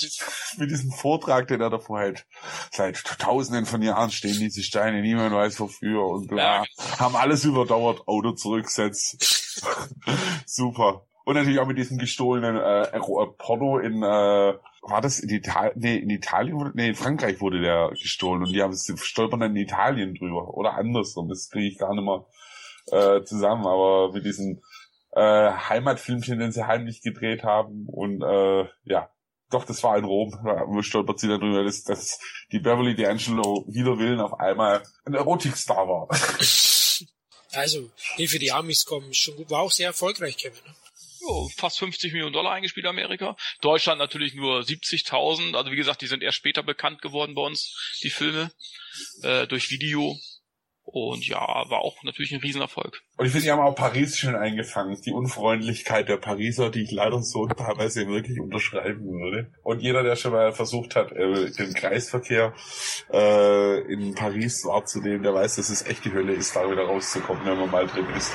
[0.57, 2.25] mit diesem Vortrag, den er davor hält.
[2.71, 6.31] Seit tausenden von Jahren stehen diese Steine, niemand weiß wofür und.
[6.31, 6.63] Ja.
[6.63, 6.99] Genau.
[6.99, 9.61] Haben alles überdauert, Auto zurücksetzt.
[10.45, 11.05] Super.
[11.23, 12.99] Und natürlich auch mit diesem gestohlenen äh,
[13.37, 14.53] Porno in äh,
[14.83, 15.73] war das in Italien?
[15.75, 19.55] Nee, in Italien wurde, nee, in Frankreich wurde der gestohlen und die haben stolpern dann
[19.55, 21.29] in Italien drüber oder andersrum.
[21.29, 22.25] Das kriege ich gar nicht mehr
[22.87, 24.61] äh, zusammen, aber mit diesen
[25.13, 29.09] äh, Heimatfilmchen, den sie heimlich gedreht haben und äh, ja,
[29.49, 30.31] doch, das war in Rom.
[30.43, 32.19] Da stolpert sie dann drüber, dass, dass
[32.51, 36.07] die Beverly D'Angelo wider Willen auf einmal ein Erotikstar war.
[37.55, 39.51] Also, Hilfe die Amis kommen schon gut.
[39.51, 40.57] War auch sehr erfolgreich, Kevin.
[40.65, 40.73] Ne?
[41.23, 43.35] Jo, fast 50 Millionen Dollar eingespielt in Amerika.
[43.61, 45.55] Deutschland natürlich nur 70.000.
[45.55, 48.51] Also wie gesagt, die sind erst später bekannt geworden bei uns, die Filme,
[49.23, 50.17] äh, durch Video.
[50.85, 53.03] Und ja, war auch natürlich ein Riesenerfolg.
[53.17, 54.99] Und ich finde, die haben auch Paris schön eingefangen.
[55.01, 59.51] Die Unfreundlichkeit der Pariser, die ich leider so teilweise wirklich unterschreiben würde.
[59.63, 62.53] Und jeder, der schon mal versucht hat, äh, den Kreisverkehr
[63.11, 67.45] äh, in Paris wahrzunehmen, der weiß, dass es echt die Hölle ist, da wieder rauszukommen,
[67.45, 68.33] wenn man mal drin ist.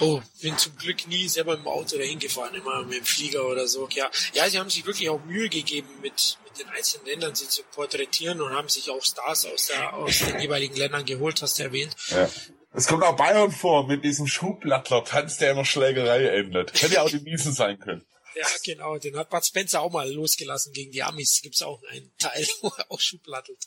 [0.00, 3.66] Oh, bin zum Glück nie selber im Auto dahin gefahren, immer mit dem Flieger oder
[3.66, 3.88] so.
[3.92, 7.48] Ja, ja, sie haben sich wirklich auch Mühe gegeben, mit, mit den einzelnen Ländern sie
[7.48, 11.58] zu porträtieren und haben sich auch Stars aus, der, aus den jeweiligen Ländern geholt, hast
[11.58, 11.94] du erwähnt.
[12.10, 12.28] Ja.
[12.72, 16.74] Es kommt auch Bayern vor mit diesem Schuhblattler-Tanz, der in Schlägerei endet.
[16.82, 18.04] Hätte ja auch die Miesen sein können.
[18.38, 18.98] Ja, genau.
[18.98, 21.40] Den hat Bud Spencer auch mal losgelassen gegen die Amis.
[21.40, 23.64] Gibt's auch einen Teil, wo er auch Schublattelt.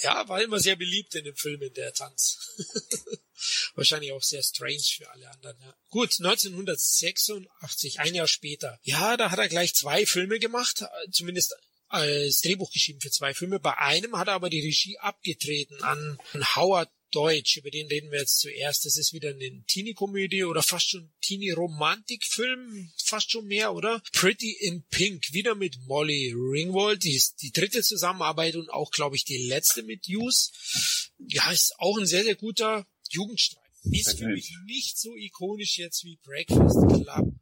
[0.00, 2.56] Ja, war immer sehr beliebt in dem Film, in der Tanz.
[3.74, 5.74] Wahrscheinlich auch sehr strange für alle anderen, ja.
[5.90, 8.80] Gut, 1986, ein Jahr später.
[8.82, 11.54] Ja, da hat er gleich zwei Filme gemacht, zumindest
[11.88, 13.60] als Drehbuch geschrieben für zwei Filme.
[13.60, 16.18] Bei einem hat er aber die Regie abgetreten an
[16.56, 18.84] Howard Deutsch, über den reden wir jetzt zuerst.
[18.84, 24.02] Das ist wieder eine Teenie-Komödie oder fast schon Teenie-Romantik-Film, fast schon mehr, oder?
[24.12, 29.16] Pretty in Pink, wieder mit Molly Ringwald, die ist die dritte Zusammenarbeit und auch, glaube
[29.16, 31.10] ich, die letzte mit Hughes.
[31.18, 33.64] Ja, ist auch ein sehr, sehr guter Jugendstreif.
[33.90, 37.32] Ist für mich nicht so ikonisch jetzt wie Breakfast Club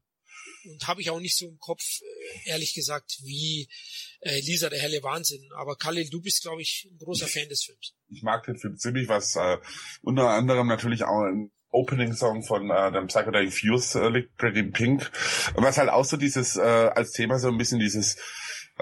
[0.70, 3.68] und habe ich auch nicht so im Kopf, äh, ehrlich gesagt, wie
[4.20, 5.48] äh, Lisa der helle Wahnsinn.
[5.56, 7.94] Aber Khalil, du bist, glaube ich, ein großer Fan des Films.
[8.08, 9.58] Ich mag den Film ziemlich, was äh,
[10.02, 15.10] unter anderem natürlich auch ein Opening-Song von äh, dem Psychedelic Fuse äh, liegt, Pretty Pink.
[15.54, 18.16] Was halt auch so dieses, äh, als Thema so ein bisschen dieses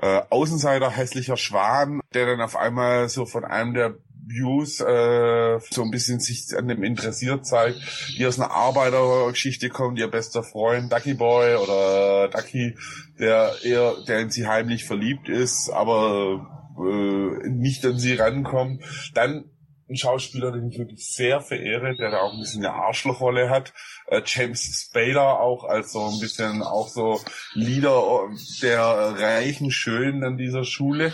[0.00, 5.82] äh, Außenseiter hässlicher Schwan, der dann auf einmal so von einem der Views äh, so
[5.82, 7.78] ein bisschen sich an dem interessiert zeigt,
[8.16, 12.76] die aus einer Arbeitergeschichte kommen, ihr bester Freund Ducky Boy oder Ducky,
[13.18, 16.46] der eher, der in sie heimlich verliebt ist, aber
[16.78, 18.82] äh, nicht an sie rankommt.
[19.14, 19.50] Dann
[19.88, 23.74] ein Schauspieler, den ich wirklich sehr verehre, der da auch ein bisschen eine Arschlochrolle hat.
[24.06, 27.20] Äh, James Spader auch als so ein bisschen auch so
[27.52, 28.28] Leader
[28.62, 31.12] der reichen Schönen an dieser Schule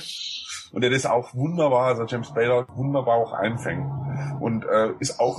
[0.73, 3.87] und der das auch wunderbar, also James Bader wunderbar auch einfängt.
[4.41, 5.39] Und äh, ist auch,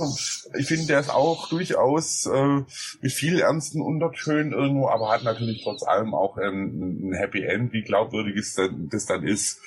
[0.58, 2.62] ich finde, der ist auch durchaus äh,
[3.00, 7.72] mit viel ernsten Untertönen irgendwo, aber hat natürlich trotz allem auch ein, ein Happy End,
[7.72, 9.60] wie glaubwürdig es dann, das dann ist,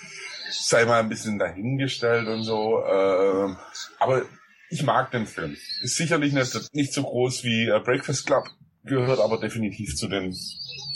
[0.52, 2.80] sei mal ein bisschen dahingestellt und so.
[2.80, 3.56] Äh,
[4.00, 4.24] aber
[4.70, 5.56] ich mag den Film.
[5.82, 8.46] Ist sicherlich nicht, nicht so groß wie äh, Breakfast Club,
[8.84, 10.36] gehört aber definitiv zu den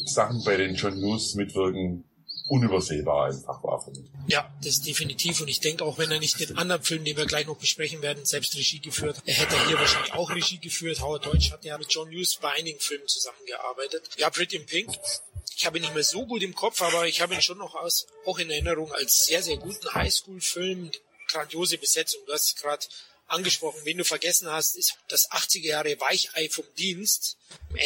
[0.05, 2.03] Sachen, bei denen John Hughes mitwirken
[2.49, 4.09] unübersehbar einfach war für mich.
[4.27, 5.41] Ja, das definitiv.
[5.41, 8.01] Und ich denke auch, wenn er nicht den anderen Film, den wir gleich noch besprechen
[8.01, 11.01] werden, selbst Regie geführt, er hätte hier wahrscheinlich auch Regie geführt.
[11.01, 14.09] Howard Deutsch hat ja mit John Hughes bei einigen Filmen zusammengearbeitet.
[14.17, 14.89] Ja, Pretty in Pink.
[15.55, 17.75] Ich habe ihn nicht mehr so gut im Kopf, aber ich habe ihn schon noch
[17.75, 20.91] aus, auch in Erinnerung als sehr, sehr guten Highschool-Film.
[21.27, 22.21] Grandiose Besetzung.
[22.25, 22.85] Du hast gerade
[23.29, 23.79] angesprochen.
[23.83, 27.37] Wen du vergessen hast, ist das 80er Jahre Weichei vom Dienst.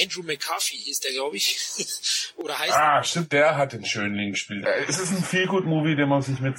[0.02, 1.58] Andrew McCarthy hieß der, glaube ich.
[2.36, 4.66] Oder heißt Ah, stimmt, der hat den schönen Link gespielt.
[4.66, 6.56] Äh, Es ist ein Feel-Good-Movie, den man sich mit,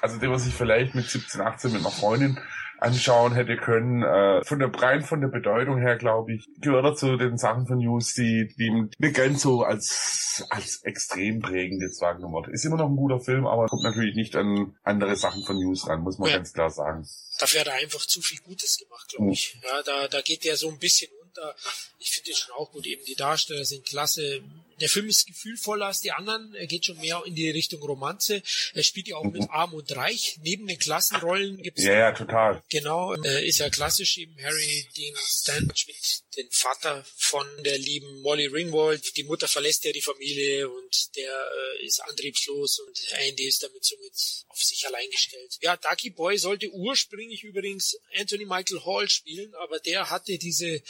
[0.00, 2.40] also den man sich vielleicht mit 17, 18 mit einer Freundin
[2.84, 4.02] anschauen hätte können.
[4.02, 7.66] Äh, von der rein von der Bedeutung her, glaube ich, gehört er zu den Sachen
[7.66, 12.48] von News, die, die nicht ganz so als, als extrem prägend jetzt wahrgenommen wird.
[12.48, 15.88] Ist immer noch ein guter Film, aber kommt natürlich nicht an andere Sachen von News
[15.88, 16.36] ran, muss man Ja.
[16.36, 17.06] ganz klar sagen.
[17.38, 19.58] Dafür hat er einfach zu viel Gutes gemacht, glaube ich.
[19.62, 21.54] Ja, da, da geht der so ein bisschen unter.
[21.98, 22.86] Ich finde den schon auch gut.
[22.86, 24.42] Eben die Darsteller sind klasse.
[24.80, 26.54] Der Film ist gefühlvoller als die anderen.
[26.54, 28.42] Er geht schon mehr in die Richtung Romanze.
[28.74, 30.38] Er spielt ja auch mit Arm und Reich.
[30.42, 32.62] Neben den Klassenrollen gibt es Ja, ja, total.
[32.70, 38.20] Genau, äh, ist ja klassisch eben Harry Dean Stanton spielt den Vater von der lieben
[38.22, 39.16] Molly Ringwald.
[39.16, 43.84] Die Mutter verlässt ja die Familie und der äh, ist antriebslos und Andy ist damit
[43.84, 44.12] somit
[44.48, 45.58] auf sich allein gestellt.
[45.60, 50.82] Ja, Ducky Boy sollte ursprünglich übrigens Anthony Michael Hall spielen, aber der hatte diese,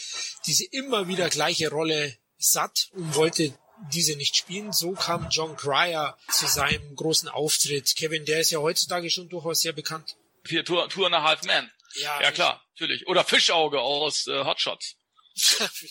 [0.47, 3.56] diese immer wieder gleiche Rolle satt und wollte
[3.93, 4.73] diese nicht spielen.
[4.73, 7.94] So kam John Cryer zu seinem großen Auftritt.
[7.97, 10.16] Kevin, der ist ja heutzutage schon durchaus sehr bekannt.
[10.44, 11.70] Vier Tour, Tour and a Half Man.
[11.97, 13.06] Ja, Ja klar, natürlich.
[13.06, 14.97] Oder Fischauge aus äh, Hotshots.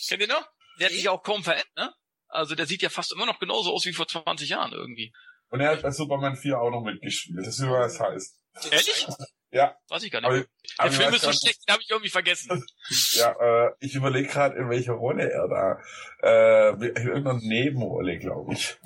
[0.08, 0.46] Kennt ihr noch?
[0.78, 1.94] Der hat sich auch kaum verändert, ne?
[2.28, 5.12] Also der sieht ja fast immer noch genauso aus wie vor 20 Jahren irgendwie.
[5.50, 7.38] Und er hat bei Superman 4 auch noch mitgespielt.
[7.38, 8.40] Das ist was heißt.
[8.70, 9.06] Ehrlich?
[9.50, 10.28] Ja, Weiß ich gar nicht.
[10.28, 10.44] aber,
[10.80, 12.64] Der ich Film ist so schlecht, den habe ich irgendwie vergessen.
[13.14, 15.78] Ja, äh, ich überlege gerade, in welcher Rolle er da.
[16.22, 18.76] Äh, in irgendeiner Nebenrolle, glaube ich.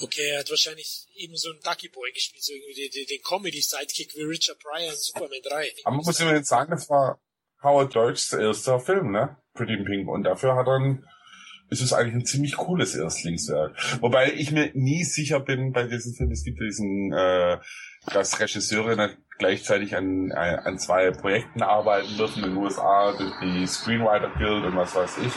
[0.00, 4.14] Okay, er hat wahrscheinlich eben so einen Ducky Boy gespielt, so irgendwie den, den Comedy-Sidekick
[4.16, 5.72] wie Richard Pryor in Superman 3.
[5.84, 7.20] Aber man muss immer jetzt sagen, das war
[7.62, 9.36] Howard Deutschs erster Film, ne?
[9.54, 10.08] Pretty in Pink.
[10.08, 11.04] Und dafür hat er ein,
[11.70, 13.76] ist es eigentlich ein ziemlich cooles Erstlingswerk.
[14.00, 17.58] Wobei ich mir nie sicher bin bei diesem Film, es gibt diesen, äh,
[18.12, 23.66] dass Regisseure gleichzeitig an, an an zwei Projekten arbeiten dürfen in den USA, durch die
[23.66, 25.32] Screenwriter Guild und was weiß ich.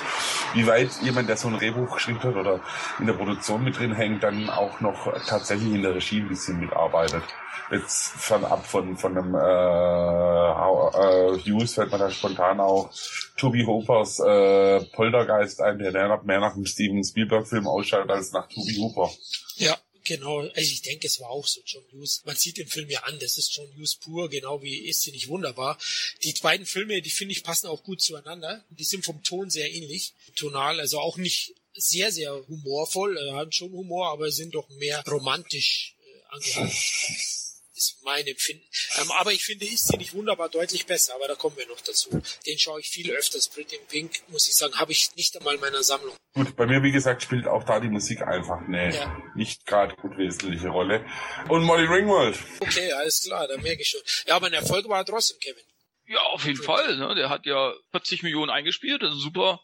[0.53, 2.59] Wie weit jemand, der so ein Drehbuch geschrieben hat oder
[2.99, 6.59] in der Produktion mit drin hängt, dann auch noch tatsächlich in der Regie ein bisschen
[6.59, 7.23] mitarbeitet.
[7.71, 12.89] Jetzt fernab von, von einem äh, äh, Hughes fällt mir da spontan auch
[13.37, 18.75] Toby Hoopers äh, Poltergeist ein, der mehr nach einem Steven Spielberg-Film ausschaut als nach Toby
[18.75, 19.09] Hooper.
[19.55, 19.77] Ja,
[20.11, 20.39] genau.
[20.39, 22.21] Also ich denke, es war auch so John Hughes.
[22.25, 25.11] Man sieht den Film ja an, das ist John Hughes pur, genau wie ist sie
[25.11, 25.77] nicht wunderbar.
[26.23, 28.65] Die beiden Filme, die finde ich passen auch gut zueinander.
[28.69, 33.51] Die sind vom Ton sehr ähnlich, tonal, also auch nicht sehr, sehr humorvoll, äh, haben
[33.51, 36.75] schon Humor, aber sind doch mehr romantisch äh, angehaucht.
[37.81, 38.63] ist mein Empfinden.
[39.01, 41.81] Ähm, aber ich finde, ist sie nicht wunderbar deutlich besser, aber da kommen wir noch
[41.81, 42.09] dazu.
[42.45, 43.47] Den schaue ich viel öfters.
[43.49, 46.15] Pretty in Pink, muss ich sagen, habe ich nicht einmal in meiner Sammlung.
[46.33, 49.17] Gut, bei mir, wie gesagt, spielt auch da die Musik einfach eine Ja.
[49.35, 51.05] nicht gerade gut wesentliche Rolle.
[51.49, 52.37] Und Molly Ringwald.
[52.59, 54.01] Okay, alles klar, da merke ich schon.
[54.27, 55.63] Ja, aber ein Erfolg war er trotzdem, Kevin.
[56.07, 56.97] Ja, auf jeden Fall.
[56.97, 57.15] Ne?
[57.15, 59.01] Der hat ja 40 Millionen eingespielt.
[59.01, 59.61] Das ist ein super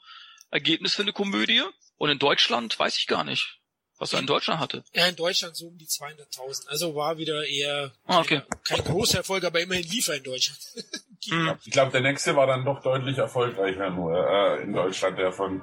[0.49, 1.61] Ergebnis für eine Komödie.
[1.97, 3.56] Und in Deutschland weiß ich gar nicht,
[3.97, 4.83] was er in Deutschland hatte.
[4.93, 6.67] Ja, in Deutschland so um die 200.000.
[6.67, 8.41] Also war wieder eher Ah, okay.
[8.63, 10.59] kein großer Erfolg, aber immerhin lief er in Deutschland.
[11.29, 11.57] Hm.
[11.65, 15.61] Ich glaube, der nächste war dann doch deutlich erfolgreicher nur äh, in Deutschland, der von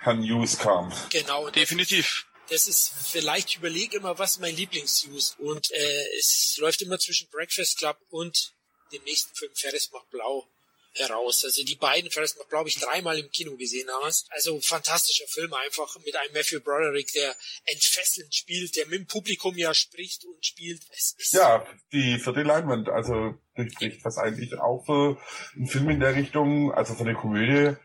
[0.00, 0.92] Herrn Hughes kam.
[1.10, 1.50] genau.
[1.50, 2.26] Definitiv.
[2.48, 5.36] Das ist vielleicht, ich überlege immer, was mein Lieblingsnews.
[5.38, 8.54] Und äh, es läuft immer zwischen Breakfast Club und
[8.92, 10.48] dem nächsten Film Ferris macht blau
[10.94, 11.44] heraus.
[11.44, 14.26] Also die beiden macht blau habe ich dreimal im Kino gesehen damals.
[14.30, 17.34] Also fantastischer Film einfach mit einem Matthew Broderick, der
[17.66, 20.82] entfesselnd spielt, der mit dem Publikum ja spricht und spielt.
[20.96, 25.20] Es ist Ja, die vierte Leinwand, also durchbricht, was eigentlich auch für
[25.54, 27.76] einen Film in der Richtung, also für eine Komödie,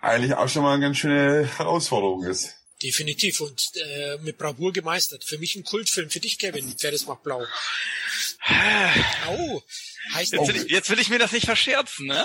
[0.00, 2.54] eigentlich auch schon mal eine ganz schöne Herausforderung ist.
[2.82, 5.24] definitiv und äh, mit Bravour gemeistert.
[5.24, 7.42] Für mich ein Kultfilm, für dich Kevin, Ferris macht blau.
[9.26, 9.62] Au,
[10.12, 12.24] heißt Jetzt will, ich, jetzt will ich mir das nicht verscherzen, ne?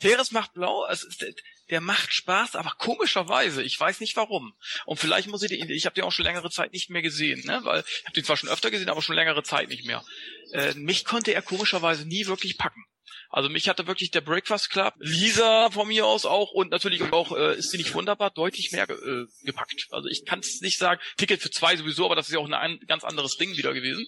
[0.00, 1.24] Teres macht blau, ist,
[1.70, 4.54] der macht Spaß, aber komischerweise, ich weiß nicht warum.
[4.84, 7.44] Und vielleicht muss ich den, ich habe den auch schon längere Zeit nicht mehr gesehen,
[7.44, 7.60] ne?
[7.64, 10.04] Weil ich habe den zwar schon öfter gesehen, aber schon längere Zeit nicht mehr.
[10.52, 12.84] Äh, mich konnte er komischerweise nie wirklich packen.
[13.30, 17.36] Also mich hatte wirklich der Breakfast Club, Lisa von mir aus auch und natürlich auch
[17.36, 19.88] äh, ist sie nicht wunderbar deutlich mehr ge äh, gepackt.
[19.90, 21.00] Also ich kann es nicht sagen.
[21.16, 23.74] Ticket für zwei sowieso, aber das ist ja auch ein ein ganz anderes Ding wieder
[23.74, 24.06] gewesen.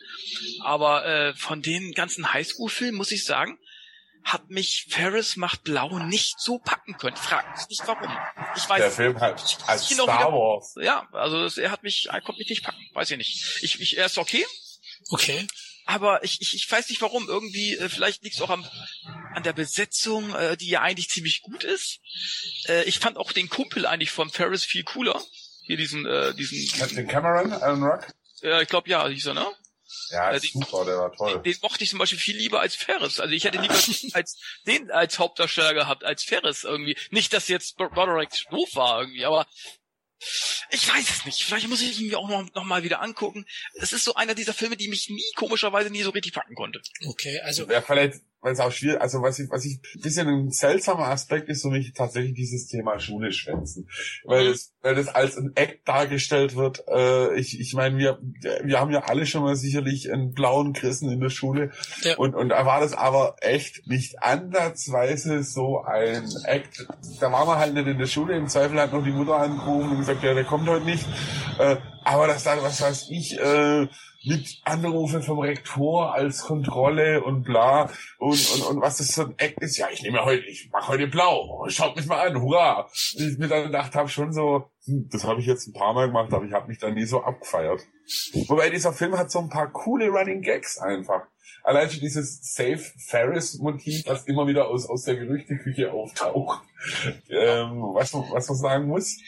[0.62, 3.58] Aber äh, von den ganzen Highschool-Filmen muss ich sagen,
[4.24, 7.16] hat mich Ferris macht blau nicht so packen können.
[7.16, 8.10] Frag mich nicht warum.
[8.56, 10.74] Ich weiß Der Film hat als Genau Star wieder- Wars.
[10.80, 12.80] Ja, also es- er hat mich, er konnte mich nicht packen.
[12.94, 13.58] Weiß ich nicht.
[13.62, 14.44] Ich, ich, er ist okay,
[15.10, 15.46] Okay.
[15.88, 17.26] Aber ich, ich, ich weiß nicht warum.
[17.28, 18.64] Irgendwie, äh, vielleicht liegt es auch am,
[19.34, 21.98] an der Besetzung, äh, die ja eigentlich ziemlich gut ist.
[22.68, 25.20] Äh, ich fand auch den Kumpel eigentlich von Ferris viel cooler.
[25.62, 28.06] Hier diesen, äh, diesen, Captain Cameron, Alan Rock?
[28.42, 29.46] äh, ich glaube ja, hieß er, ne?
[30.10, 31.40] Ja, Äh, ist die- super, der war toll.
[31.42, 33.18] Den mochte ich zum Beispiel viel lieber als Ferris.
[33.20, 33.74] Also ich hätte lieber
[34.12, 36.96] als den als Hauptdarsteller gehabt als Ferris irgendwie.
[37.10, 39.46] Nicht, dass jetzt Broderick doof war irgendwie, aber
[40.70, 41.42] ich weiß es nicht.
[41.44, 43.46] Vielleicht muss ich ihn mir auch noch, noch mal wieder angucken.
[43.74, 46.80] Es ist so einer dieser Filme, die mich nie, komischerweise nie so richtig packen konnte.
[47.06, 50.28] Okay, also Ja, vielleicht, weil es auch schwierig, also was ich, was ich, ein bisschen
[50.28, 53.88] ein seltsamer Aspekt ist für mich tatsächlich dieses Thema Schule schwänzen.
[54.24, 54.50] Weil Mhm.
[54.52, 58.18] es, weil das als ein Act dargestellt wird, äh, ich, ich meine, wir,
[58.62, 61.72] wir haben ja alle schon mal sicherlich einen blauen Christen in der Schule.
[62.02, 62.16] Ja.
[62.16, 66.86] Und, und da war das aber echt nicht ansatzweise so ein Act.
[67.20, 69.90] Da waren wir halt nicht in der Schule, im Zweifel hat noch die Mutter angerufen
[69.90, 71.04] und gesagt, ja, der kommt heute nicht.
[71.58, 73.86] Äh, aber das dann, was weiß ich, äh,
[74.24, 79.34] mit Anrufe vom Rektor als Kontrolle und bla und, und, und was das so ein
[79.38, 82.88] Act ist, ja, ich nehme heute, ich mache heute blau, schaut mich mal an, hurra.
[82.92, 86.08] Ich mir dann gedacht habe, schon so, hm, das habe ich jetzt ein paar Mal
[86.08, 87.82] gemacht, aber ich habe mich da nie so abgefeiert.
[88.48, 91.22] Wobei dieser Film hat so ein paar coole Running Gags einfach.
[91.62, 96.62] Allein schon dieses Safe Ferris Motiv, was immer wieder aus, aus der Gerüchteküche auftaucht,
[97.28, 99.18] ähm, was, was man sagen muss.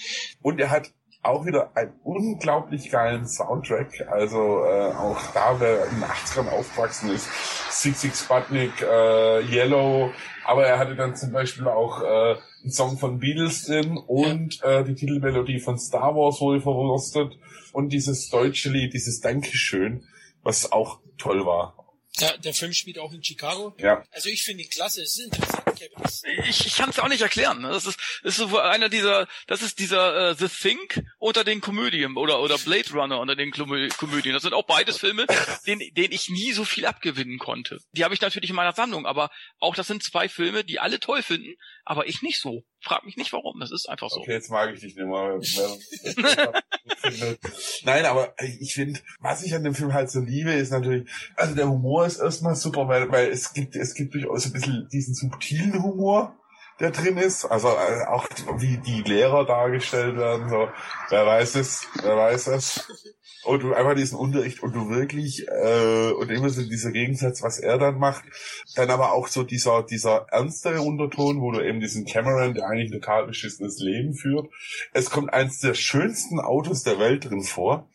[0.40, 0.92] Und er hat
[1.22, 4.09] auch wieder einen unglaublich geilen Soundtrack.
[4.10, 7.28] Also äh, auch da, wer in den 80ern aufgewachsen ist,
[7.70, 10.12] Six Six Sputnik, äh, Yellow,
[10.44, 14.82] aber er hatte dann zum Beispiel auch äh, einen Song von Beatles drin und äh,
[14.84, 17.38] die Titelmelodie von Star Wars wohl verwurstet
[17.72, 20.05] und dieses deutsche Lied, dieses Dankeschön,
[20.42, 21.74] was auch toll war.
[22.18, 23.74] ja, der Film spielt auch in Chicago.
[23.78, 24.02] Ja.
[24.10, 25.59] Also ich finde ihn klasse, es ist interessant,
[26.48, 27.61] Ich, ich kann es auch nicht erklären.
[27.61, 27.69] ne?
[27.70, 31.61] Das ist, das ist so einer dieser, das ist dieser äh, The Think unter den
[31.61, 34.35] Komödien oder oder Blade Runner unter den Komö Komödien.
[34.35, 35.27] Das sind auch beides Filme,
[35.66, 37.78] denen, denen ich nie so viel abgewinnen konnte.
[37.93, 41.01] Die habe ich natürlich in meiner Sammlung, aber auch das sind zwei Filme, die alle
[41.01, 41.55] toll finden,
[41.85, 42.65] aber ich nicht so.
[42.82, 43.61] Frag mich nicht warum.
[43.61, 44.20] Das ist einfach so.
[44.20, 45.39] Okay, jetzt mag ich dich nicht mehr.
[47.85, 51.55] Nein, aber ich finde, was ich an dem Film halt so liebe, ist natürlich, also
[51.55, 55.15] der Humor ist erstmal super, weil, weil es gibt, es gibt durchaus ein bisschen diesen
[55.15, 56.35] subtilen Humor,
[56.78, 57.44] der drin ist.
[57.44, 58.27] Also äh, auch
[58.57, 60.69] wie die Lehrer dargestellt werden, so,
[61.11, 62.89] wer weiß es, wer weiß es.
[63.44, 67.58] Und du einfach diesen Unterricht und du wirklich, äh, und immer so dieser Gegensatz, was
[67.58, 68.24] er dann macht,
[68.76, 72.92] dann aber auch so dieser, dieser ernstere Unterton, wo du eben diesen Cameron, der eigentlich
[72.92, 74.48] ein total beschissenes Leben führt.
[74.92, 77.88] Es kommt eins der schönsten Autos der Welt drin vor.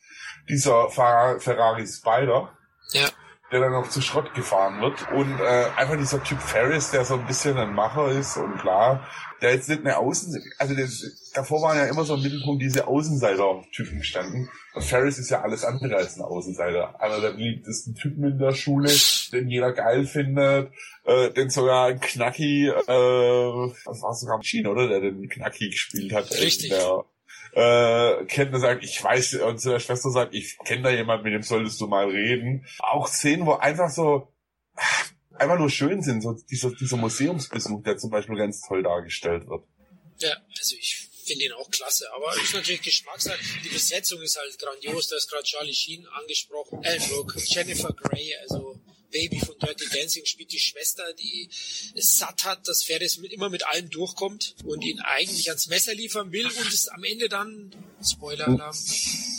[0.50, 2.50] Dieser Fer- Ferrari Spider.
[2.92, 3.10] Ja.
[3.52, 5.12] Der dann noch zu Schrott gefahren wird.
[5.12, 9.08] Und äh, einfach dieser Typ Ferris, der so ein bisschen ein Macher ist und klar,
[9.42, 10.36] der jetzt nicht eine Außen...
[10.58, 14.50] Also das, davor waren ja immer so im Mittelpunkt diese Außenseiter-Typen gestanden.
[14.74, 17.00] Und Ferris ist ja alles andere als ein Außenseiter.
[17.00, 18.92] Einer der beliebtesten Typen in der Schule,
[19.32, 20.72] den jeder geil findet,
[21.06, 24.88] äh, den sogar ein Knacki, äh, was war sogar Machine, oder?
[24.88, 26.32] Der den Knacki gespielt hat.
[26.32, 26.70] Richtig.
[26.70, 27.06] Der,
[27.56, 31.24] äh, kennt und sagt, ich weiß, und zu der Schwester sagt, ich kenne da jemand,
[31.24, 32.68] mit dem solltest du mal reden.
[32.80, 34.28] Auch Szenen, wo einfach so,
[35.34, 39.64] einfach nur schön sind, so dieser, dieser Museumsbesuch, der zum Beispiel ganz toll dargestellt wird.
[40.20, 43.40] Ja, also ich finde ihn auch klasse, aber ist natürlich Geschmackssache.
[43.64, 48.80] Die Besetzung ist halt grandios, da ist gerade Charlie Sheen angesprochen, Brooke, Jennifer Grey, also
[49.12, 51.50] Baby von Dirty Dancing spielt die Schwester, die
[51.96, 55.94] es satt hat, dass Ferris mit, immer mit allem durchkommt und ihn eigentlich ans Messer
[55.94, 57.74] liefern will und es am Ende dann,
[58.04, 58.78] Spoiler-Alarm,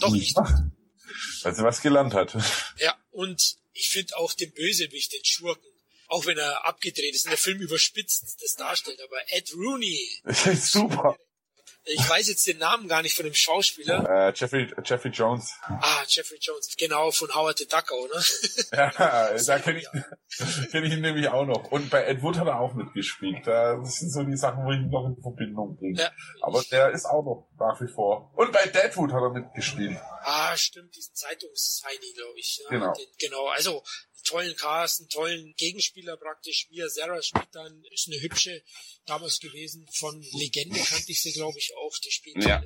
[0.00, 0.36] doch nicht.
[0.36, 2.36] Weil sie was gelernt hat.
[2.78, 5.70] Ja, und ich finde auch den Bösewicht, den Schurken,
[6.08, 10.10] auch wenn er abgedreht ist, in der Film überspitzt das darstellt, aber Ed Rooney,
[10.60, 11.18] Super.
[11.86, 15.52] Ich weiß jetzt den Namen gar nicht von dem Schauspieler, Äh, Jeffrey, Jeffrey Jones.
[15.62, 18.22] Ah, Jeffrey Jones, genau, von Howard the Duck ne?
[18.72, 19.86] Ja, da kenne ich,
[20.72, 21.70] kenn ich ihn nämlich auch noch.
[21.70, 23.46] Und bei Ed Wood hat er auch mitgespielt.
[23.46, 26.00] Das sind so die Sachen, wo ich ihn noch in Verbindung bringe.
[26.00, 26.10] Ja.
[26.42, 28.32] Aber der ist auch noch nach wie vor.
[28.34, 29.96] Und bei Deadwood hat er mitgespielt.
[30.24, 32.60] Ah, stimmt, diesen Zeitungsheini, glaube ich.
[32.64, 32.92] Ja, Genau.
[32.94, 33.82] Den, genau, also
[34.26, 36.68] tollen Cast, einen tollen Gegenspieler praktisch.
[36.70, 38.62] Mia Sarah spielt dann, ist eine hübsche
[39.06, 39.86] damals gewesen.
[39.92, 41.96] Von Legende kannte ich sie, glaube ich, auch.
[41.98, 42.62] Die spielt Ja.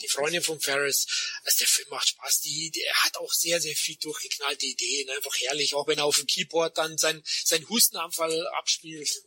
[0.00, 1.06] Die Freundin von Ferris.
[1.44, 2.40] Also der Film macht Spaß.
[2.40, 5.10] Die, der hat auch sehr, sehr viel durchgeknallte Ideen.
[5.10, 5.74] Einfach herrlich.
[5.74, 9.08] Auch wenn er auf dem Keyboard dann sein, sein Hustenanfall abspielt.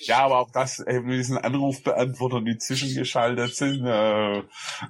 [0.00, 4.38] Ja, aber auch das, äh, mit diesen Anrufbeantwortern, die zwischengeschaltet sind, äh,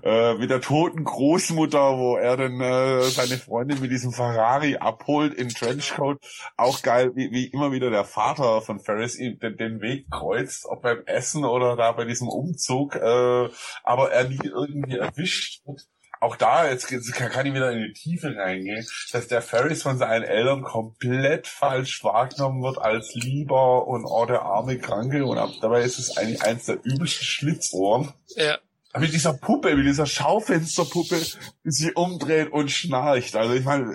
[0.02, 5.34] äh, mit der toten Großmutter, wo er dann äh, seine Freundin mit diesem Ferrari abholt
[5.34, 6.18] in Trenchcoat.
[6.56, 10.82] Auch geil, wie, wie immer wieder der Vater von Ferris den, den Weg kreuzt, ob
[10.82, 13.48] beim Essen oder da bei diesem Umzug, äh,
[13.82, 15.86] aber er nie irgendwie erwischt wird.
[16.20, 20.22] Auch da, jetzt kann ich wieder in die Tiefe reingehen, dass der Ferris von seinen
[20.22, 25.82] Eltern komplett falsch wahrgenommen wird als lieber und oh, der arme Kranke und ab, dabei
[25.82, 28.12] ist es eigentlich eins der übelsten Schlitzohren.
[28.36, 28.58] Ja.
[28.96, 31.20] Mit dieser Puppe, mit dieser Schaufensterpuppe,
[31.64, 33.34] die sich umdreht und schnarcht.
[33.34, 33.92] Also ich meine,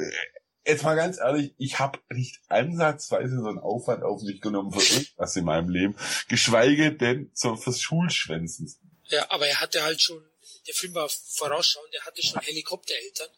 [0.66, 4.96] jetzt mal ganz ehrlich, ich habe nicht ansatzweise so einen Aufwand auf mich genommen für
[4.96, 5.96] irgendwas in meinem Leben,
[6.28, 8.70] geschweige denn so fürs Schulschwänzen.
[9.06, 10.22] Ja, aber er hatte halt schon,
[10.68, 13.30] der Film war vorausschauend, der hatte schon Helikoptereltern.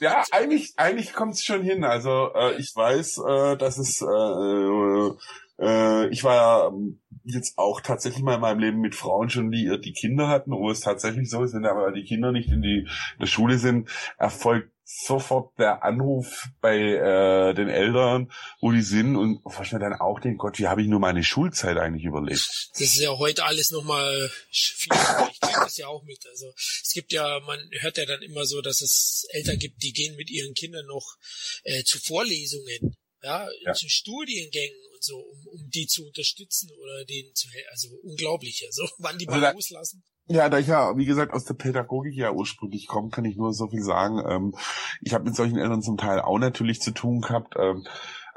[0.00, 1.84] Ja, eigentlich, eigentlich kommt's schon hin.
[1.84, 6.72] Also äh, ich weiß, äh, dass es, äh, äh, ich war ja
[7.24, 10.70] jetzt auch tatsächlich mal in meinem Leben mit Frauen schon, die die Kinder hatten, wo
[10.70, 13.88] es tatsächlich so ist, wenn aber die Kinder nicht in die in der Schule sind,
[14.18, 18.30] erfolgt sofort der Anruf bei äh, den Eltern,
[18.60, 21.24] wo die sind und ich mir dann auch denke, Gott, wie habe ich nur meine
[21.24, 22.70] Schulzeit eigentlich überlebt?
[22.72, 24.92] Das ist ja heute alles nochmal viel.
[25.32, 26.24] Ich kriege das ja auch mit.
[26.30, 29.92] Also es gibt ja, man hört ja dann immer so, dass es Eltern gibt, die
[29.92, 31.16] gehen mit ihren Kindern noch
[31.64, 33.72] äh, zu Vorlesungen, ja, Ja.
[33.72, 37.68] zu Studiengängen und so, um, um die zu unterstützen oder denen zu helfen.
[37.70, 40.02] Also unglaublich, also wann die Also mal da- loslassen.
[40.28, 43.52] Ja, da ich ja, wie gesagt, aus der Pädagogik ja ursprünglich komme, kann ich nur
[43.54, 44.20] so viel sagen.
[44.28, 44.54] Ähm,
[45.00, 47.54] ich habe mit solchen Eltern zum Teil auch natürlich zu tun gehabt.
[47.56, 47.86] Ähm,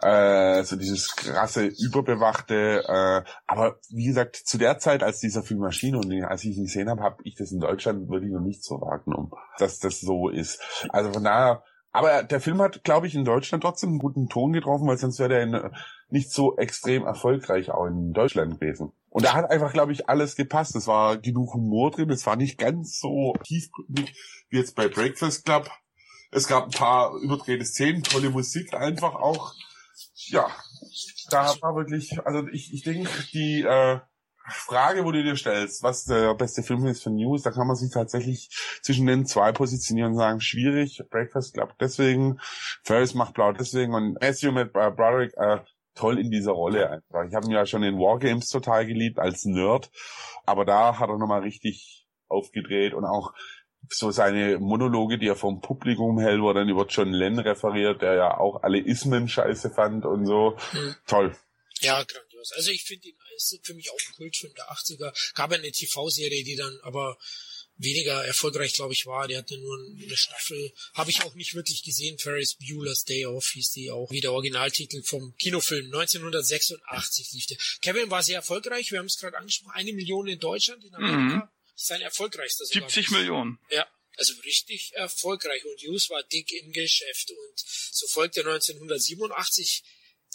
[0.01, 5.63] äh, so dieses krasse, überbewachte, äh, aber wie gesagt, zu der Zeit, als dieser Film
[5.63, 8.63] erschien und als ich ihn gesehen habe, habe ich das in Deutschland wirklich noch nicht
[8.63, 10.61] so wahrgenommen, dass das so ist.
[10.89, 11.63] Also von daher,
[11.99, 15.19] aber der Film hat, glaube ich, in Deutschland trotzdem einen guten Ton getroffen, weil sonst
[15.19, 15.71] wäre der in,
[16.09, 18.93] nicht so extrem erfolgreich auch in Deutschland gewesen.
[19.09, 20.77] Und da hat einfach, glaube ich, alles gepasst.
[20.77, 22.09] Es war genug Humor drin.
[22.09, 24.15] Es war nicht ganz so tiefgründig
[24.49, 25.69] wie jetzt bei Breakfast Club.
[26.31, 29.53] Es gab ein paar überdrehte Szenen, tolle Musik einfach auch.
[30.27, 30.47] Ja,
[31.31, 33.99] da war wirklich, also ich, ich denke, die äh,
[34.49, 37.75] Frage, wo du dir stellst, was der beste Film ist für News, da kann man
[37.75, 38.49] sich tatsächlich
[38.81, 42.39] zwischen den zwei positionieren und sagen, schwierig, Breakfast Club deswegen,
[42.83, 45.59] Ferris macht blau deswegen und Matthew mit äh, Broderick äh,
[45.95, 47.25] toll in dieser Rolle einfach.
[47.27, 49.91] Ich habe ihn ja schon in Wargames total geliebt als Nerd,
[50.45, 53.33] aber da hat er nochmal richtig aufgedreht und auch
[53.87, 58.01] so seine Monologe, die er vom Publikum hält, wo er dann über John Lennon referiert,
[58.01, 60.57] der ja auch alle Ismen scheiße fand und so.
[60.71, 60.95] Hm.
[61.07, 61.35] Toll.
[61.81, 62.51] Ja, grandios.
[62.55, 65.33] Also ich finde ihn, ist für mich auch ein Kultfilm der 80er.
[65.33, 67.17] Gab ja eine TV-Serie, die dann aber
[67.77, 69.27] weniger erfolgreich, glaube ich, war.
[69.27, 70.73] Die hatte nur eine Staffel.
[70.93, 72.19] Habe ich auch nicht wirklich gesehen.
[72.19, 74.11] Ferris Bueller's Day Off hieß die auch.
[74.11, 75.85] Wie der Originaltitel vom Kinofilm.
[75.85, 77.57] 1986 lief der.
[77.81, 78.91] Kevin war sehr erfolgreich.
[78.91, 79.71] Wir haben es gerade angesprochen.
[79.75, 81.51] Eine Million in Deutschland, in Amerika.
[81.75, 82.89] Sein erfolgreichster sogar.
[82.89, 83.59] 70 Millionen.
[83.71, 83.87] Ja,
[84.17, 87.59] also richtig erfolgreich und Hughes war dick im Geschäft und
[87.91, 89.83] so folgte 1987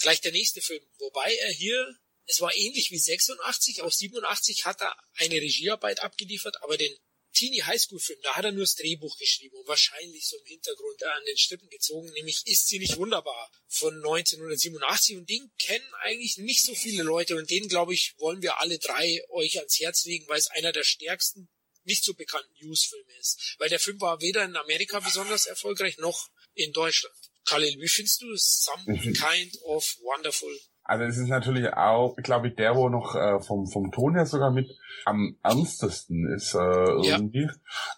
[0.01, 4.80] gleich der nächste Film, wobei er hier, es war ähnlich wie 86, auch 87 hat
[4.80, 6.96] er eine Regiearbeit abgeliefert, aber den
[7.34, 11.02] Teenie Highschool Film, da hat er nur das Drehbuch geschrieben und wahrscheinlich so im Hintergrund
[11.02, 16.38] an den Strippen gezogen, nämlich Ist sie nicht wunderbar von 1987 und den kennen eigentlich
[16.38, 20.05] nicht so viele Leute und den glaube ich wollen wir alle drei euch ans Herz
[20.05, 21.48] legen, weil es einer der stärksten
[21.82, 23.56] nicht so bekannten News-Filme ist.
[23.59, 27.14] Weil der Film war weder in Amerika besonders erfolgreich noch in Deutschland.
[27.44, 29.12] Khalil, wie findest du Some Mhm.
[29.12, 30.59] Kind of Wonderful?
[30.85, 34.27] Also es ist natürlich auch, glaube ich, der, wo noch äh, vom, vom Ton her
[34.27, 34.70] sogar mit
[35.06, 37.48] am ernstesten ist äh, irgendwie.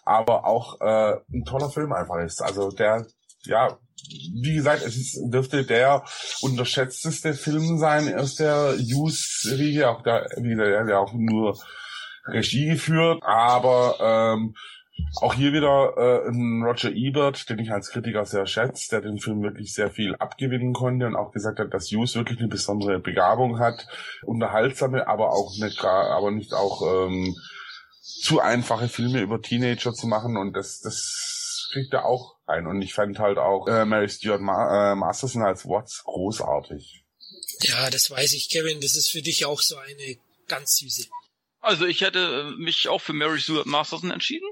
[0.05, 2.41] Aber auch äh, ein toller Film einfach ist.
[2.41, 3.05] Also der,
[3.43, 3.77] ja,
[4.41, 6.05] wie gesagt, es ist, dürfte der
[6.41, 9.89] unterschätzteste Film sein aus der Use-Riege.
[9.89, 11.57] Auch da, wie gesagt, er hat ja auch nur
[12.25, 14.55] Regie geführt, aber ähm,
[15.21, 19.19] auch hier wieder äh, ein Roger Ebert, den ich als Kritiker sehr schätze, der den
[19.19, 22.99] Film wirklich sehr viel abgewinnen konnte und auch gesagt hat, dass Hughes wirklich eine besondere
[22.99, 23.87] Begabung hat,
[24.23, 27.35] unterhaltsame, aber auch nicht, aber nicht auch ähm,
[28.01, 32.67] zu einfache Filme über Teenager zu machen und das, das kriegt er auch ein.
[32.67, 37.03] Und ich fand halt auch äh, Mary Stuart Ma äh, Masterson als Watts großartig.
[37.61, 38.81] Ja, das weiß ich, Kevin.
[38.81, 40.17] Das ist für dich auch so eine
[40.47, 41.07] ganz süße.
[41.59, 44.47] Also ich hätte äh, mich auch für Mary Stuart Masterson entschieden,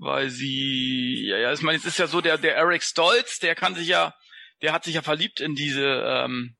[0.00, 3.54] weil sie, ja, ja, ich meine, es ist ja so, der, der Eric Stolz, der
[3.54, 4.14] kann sich ja,
[4.62, 6.56] der hat sich ja verliebt in diese, ähm,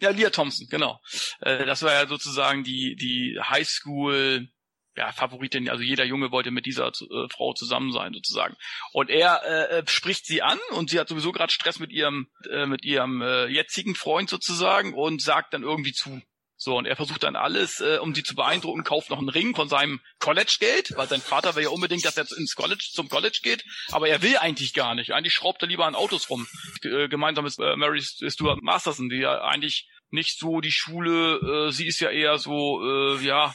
[0.00, 1.00] ja, Leah Thompson, genau.
[1.40, 4.48] Äh, das war ja sozusagen die, die Highschool
[4.96, 8.56] ja, Favoritin, also jeder Junge wollte mit dieser äh, Frau zusammen sein sozusagen.
[8.92, 12.66] Und er äh, spricht sie an und sie hat sowieso gerade Stress mit ihrem äh,
[12.66, 16.22] mit ihrem äh, jetzigen Freund sozusagen und sagt dann irgendwie zu.
[16.58, 19.54] So, und er versucht dann alles, äh, um sie zu beeindrucken, kauft noch einen Ring
[19.54, 23.40] von seinem College-Geld, weil sein Vater will ja unbedingt, dass er ins College, zum College
[23.42, 23.62] geht,
[23.92, 25.12] aber er will eigentlich gar nicht.
[25.12, 26.46] Eigentlich schraubt er lieber an Autos rum.
[26.82, 31.72] Äh, gemeinsam mit äh, Mary Stuart Masterson, die ja eigentlich nicht so die Schule, äh,
[31.72, 33.54] sie ist ja eher so, äh, ja,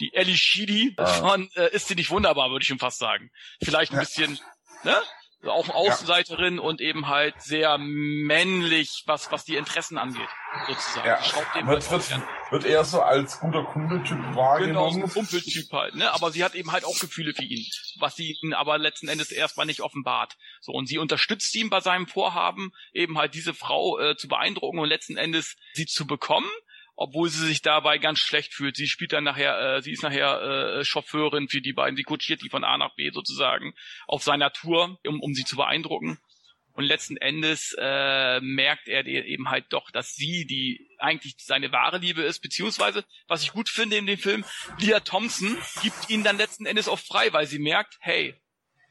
[0.00, 1.06] die Ellie Sheedy ah.
[1.06, 3.30] von äh, Ist sie nicht wunderbar, würde ich schon fast sagen.
[3.62, 4.38] Vielleicht ein bisschen,
[4.84, 5.00] ne?
[5.48, 6.62] Auch Außenseiterin ja.
[6.62, 10.28] und eben halt sehr männlich, was, was die Interessen angeht,
[10.66, 11.06] sozusagen.
[11.06, 11.66] Ja.
[11.66, 14.94] Wird, wird, wird eher so als guter Kumpeltyp wahrgenommen.
[14.94, 16.12] Genau, so Kumpeltyp halt, ne?
[16.12, 17.64] Aber sie hat eben halt auch Gefühle für ihn,
[17.98, 20.36] was sie ihn aber letzten Endes erstmal nicht offenbart.
[20.60, 24.78] So, und sie unterstützt ihn bei seinem Vorhaben, eben halt diese Frau äh, zu beeindrucken
[24.78, 26.50] und letzten Endes sie zu bekommen
[26.96, 28.76] obwohl sie sich dabei ganz schlecht fühlt.
[28.76, 30.40] Sie spielt dann nachher, äh, sie ist nachher
[30.78, 33.74] äh, Chauffeurin für die beiden, sie kutschiert die von A nach B sozusagen
[34.06, 36.18] auf seiner Tour, um, um sie zu beeindrucken.
[36.72, 41.96] Und letzten Endes äh, merkt er eben halt doch, dass sie die eigentlich seine wahre
[41.96, 44.44] Liebe ist, beziehungsweise, was ich gut finde in dem Film,
[44.78, 48.34] Leah Thompson gibt ihn dann letzten Endes auch frei, weil sie merkt, hey,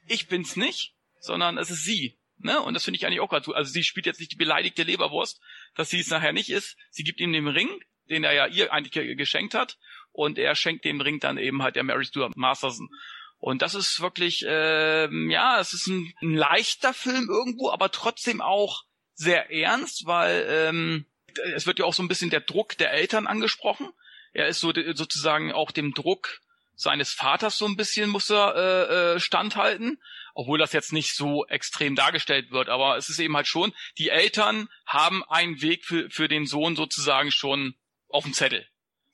[0.08, 2.18] ich bin's nicht, sondern es ist sie.
[2.40, 2.60] Ne?
[2.60, 3.54] Und das finde ich eigentlich auch gerade so.
[3.54, 5.40] Also sie spielt jetzt nicht die beleidigte Leberwurst,
[5.76, 6.78] dass sie es nachher nicht ist.
[6.90, 7.70] Sie gibt ihm den Ring,
[8.10, 9.78] den er ja ihr eigentlich geschenkt hat.
[10.12, 12.90] Und er schenkt den Ring dann eben halt der Mary Stuart Masterson.
[13.38, 18.42] Und das ist wirklich, äh, ja, es ist ein, ein leichter Film irgendwo, aber trotzdem
[18.42, 18.84] auch
[19.14, 21.06] sehr ernst, weil ähm,
[21.54, 23.90] es wird ja auch so ein bisschen der Druck der Eltern angesprochen.
[24.34, 26.42] Er ist so sozusagen auch dem Druck
[26.76, 30.02] seines Vaters so ein bisschen muss er äh, äh, standhalten,
[30.34, 32.68] obwohl das jetzt nicht so extrem dargestellt wird.
[32.68, 36.76] Aber es ist eben halt schon, die Eltern haben einen Weg für, für den Sohn
[36.76, 37.76] sozusagen schon
[38.16, 38.68] auf dem Zettel.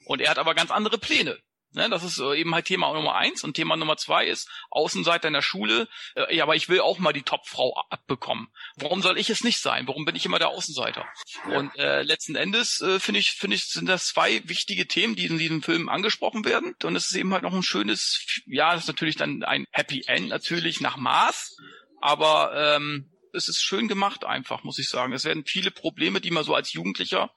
[0.06, 1.38] Und er hat aber ganz andere Pläne.
[1.74, 3.46] Ne, das ist äh, eben halt Thema Nummer eins.
[3.46, 5.88] Und Thema Nummer zwei ist Außenseiter in der Schule.
[6.16, 8.50] Äh, ja, aber ich will auch mal die Topfrau abbekommen.
[8.76, 9.88] Warum soll ich es nicht sein?
[9.88, 11.08] Warum bin ich immer der Außenseiter?
[11.48, 11.58] Ja.
[11.58, 15.28] Und äh, letzten Endes äh, finde ich, finde ich, sind das zwei wichtige Themen, die
[15.28, 16.76] in diesem Film angesprochen werden.
[16.84, 20.04] Und es ist eben halt noch ein schönes, ja, das ist natürlich dann ein Happy
[20.08, 21.56] End natürlich nach Maß.
[22.02, 25.14] Aber ähm, es ist schön gemacht einfach, muss ich sagen.
[25.14, 27.32] Es werden viele Probleme, die man so als Jugendlicher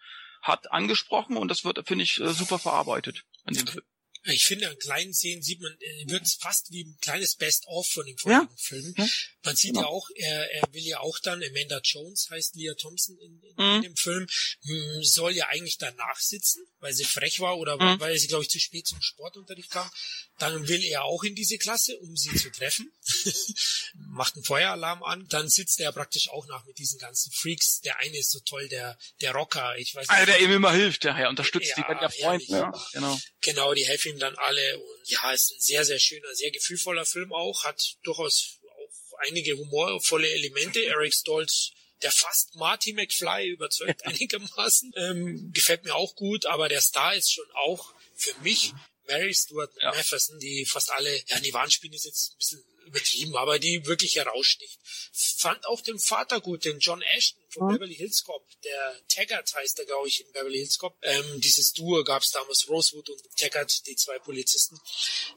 [0.44, 3.84] hat angesprochen und das wird, finde ich, äh, super verarbeitet in dem Film.
[4.26, 7.86] Ich finde, an kleinen Szenen sieht man, äh, wird es fast wie ein kleines Best-of
[7.86, 8.56] von dem vorigen ja.
[8.56, 8.94] Film.
[8.96, 9.06] Ja.
[9.42, 9.82] Man sieht genau.
[9.82, 13.54] ja auch, er, er will ja auch dann, Amanda Jones heißt Leah Thompson in, in,
[13.56, 13.82] mhm.
[13.82, 14.26] dem Film,
[14.62, 18.00] hm, soll ja eigentlich danach sitzen, weil sie frech war oder mhm.
[18.00, 19.90] weil sie, glaube ich, zu spät zum Sportunterricht kam.
[20.38, 22.90] Dann will er auch in diese Klasse, um sie zu treffen.
[23.94, 25.26] Macht einen Feueralarm an.
[25.28, 27.80] Dann sitzt er praktisch auch nach mit diesen ganzen Freaks.
[27.82, 29.76] Der eine ist so toll, der, der Rocker.
[29.76, 30.10] Ich weiß nicht.
[30.10, 32.42] Ah, der ihm immer hilft, der, der unterstützt ja, die, wenn der Freund.
[32.48, 32.72] Ja.
[32.92, 33.20] Genau.
[33.42, 34.78] genau, die helfen ihm dann alle.
[34.78, 37.64] Und ja, ist ein sehr, sehr schöner, sehr gefühlvoller Film auch.
[37.64, 40.84] Hat durchaus auch einige humorvolle Elemente.
[40.86, 41.72] Eric Stoltz
[42.02, 44.92] der fast Marty McFly überzeugt einigermaßen.
[44.96, 48.72] Ähm, gefällt mir auch gut, aber der Star ist schon auch für mich
[49.06, 49.90] Mary Stuart ja.
[49.94, 54.16] Matheson, die fast alle, ja, die Warnspiele ist jetzt ein bisschen übertrieben, aber die wirklich
[54.16, 54.78] heraussticht.
[55.12, 57.74] Fand auch den Vater gut, den John Ashton von mhm.
[57.74, 60.96] Beverly Hills Cop, der Taggart heißt er, glaube ich, in Beverly Hills Cop.
[61.02, 64.78] Ähm, dieses Duo gab es damals, Rosewood und Taggart, die zwei Polizisten,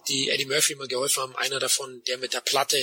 [0.07, 1.35] die Eddie Murphy immer geholfen haben.
[1.38, 2.77] Einer davon, der mit der Platte,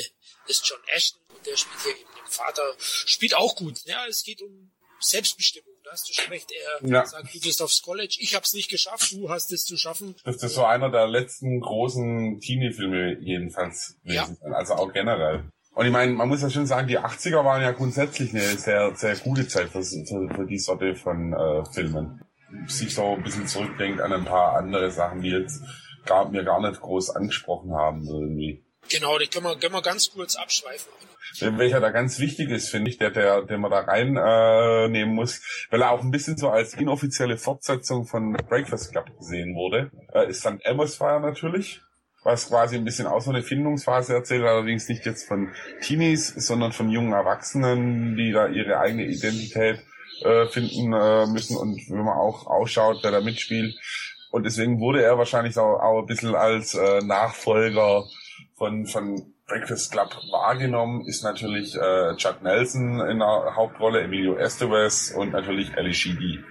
[0.47, 3.85] ist John Ashton und der spielt hier eben den Vater, spielt auch gut.
[3.85, 6.51] Ja, es geht um Selbstbestimmung da hast du schon recht.
[6.51, 7.07] Er ja.
[7.07, 10.17] sagt, du gehst aufs College, ich hab's nicht geschafft, du hast es zu schaffen.
[10.25, 14.29] Das ist so einer der letzten großen Teenie-Filme jedenfalls ja.
[14.53, 15.45] also auch generell.
[15.75, 18.95] Und ich meine, man muss ja schon sagen, die 80er waren ja grundsätzlich eine sehr,
[18.95, 22.23] sehr gute Zeit für, für, für die Sorte von äh, Filmen.
[22.69, 25.63] Sich so ein bisschen zurückdenkt an ein paar andere Sachen, die jetzt
[26.07, 28.65] gar, mir gar nicht groß angesprochen haben irgendwie.
[28.89, 30.93] Genau, die können wir, können wir ganz kurz abschweifen
[31.41, 35.41] welcher da ganz wichtig ist, finde ich, der, der, der man da reinnehmen äh, muss,
[35.71, 40.29] weil er auch ein bisschen so als inoffizielle Fortsetzung von Breakfast Club gesehen wurde, äh,
[40.29, 41.81] ist dann Amos Fire natürlich,
[42.25, 45.53] was quasi ein bisschen auch so eine Findungsphase erzählt, allerdings nicht jetzt von
[45.83, 49.81] Teenies, sondern von jungen Erwachsenen, die da ihre eigene Identität
[50.23, 53.77] äh, finden äh, müssen und wenn man auch ausschaut, wer da mitspielt.
[54.31, 58.05] Und deswegen wurde er wahrscheinlich auch, auch ein bisschen als äh, Nachfolger
[58.57, 65.13] von, von Breakfast Club wahrgenommen ist natürlich äh, Chuck Nelson in der Hauptrolle, Emilio Estevez
[65.15, 66.43] und natürlich Ali Sheedy.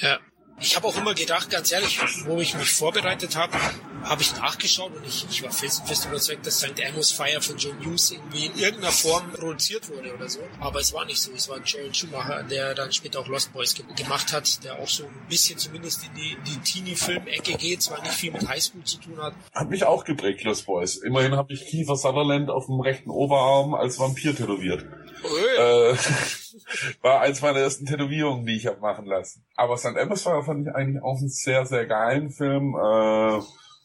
[0.00, 0.18] Ja.
[0.62, 3.56] Ich habe auch immer gedacht, ganz ehrlich, wo ich mich vorbereitet habe,
[4.04, 6.74] habe ich nachgeschaut und ich, ich war felsenfest überzeugt, dass St.
[6.88, 10.40] Amos Fire von Joe News irgendwie in irgendeiner Form produziert wurde oder so.
[10.60, 11.32] Aber es war nicht so.
[11.32, 14.88] Es war Joel Schumacher, der dann später auch Lost Boys ge gemacht hat, der auch
[14.88, 18.98] so ein bisschen zumindest in die, die Teenie-Film-Ecke geht, zwar nicht viel mit Highschool zu
[18.98, 19.34] tun hat.
[19.52, 20.96] Hat mich auch geprägt, Lost Boys.
[20.96, 24.84] Immerhin habe ich Kiefer Sutherland auf dem rechten Oberarm als Vampir tätowiert.
[25.22, 25.94] Äh,
[27.02, 29.44] war eins meiner ersten Tätowierungen, die ich habe machen lassen.
[29.56, 29.96] Aber St.
[29.96, 32.74] Amos Fire fand ich eigentlich auch einen sehr, sehr geilen Film.
[32.74, 33.40] Äh,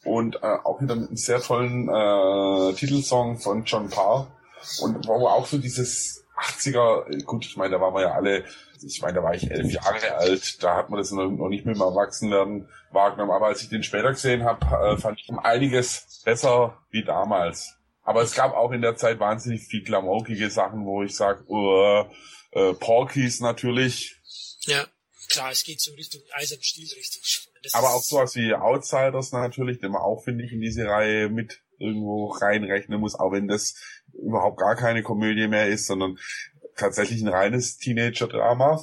[0.06, 4.28] und äh, auch mit einem sehr tollen äh, Titelsong von John Parr.
[4.80, 8.44] Und wo auch so dieses 80er, gut, ich meine, da waren wir ja alle,
[8.82, 11.76] ich meine, da war ich elf Jahre alt, da hat man das noch, nicht mit
[11.76, 13.32] dem Erwachsenwerden wahrgenommen.
[13.32, 17.74] Aber als ich den später gesehen habe, äh, fand ich um einiges besser wie damals.
[18.02, 22.04] Aber es gab auch in der Zeit wahnsinnig viel klamaukige Sachen, wo ich sage, uh,
[22.52, 24.16] äh, Porkies natürlich.
[24.60, 24.86] Ja,
[25.28, 27.48] klar, es geht so Richtung Eis am Stiel richtig.
[27.72, 31.28] Das aber auch sowas wie Outsiders natürlich, den man auch, finde ich, in diese Reihe
[31.28, 33.74] mit irgendwo reinrechnen muss, auch wenn das
[34.12, 36.18] überhaupt gar keine Komödie mehr ist, sondern
[36.76, 38.82] tatsächlich ein reines Teenager-Drama.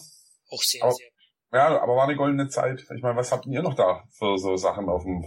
[0.49, 1.07] Auch sehr, aber, sehr.
[1.51, 2.85] Ja, aber war eine goldene Zeit.
[2.95, 5.23] Ich meine, was habt ihr noch da für so Sachen auf dem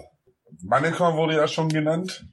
[0.62, 2.24] Mannequin wurde ja schon genannt.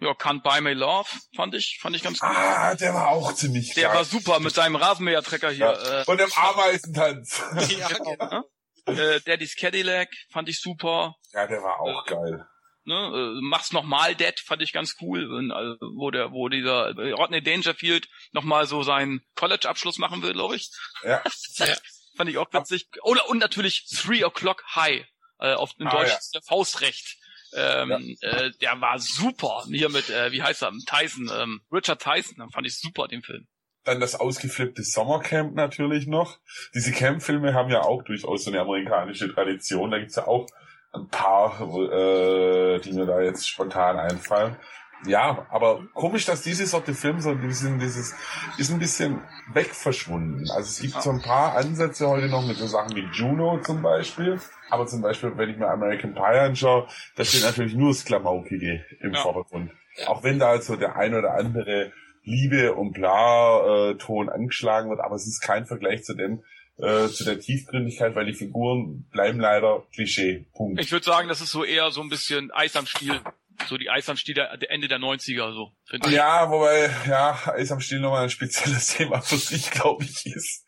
[0.00, 2.28] Ja, Can't Buy Me Love fand ich, fand ich ganz gut.
[2.28, 3.98] Ah, der war auch ziemlich Der geil.
[3.98, 5.66] war super mit seinem Rasenmähertrecker hier.
[5.66, 6.00] Ja.
[6.00, 7.40] Äh, Von dem Ameisentanz.
[7.78, 8.42] ja, genau.
[8.86, 11.14] Äh, Daddy's Cadillac fand ich super.
[11.32, 12.46] Ja, der war auch äh, geil.
[12.84, 17.12] Ne, äh, mach's nochmal Dead fand ich ganz cool, also, wo der, wo dieser äh,
[17.12, 20.68] Rodney Dangerfield nochmal so seinen College-Abschluss machen will, glaube ich.
[21.04, 21.22] Ja.
[21.56, 21.76] ja.
[22.16, 22.88] Fand ich auch witzig.
[23.02, 25.06] Oder und natürlich Three O'clock High.
[25.38, 26.18] Äh, auf in ah, Deutsch ja.
[26.34, 27.18] der Faustrecht.
[27.54, 28.28] Ähm, ja.
[28.30, 29.64] äh, der war super.
[29.66, 33.22] Hier mit, äh, wie heißt er, Tyson, ähm, Richard Tyson, dann fand ich super, den
[33.22, 33.46] Film.
[33.84, 36.38] Dann das ausgeflippte Sommercamp natürlich noch.
[36.74, 39.90] Diese Camp-Filme haben ja auch durchaus so eine amerikanische Tradition.
[39.90, 40.46] Da gibt's ja auch
[40.92, 44.56] ein paar, äh, die mir da jetzt spontan einfallen.
[45.04, 48.14] Ja, aber komisch, dass diese Sorte Film so ein bisschen dieses,
[48.56, 49.20] ist ein bisschen
[49.52, 50.48] wegverschwunden.
[50.50, 53.82] Also es gibt so ein paar Ansätze heute noch mit so Sachen wie Juno zum
[53.82, 54.38] Beispiel.
[54.70, 56.86] Aber zum Beispiel, wenn ich mir American Pie anschaue,
[57.16, 59.20] da steht natürlich nur das Klamaukige im ja.
[59.20, 59.72] Vordergrund.
[60.06, 61.92] Auch wenn da also der ein oder andere
[62.24, 66.42] Liebe und bla äh, Ton angeschlagen wird, aber es ist kein Vergleich zu dem,
[66.78, 70.46] äh, zu der Tiefgründigkeit, weil die Figuren bleiben leider Klischee.
[70.54, 70.80] Punkt.
[70.80, 73.20] Ich würde sagen, das ist so eher so ein bisschen Eis am Stiel
[73.68, 75.72] so die Eis am Stiel der, der Ende der 90er, so.
[76.10, 80.64] Ja, wobei, ja, Eis am Stiel nochmal ein spezielles Thema für sich, glaube ich, ist.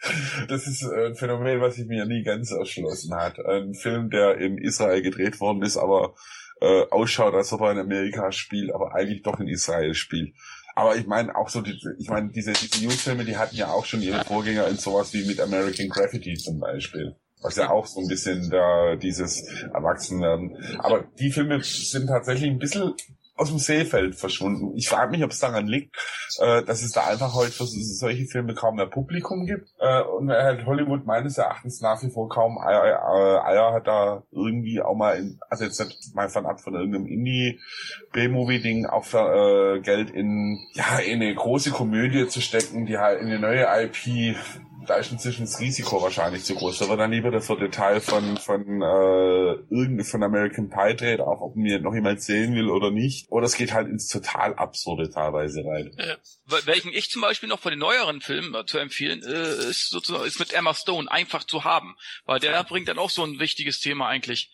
[0.49, 3.39] Das ist ein Phänomen, was sich mir nie ganz erschlossen hat.
[3.39, 6.15] Ein Film, der in Israel gedreht worden ist, aber
[6.61, 10.35] äh, ausschaut, als ob er in Amerika spielt, aber eigentlich doch in Israel spielt.
[10.75, 13.85] Aber ich meine auch so, die, ich meine, diese, diese News-Filme, die hatten ja auch
[13.85, 18.01] schon ihre Vorgänger in sowas wie mit American Graffiti zum Beispiel was ja auch so
[18.01, 19.45] ein bisschen da dieses
[19.75, 20.57] Erwachsenwerden.
[20.79, 22.95] Aber die Filme sind tatsächlich ein bisschen
[23.37, 24.77] aus dem Seefeld verschwunden.
[24.77, 25.97] Ich frage mich, ob es daran liegt,
[26.39, 29.71] äh, dass es da einfach heute für solche Filme kaum mehr Publikum gibt.
[29.81, 34.23] Äh, und halt Hollywood meines Erachtens nach wie vor kaum Eier, äh, Eier hat da
[34.31, 39.77] irgendwie auch mal, in, also jetzt nicht mal von ab von irgendeinem Indie-B-Movie-Ding auch für,
[39.77, 43.67] äh, Geld in, ja, in eine große Komödie zu stecken, die halt in eine neue
[43.67, 44.37] IP
[44.87, 46.79] da ist inzwischen das Risiko wahrscheinlich zu groß.
[46.79, 51.21] Da wird dann lieber das so Detail von, von, äh, irgendwie von American Pie dreht,
[51.21, 53.31] auch ob mir noch jemand sehen will oder nicht.
[53.31, 55.91] Oder es geht halt ins total absurde teilweise rein.
[55.99, 56.17] Ja.
[56.65, 60.27] Welchen ich zum Beispiel noch von den neueren Filmen äh, zu empfehlen, äh, ist sozusagen,
[60.27, 61.97] ist mit Emma Stone einfach zu haben.
[62.25, 64.51] Weil der bringt dann auch so ein wichtiges Thema eigentlich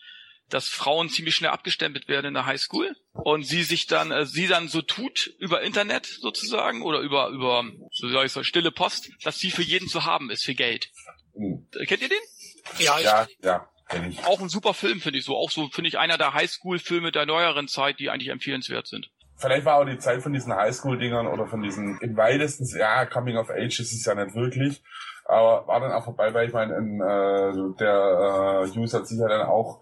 [0.53, 4.47] dass Frauen ziemlich schnell abgestempelt werden in der Highschool und sie sich dann, äh, sie
[4.47, 9.09] dann so tut über Internet sozusagen oder über über so sag ich so stille Post,
[9.23, 10.89] dass sie für jeden zu haben ist für Geld.
[11.35, 11.67] Mhm.
[11.87, 12.17] Kennt ihr den?
[12.79, 13.69] Ja, ich ja, ja.
[13.87, 14.23] Kenn ich.
[14.25, 17.25] Auch ein super Film finde ich so, auch so finde ich einer der Highschool-Filme der
[17.25, 19.09] neueren Zeit, die eigentlich empfehlenswert sind.
[19.37, 23.37] Vielleicht war auch die Zeit von diesen Highschool-Dingern oder von diesen im weitesten, ja, Coming
[23.37, 24.83] of Age ist es ja nicht wirklich,
[25.25, 29.27] aber war dann auch vorbei, weil ich meine, äh, der äh, User hat sich ja
[29.27, 29.81] dann auch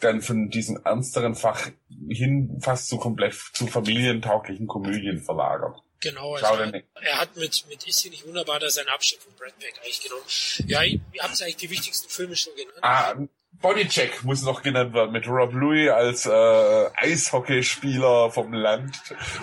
[0.00, 1.70] dann von diesem ernsteren Fach
[2.08, 5.80] hin fast zu komplett zu familientauglichen Komödien verlagert.
[6.00, 9.32] Genau, also er, er, hat mit, mit Ist hier nicht wunderbar da seinen Abschied von
[9.34, 10.24] Brad Pitt eigentlich genommen.
[10.66, 12.78] Ja, ihr habt eigentlich die wichtigsten Filme schon genannt.
[12.82, 13.14] Ah,
[13.62, 19.00] Bodycheck muss noch genannt werden mit Rob Louis als äh, Eishockeyspieler vom Land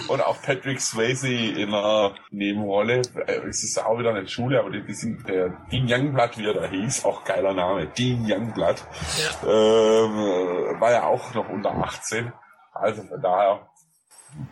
[0.10, 3.02] und auch Patrick Swayze in einer Nebenrolle.
[3.26, 6.46] Äh, es ist auch wieder eine Schule, aber die, die sind der Dean Youngblood, wie
[6.46, 8.84] er da hieß, auch geiler Name, Dean Youngblood,
[9.18, 9.50] ja.
[9.50, 12.32] ähm, war ja auch noch unter 18.
[12.74, 13.68] Also von daher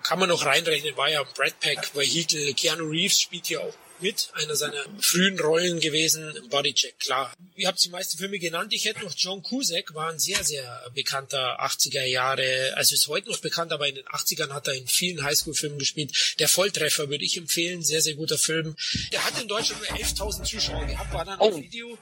[0.03, 4.29] kann man noch reinrechnen, war ja Brad Pack, Vehicle, Keanu Reeves spielt ja auch mit,
[4.33, 7.33] einer seiner frühen Rollen gewesen, Bodycheck, klar.
[7.55, 8.73] Ihr habt die meisten Filme genannt.
[8.73, 13.29] Ich hätte noch John Cusack, war ein sehr, sehr bekannter 80er Jahre, also ist heute
[13.29, 16.35] noch bekannt, aber in den 80ern hat er in vielen Highschool-Filmen gespielt.
[16.39, 18.75] Der Volltreffer würde ich empfehlen, sehr, sehr guter Film.
[19.11, 21.55] Der hat in Deutschland nur 11.000 Zuschauer gehabt, war dann oh.
[21.55, 21.97] ein Video,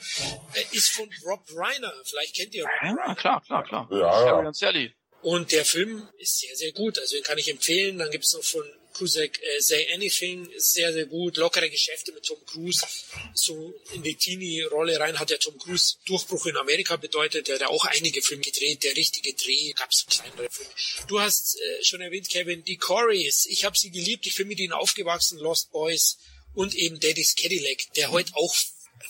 [0.71, 3.15] ist von Rob Reiner, vielleicht kennt ihr Rob Ja, Reiner.
[3.15, 3.87] klar, klar, klar.
[3.91, 4.89] Ja, ja.
[5.21, 7.97] Und der Film ist sehr, sehr gut, also den kann ich empfehlen.
[7.97, 8.63] Dann gibt's noch von
[8.97, 11.37] Cusack äh, Say Anything sehr, sehr gut.
[11.37, 12.85] Lockere Geschäfte mit Tom Cruise.
[13.33, 17.47] So in die Teenie-Rolle rein hat ja Tom Cruise Durchbruch in Amerika bedeutet.
[17.47, 18.83] Der hat ja auch einige Filme gedreht.
[18.83, 20.71] Der richtige Dreh gab es kleinere Filme.
[21.07, 23.45] Du hast äh, schon erwähnt, Kevin, die Corys.
[23.47, 24.25] Ich habe sie geliebt.
[24.25, 25.39] Ich bin mit ihnen aufgewachsen.
[25.39, 26.17] Lost Boys
[26.53, 28.55] und eben Daddy's Cadillac, der heute auch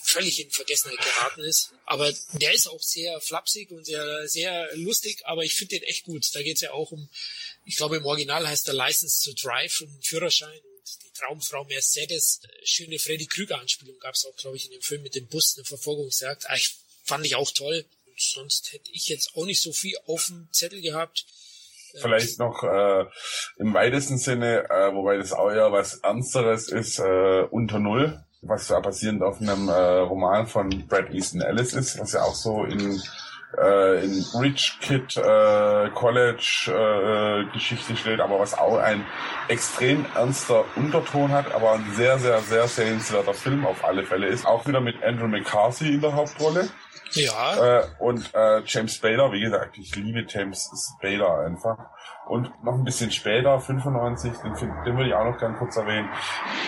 [0.01, 1.71] völlig in Vergessenheit geraten ist.
[1.85, 6.05] Aber der ist auch sehr flapsig und sehr, sehr lustig, aber ich finde den echt
[6.05, 6.33] gut.
[6.33, 7.09] Da geht's ja auch um
[7.65, 12.41] ich glaube im Original heißt der License to Drive und Führerschein und die Traumfrau Mercedes.
[12.63, 15.55] Schöne Freddy Krüger Anspielung gab es auch, glaube ich, in dem Film mit dem Bus,
[15.57, 16.47] eine Verfolgungsjagd.
[16.47, 17.83] Ah, ich, fand ich auch toll.
[18.05, 21.25] Und sonst hätte ich jetzt auch nicht so viel auf dem Zettel gehabt.
[21.99, 23.05] Vielleicht noch äh,
[23.57, 28.67] im weitesten Sinne, äh, wobei das auch eher was Ernsteres ist, äh, unter Null, was
[28.67, 32.65] ja basierend auf einem äh, Roman von Brad Easton Ellis ist, was ja auch so
[32.65, 33.01] in
[33.57, 39.05] äh, in Rich Kid äh, College äh, Geschichte steht, aber was auch ein
[39.47, 44.45] extrem ernster Unterton hat, aber ein sehr, sehr, sehr sehenswerter Film auf alle Fälle ist.
[44.45, 46.69] Auch wieder mit Andrew McCarthy in der Hauptrolle.
[47.11, 47.79] Ja.
[47.79, 50.69] Äh, und äh, James Bader, wie gesagt, ich liebe James
[51.01, 51.77] Bader einfach.
[52.27, 56.09] Und noch ein bisschen später, 95, den, den würde ich auch noch ganz kurz erwähnen.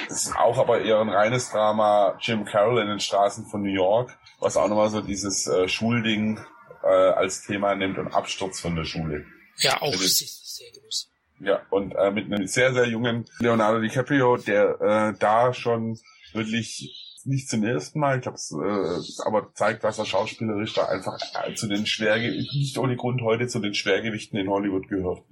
[0.08, 3.74] Das ist auch aber eher ein reines Drama, Jim Carroll in den Straßen von New
[3.74, 6.40] York, was auch nochmal so dieses äh, Schulding
[6.88, 9.26] äh, als Thema nimmt und Absturz von der Schule.
[9.58, 11.12] Ja, auch sehr, sehr groß.
[11.40, 16.00] Ja, und äh, mit einem sehr, sehr jungen Leonardo DiCaprio, der äh, da schon
[16.34, 21.20] wirklich nicht zum ersten Mal, ich glaube, äh, aber zeigt, was er schauspielerisch da einfach
[21.46, 25.24] äh, zu den Schwergewichten, nicht ohne Grund heute zu den Schwergewichten in Hollywood gehört.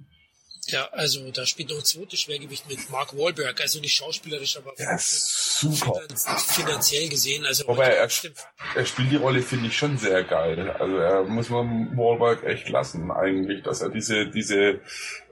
[0.68, 4.72] Ja, also da spielt noch ein zweites Schwergewicht mit Mark Wahlberg, also nicht schauspielerisch, aber
[4.78, 6.00] ja, super.
[6.38, 7.44] finanziell gesehen.
[7.44, 8.08] Also Wobei er,
[8.74, 10.70] er spielt die Rolle, finde ich, schon sehr geil.
[10.70, 14.80] Also er muss man Wahlberg echt lassen, eigentlich, dass er diese, diese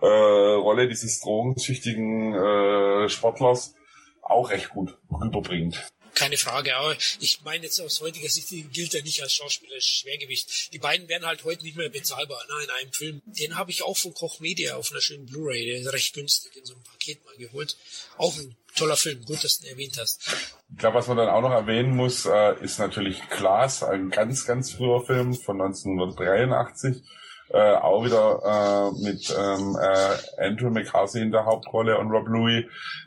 [0.01, 3.75] äh, Rolle dieses drogensüchtigen äh, Sportlers
[4.23, 6.77] auch recht gut rüberbringt keine Frage.
[6.77, 10.73] Aber ich meine jetzt aus heutiger Sicht gilt er nicht als Schauspieler Schwergewicht.
[10.73, 13.23] Die beiden wären halt heute nicht mehr bezahlbar ne, in einem Film.
[13.27, 16.57] Den habe ich auch von Koch Media auf einer schönen Blu-ray, der ist recht günstig
[16.57, 17.77] in so einem Paket mal geholt.
[18.17, 20.21] Auch ein toller Film, gut, dass du ihn erwähnt hast.
[20.71, 24.47] Ich glaube, was man dann auch noch erwähnen muss, äh, ist natürlich Klaas, ein ganz,
[24.47, 27.03] ganz früher Film von 1983.
[27.51, 32.65] Äh, auch wieder äh, mit ähm, äh, Andrew McCarthy in der Hauptrolle und Rob Louis,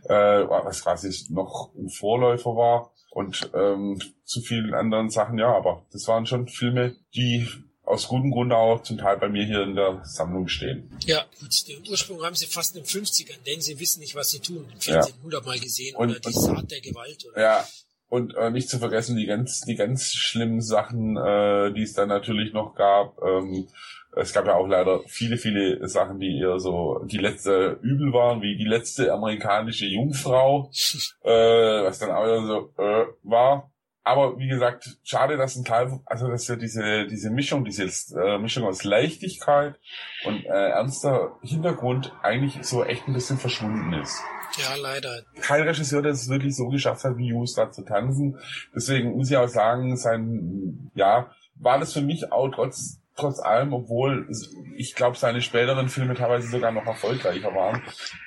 [0.07, 5.83] äh, was quasi noch ein Vorläufer war und ähm, zu vielen anderen Sachen, ja, aber
[5.91, 7.47] das waren schon Filme, die
[7.81, 10.95] aus gutem Grund auch zum Teil bei mir hier in der Sammlung stehen.
[11.03, 14.29] Ja, gut, den Ursprung haben sie fast in den 50ern, denn sie wissen nicht, was
[14.29, 14.69] sie tun.
[14.71, 15.23] Im Fernsehen ja.
[15.23, 17.25] hundertmal gesehen und, oder die Saat der Gewalt.
[17.31, 17.67] Oder ja,
[18.07, 22.09] und äh, nicht zu vergessen die ganz, die ganz schlimmen Sachen, äh, die es dann
[22.09, 23.19] natürlich noch gab.
[23.23, 23.67] Ähm,
[24.15, 28.41] es gab ja auch leider viele, viele Sachen, die eher so die letzte Übel waren,
[28.41, 30.71] wie die letzte amerikanische Jungfrau,
[31.23, 33.71] äh, was dann auch eher so äh, war.
[34.03, 37.83] Aber wie gesagt, schade, dass ein Teil, also dass ja diese diese Mischung, diese
[38.17, 39.75] äh, Mischung aus Leichtigkeit
[40.23, 44.21] und äh, ernster Hintergrund eigentlich so echt ein bisschen verschwunden ist.
[44.57, 45.23] Ja, leider.
[45.41, 48.39] Kein Regisseur, der es wirklich so geschafft hat, wie Hughes da zu tanzen.
[48.73, 53.73] Deswegen muss ich auch sagen, sein, ja, war das für mich auch trotz trotz allem,
[53.73, 54.29] obwohl
[54.75, 57.81] ich glaube, seine späteren Filme teilweise sogar noch erfolgreicher waren,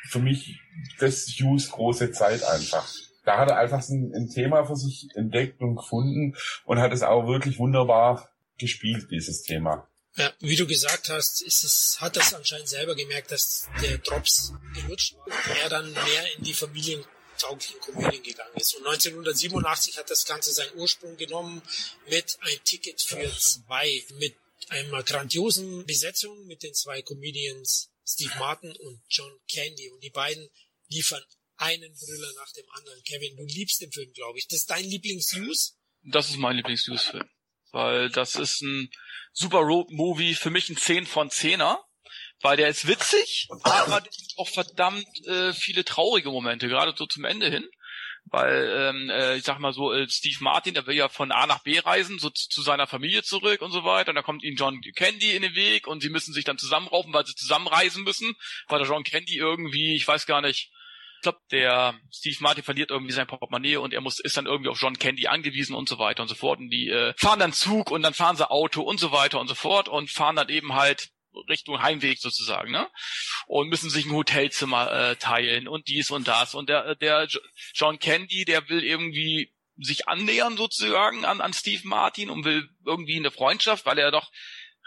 [0.09, 0.61] für mich
[0.99, 2.87] das Hughes große Zeit einfach.
[3.25, 7.03] Da hat er einfach ein, ein Thema für sich entdeckt und gefunden und hat es
[7.03, 9.87] auch wirklich wunderbar gespielt, dieses Thema.
[10.17, 14.53] Ja, wie du gesagt hast, ist es, hat das anscheinend selber gemerkt, dass der Drops
[14.75, 18.75] gelutscht war er dann mehr in die familientauglichen Komödien gegangen ist.
[18.75, 21.63] Und 1987 hat das Ganze seinen Ursprung genommen
[22.09, 24.35] mit ein Ticket für zwei, mit
[24.69, 29.91] einer grandiosen Besetzung mit den zwei Comedians Steve Martin und John Candy.
[29.91, 30.49] Und die beiden
[30.89, 31.23] liefern
[31.57, 33.03] einen Brüller nach dem anderen.
[33.05, 34.49] Kevin, du liebst den Film, glaube ich.
[34.49, 35.73] Das ist dein Lieblings-Use?
[36.03, 37.29] Das ist mein Lieblings-Use-Film.
[37.73, 38.91] Weil das ist ein
[39.33, 41.79] super Road-Movie, für mich ein 10 von 10er.
[42.43, 44.03] Weil der ist witzig, aber
[44.37, 47.69] auch verdammt äh, viele traurige Momente, gerade so zum Ende hin
[48.31, 51.47] weil ähm, äh, ich sag mal so, äh, Steve Martin, der will ja von A
[51.47, 54.11] nach B reisen, so zu, zu seiner Familie zurück und so weiter.
[54.11, 57.13] Und da kommt ihnen John Candy in den Weg und sie müssen sich dann zusammenraufen,
[57.13, 58.35] weil sie zusammenreisen müssen,
[58.69, 60.71] weil der John Candy irgendwie, ich weiß gar nicht,
[61.17, 64.71] Ich glaube, der Steve Martin verliert irgendwie sein Portemonnaie und er muss ist dann irgendwie
[64.71, 66.61] auf John Candy angewiesen und so weiter und so fort.
[66.61, 69.49] Und die äh, fahren dann Zug und dann fahren sie Auto und so weiter und
[69.49, 71.11] so fort und fahren dann eben halt
[71.49, 72.89] Richtung Heimweg sozusagen, ne?
[73.47, 76.55] Und müssen sich ein Hotelzimmer äh, teilen und dies und das.
[76.55, 77.29] Und der, der
[77.75, 83.17] John Candy, der will irgendwie sich annähern sozusagen an, an Steve Martin und will irgendwie
[83.17, 84.31] eine Freundschaft, weil er doch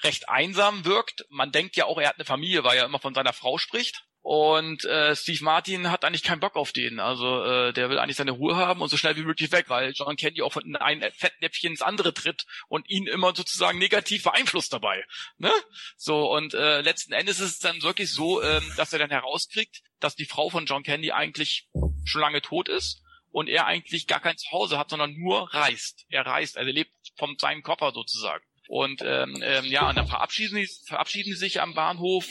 [0.03, 1.25] recht einsam wirkt.
[1.29, 4.03] Man denkt ja auch, er hat eine Familie, weil er immer von seiner Frau spricht.
[4.23, 7.01] Und äh, Steve Martin hat eigentlich keinen Bock auf den.
[7.01, 9.91] Also äh, der will eigentlich seine Ruhe haben und so schnell wie möglich weg, weil
[9.91, 14.71] John Candy auch von einem Fettnäpfchen ins andere tritt und ihn immer sozusagen negativ beeinflusst
[14.71, 15.03] dabei.
[15.39, 15.51] Ne?
[15.97, 19.81] So, und äh, letzten Endes ist es dann wirklich so, ähm, dass er dann herauskriegt,
[19.99, 21.67] dass die Frau von John Candy eigentlich
[22.05, 26.05] schon lange tot ist und er eigentlich gar kein Zuhause hat, sondern nur reist.
[26.07, 28.45] Er reist, also er lebt von seinem Koffer sozusagen.
[28.67, 32.25] Und ähm, ähm, ja, und dann verabschieden die, verabschieden die sich am Bahnhof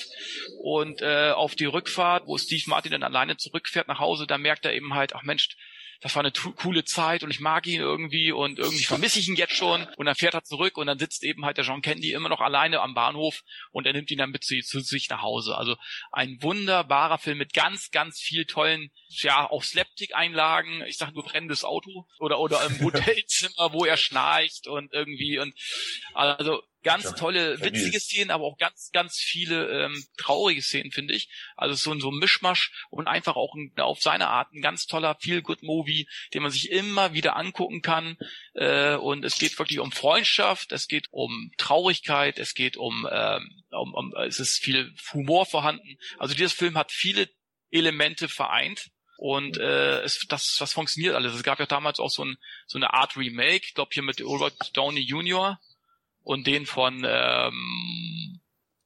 [0.63, 4.65] und äh, auf die Rückfahrt, wo Steve Martin dann alleine zurückfährt nach Hause, da merkt
[4.65, 5.57] er eben halt, ach Mensch,
[6.03, 9.37] das war eine coole Zeit und ich mag ihn irgendwie und irgendwie vermisse ich ihn
[9.37, 9.87] jetzt schon.
[9.97, 12.41] Und dann fährt er zurück und dann sitzt eben halt der John Candy immer noch
[12.41, 15.57] alleine am Bahnhof und er nimmt ihn dann mit zu, zu sich nach Hause.
[15.57, 15.77] Also
[16.11, 20.83] ein wunderbarer Film mit ganz, ganz viel tollen, ja, auch Slapstick-Einlagen.
[20.87, 25.55] Ich sag nur brennendes Auto oder, oder im Hotelzimmer, wo er schnarcht und irgendwie und,
[26.15, 31.15] also Ganz ja, tolle, witzige Szenen, aber auch ganz, ganz viele ähm, traurige Szenen, finde
[31.15, 31.29] ich.
[31.57, 35.17] Also so, so ein Mischmasch und einfach auch ein, auf seine Art ein ganz toller
[35.21, 38.17] Feel-Good-Movie, den man sich immer wieder angucken kann.
[38.55, 43.63] Äh, und es geht wirklich um Freundschaft, es geht um Traurigkeit, es geht um, ähm,
[43.71, 45.99] um, um es ist viel Humor vorhanden.
[46.19, 47.29] Also dieser Film hat viele
[47.71, 48.91] Elemente vereint.
[49.19, 51.33] Und äh, es, das, das funktioniert alles.
[51.35, 54.21] Es gab ja damals auch so, ein, so eine Art Remake, ich glaube hier mit
[54.21, 55.61] Robert Downey Jr.,
[56.23, 58.40] und den von ähm,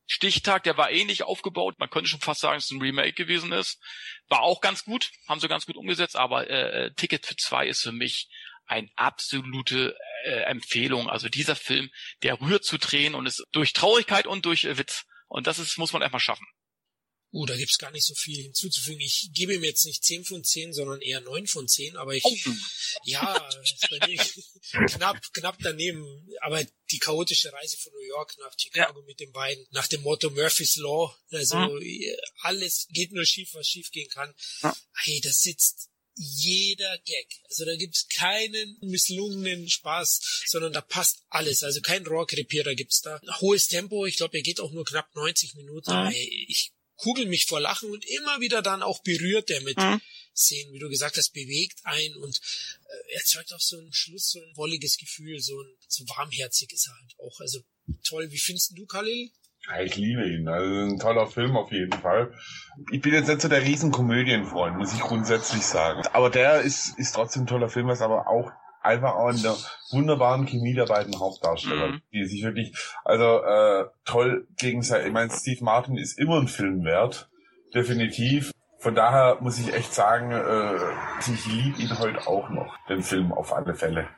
[0.06, 1.78] Stichtag, der war ähnlich aufgebaut.
[1.78, 3.80] Man könnte schon fast sagen, dass es ein Remake gewesen ist.
[4.28, 7.66] War auch ganz gut, haben sie ganz gut umgesetzt, aber äh, äh Ticket für zwei
[7.66, 8.28] ist für mich
[8.66, 11.08] eine absolute äh, Empfehlung.
[11.08, 11.90] Also dieser Film,
[12.22, 15.04] der rührt zu Tränen und ist durch Traurigkeit und durch äh, Witz.
[15.28, 16.46] Und das ist, muss man erstmal schaffen.
[17.32, 19.00] Uh, da gibt's gar nicht so viel hinzuzufügen.
[19.00, 22.24] Ich gebe ihm jetzt nicht 10 von 10, sondern eher 9 von 10, aber ich,
[22.24, 22.34] oh.
[23.04, 23.48] ja,
[24.88, 26.28] knapp, knapp daneben.
[26.40, 29.06] Aber die chaotische Reise von New York nach Chicago ja.
[29.06, 31.82] mit den beiden, nach dem Motto Murphy's Law, also mhm.
[32.42, 34.32] alles geht nur schief, was schief gehen kann.
[34.62, 34.76] Ja.
[34.94, 37.40] Hey, das sitzt jeder Gag.
[37.48, 41.62] Also da gibt's keinen misslungenen Spaß, sondern da passt alles.
[41.62, 43.20] Also kein Rohrkrepierer gibt's da.
[43.40, 45.90] Hohes Tempo, ich glaube, er geht auch nur knapp 90 Minuten.
[45.90, 46.08] Mhm.
[46.08, 50.00] Hey, ich kugel mich vor Lachen und immer wieder dann auch berührt er mit mhm.
[50.34, 54.40] Szenen, wie du gesagt hast, bewegt ein und äh, erzeugt auch so ein Schluss so
[54.40, 57.40] ein wolliges Gefühl, so ein so warmherzig ist er halt auch.
[57.40, 57.60] Also
[58.06, 58.30] toll.
[58.30, 59.30] Wie findest du Khalil?
[59.68, 60.48] Ja, ich liebe ihn.
[60.48, 62.32] Also ein toller Film auf jeden Fall.
[62.92, 66.02] Ich bin jetzt nicht so der Riesenkomödienfreund, muss ich grundsätzlich sagen.
[66.12, 68.52] Aber der ist, ist trotzdem ein toller Film, was aber auch
[68.86, 69.56] einfach auch in der
[69.90, 72.02] wunderbaren Chemie der beiden Hauptdarsteller, mhm.
[72.12, 76.84] die sich wirklich, also äh, toll gegenseitig, ich meine, Steve Martin ist immer ein Film
[76.84, 77.28] wert,
[77.74, 78.52] definitiv.
[78.78, 80.76] Von daher muss ich echt sagen, äh,
[81.20, 84.08] ich liebe ihn heute auch noch, den Film auf alle Fälle.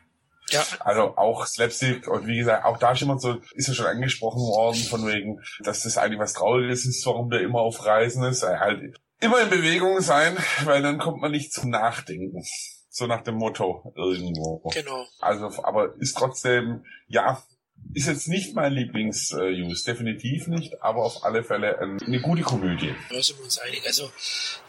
[0.51, 0.62] Ja.
[0.81, 4.40] Also auch Slapstick und wie gesagt, auch da ist immer so, ist ja schon angesprochen
[4.40, 8.43] worden, von wegen, dass das eigentlich was Trauriges ist, warum der immer auf Reisen ist.
[8.43, 12.43] Er halt immer in Bewegung sein, weil dann kommt man nicht zum Nachdenken.
[12.90, 14.62] So nach dem Motto irgendwo.
[14.73, 15.06] Genau.
[15.20, 17.43] Also, aber ist trotzdem, ja,
[17.94, 22.94] ist jetzt nicht mein Lieblings-Use, definitiv nicht, aber auf alle Fälle eine gute Komödie.
[23.09, 23.82] Da sind wir uns einig.
[23.86, 24.10] Also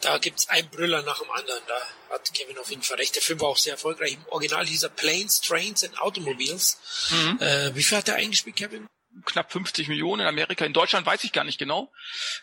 [0.01, 1.61] da gibt's einen Brüller nach dem anderen.
[1.67, 3.15] Da hat Kevin auf jeden Fall recht.
[3.15, 4.13] Der Film war auch sehr erfolgreich.
[4.13, 6.77] Im Original hieß er Planes, Trains and Automobiles.
[7.09, 7.39] Mhm.
[7.41, 8.87] Äh, wie viel hat er eingespielt, Kevin?
[9.25, 10.65] Knapp 50 Millionen in Amerika.
[10.65, 11.91] In Deutschland weiß ich gar nicht genau,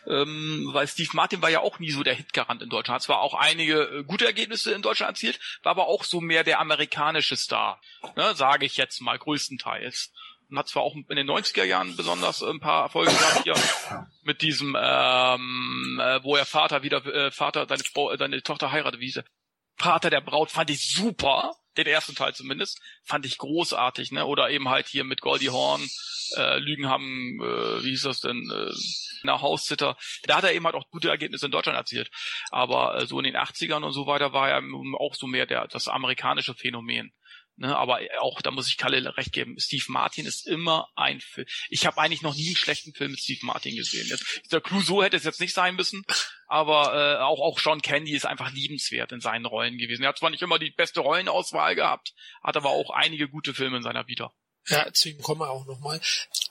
[0.07, 2.95] ähm, weil Steve Martin war ja auch nie so der Hitgarant in Deutschland.
[2.95, 6.43] Hat zwar auch einige äh, gute Ergebnisse in Deutschland erzielt, war aber auch so mehr
[6.43, 7.81] der amerikanische Star,
[8.15, 10.11] ne, sage ich jetzt mal größtenteils.
[10.49, 13.55] Und hat zwar auch in den 90er Jahren besonders ein paar Erfolge gehabt hier
[14.23, 18.71] mit diesem, ähm, äh, wo er Vater wieder, äh, Vater, seine Frau, äh, seine Tochter
[18.71, 19.25] heiratet, wie hieß er?
[19.75, 24.25] Vater der Braut fand ich super, den ersten Teil zumindest, fand ich großartig, ne?
[24.25, 25.87] Oder eben halt hier mit Goldie Horn,
[26.35, 28.73] äh, Lügen haben, äh, wie hieß das denn, äh,
[29.23, 29.97] nach Haussitter.
[30.23, 32.09] Da hat er eben halt auch gute Ergebnisse in Deutschland erzielt.
[32.51, 34.61] Aber äh, so in den 80ern und so weiter war er
[34.99, 37.13] auch so mehr der, das amerikanische Phänomen.
[37.59, 41.47] Ne, aber auch, da muss ich Kalle recht geben, Steve Martin ist immer ein Film.
[41.69, 44.07] Ich habe eigentlich noch nie einen schlechten Film mit Steve Martin gesehen.
[44.07, 46.05] Jetzt, der Clouseau hätte es jetzt nicht sein müssen,
[46.47, 50.03] aber äh, auch, auch Sean Candy ist einfach liebenswert in seinen Rollen gewesen.
[50.03, 52.13] Er hat zwar nicht immer die beste Rollenauswahl gehabt,
[52.43, 54.31] hat aber auch einige gute Filme in seiner Vita.
[54.67, 55.99] Ja, zu ihm kommen wir auch nochmal.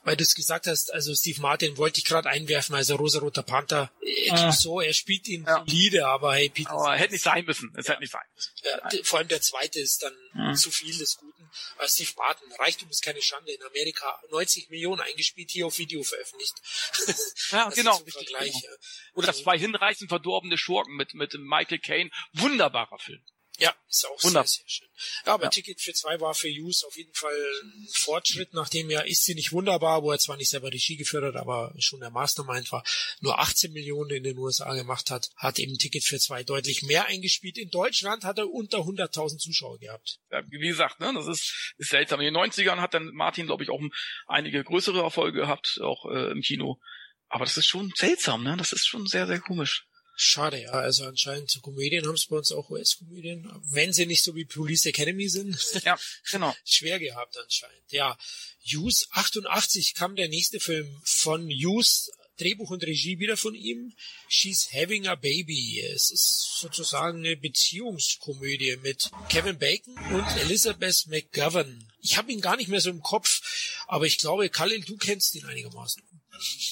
[0.06, 3.90] Weil du es gesagt hast, also Steve Martin wollte ich gerade einwerfen, also Rosa-Roter Panther,
[4.02, 4.52] äh, Ah.
[4.52, 5.64] so, er spielt ihn Ja.
[5.66, 7.72] solide, aber hey, Peter Aber hätte nicht sein müssen.
[7.76, 8.52] Es hätte nicht sein müssen.
[8.64, 10.54] Ja, vor allem der zweite ist dann Mhm.
[10.54, 11.50] zu viel des Guten.
[11.78, 13.52] Aber Steve Martin, Reichtum ist keine Schande.
[13.52, 16.54] In Amerika 90 Millionen eingespielt, hier auf Video veröffentlicht.
[17.52, 17.96] Ja, Also genau.
[17.96, 18.52] Richtig, Vergleich.
[18.52, 18.64] genau.
[18.72, 18.78] ja.
[19.14, 22.10] Oder zwei hinreißend verdorbene Schurken mit, mit Michael Caine.
[22.32, 23.22] Wunderbarer Film.
[23.58, 24.46] Ja, ist auch Wunderbar.
[24.46, 24.88] sehr, sehr schön.
[25.24, 25.50] Ja, aber Ja.
[25.50, 29.34] Ticket für zwei war für Hughes auf jeden Fall ein Fortschritt, nachdem ja Ist sie
[29.34, 32.84] nicht wunderbar, wo er zwar nicht selber Regie geführt hat, aber schon der Mastermind war,
[33.20, 37.06] nur 18 Millionen in den USA gemacht hat, hat eben Ticket für zwei deutlich mehr
[37.06, 37.58] eingespielt.
[37.58, 40.18] In Deutschland hat er unter 100.000 Zuschauer gehabt.
[40.30, 42.20] Ja, wie gesagt, ne, das ist, ist seltsam.
[42.20, 43.80] In den 90ern hat dann Martin, glaube ich, auch
[44.26, 46.80] einige größere Erfolge gehabt, auch äh, im Kino.
[47.28, 48.56] Aber das ist schon seltsam, ne?
[48.56, 49.86] Das ist schon sehr, sehr komisch.
[50.18, 50.70] Schade, ja.
[50.70, 54.86] Also anscheinend Komödien haben es bei uns auch US-Komödien, wenn sie nicht so wie Police
[54.86, 55.98] Academy sind, Ja,
[56.30, 56.56] genau.
[56.64, 57.92] schwer gehabt anscheinend.
[57.92, 58.16] Ja,
[58.64, 63.94] Hughes 88 kam der nächste Film von Hughes, Drehbuch und Regie wieder von ihm.
[64.28, 65.80] She's Having a Baby.
[65.80, 71.90] Es ist sozusagen eine Beziehungskomödie mit Kevin Bacon und Elizabeth McGovern.
[72.00, 75.34] Ich habe ihn gar nicht mehr so im Kopf, aber ich glaube, Khalil, du kennst
[75.34, 76.02] ihn einigermaßen.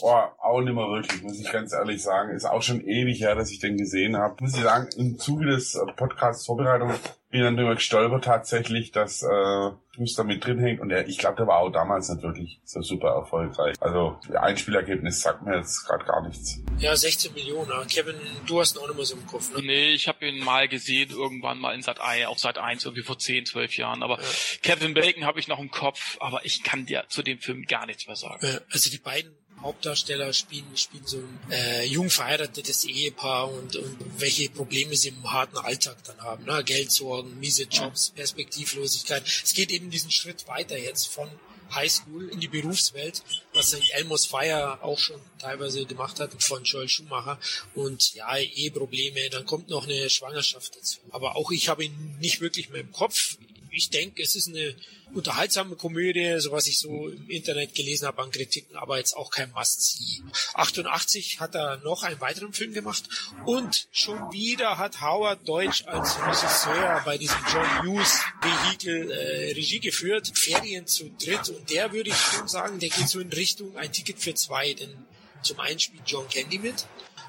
[0.01, 2.31] Boah, auch nicht mehr wirklich, muss ich ganz ehrlich sagen.
[2.35, 4.36] Ist auch schon ewig her, dass ich den gesehen habe.
[4.43, 6.89] Muss ich sagen, im Zuge des äh, Podcasts Vorbereitung
[7.31, 10.81] bin ich dann drüber gestolpert tatsächlich, dass äh, Bruce da mit drin hängt.
[10.81, 13.74] Und der, ich glaube, der war auch damals nicht wirklich so super erfolgreich.
[13.81, 16.61] Also, der Einspielergebnis sagt mir jetzt gerade gar nichts.
[16.78, 17.73] Ja, 16 Millionen.
[17.73, 18.15] aber Kevin,
[18.47, 19.62] du hast ihn auch nicht mehr so im Kopf, ne?
[19.65, 23.03] Nee, ich habe ihn mal gesehen, irgendwann mal in Sat 1, auf Sat 1, irgendwie
[23.03, 24.03] vor 10, 12 Jahren.
[24.05, 24.24] Aber Ja.
[24.62, 27.86] Kevin Bacon habe ich noch im Kopf, aber ich kann dir zu dem Film gar
[27.86, 28.47] nichts mehr sagen.
[28.70, 29.32] Also die beiden
[29.65, 35.32] Hauptdarsteller spielen, spielen so ein äh, jung verheiratetes Ehepaar und, und welche Probleme sie im
[35.32, 36.45] harten Alltag dann haben.
[36.45, 36.62] Ne?
[36.62, 39.24] Geldsorgen, miese Jobs, Perspektivlosigkeit.
[39.43, 41.31] Es geht eben diesen Schritt weiter jetzt von
[41.74, 43.23] Highschool in die Berufswelt,
[43.53, 43.91] was St.
[43.95, 47.39] Elmo's Fire auch schon teilweise gemacht hat von Joel Schumacher.
[47.74, 50.99] Und ja, Eheprobleme, dann kommt noch eine Schwangerschaft dazu.
[51.11, 53.39] Aber auch ich habe ihn nicht wirklich mehr im Kopf.
[53.75, 54.75] Ich denke, es ist eine
[55.13, 59.31] unterhaltsame Komödie, so was ich so im Internet gelesen habe an Kritiken, aber jetzt auch
[59.31, 60.23] kein Must-See.
[60.55, 63.05] 88 hat er noch einen weiteren Film gemacht
[63.45, 69.81] und schon wieder hat Howard Deutsch als Regisseur bei diesem John Hughes Vehikel äh, Regie
[69.81, 73.77] geführt, Ferien zu dritt und der würde ich schon sagen, der geht so in Richtung
[73.77, 75.07] ein Ticket für zwei, denn
[75.43, 76.87] zum einen spielt John Candy mit,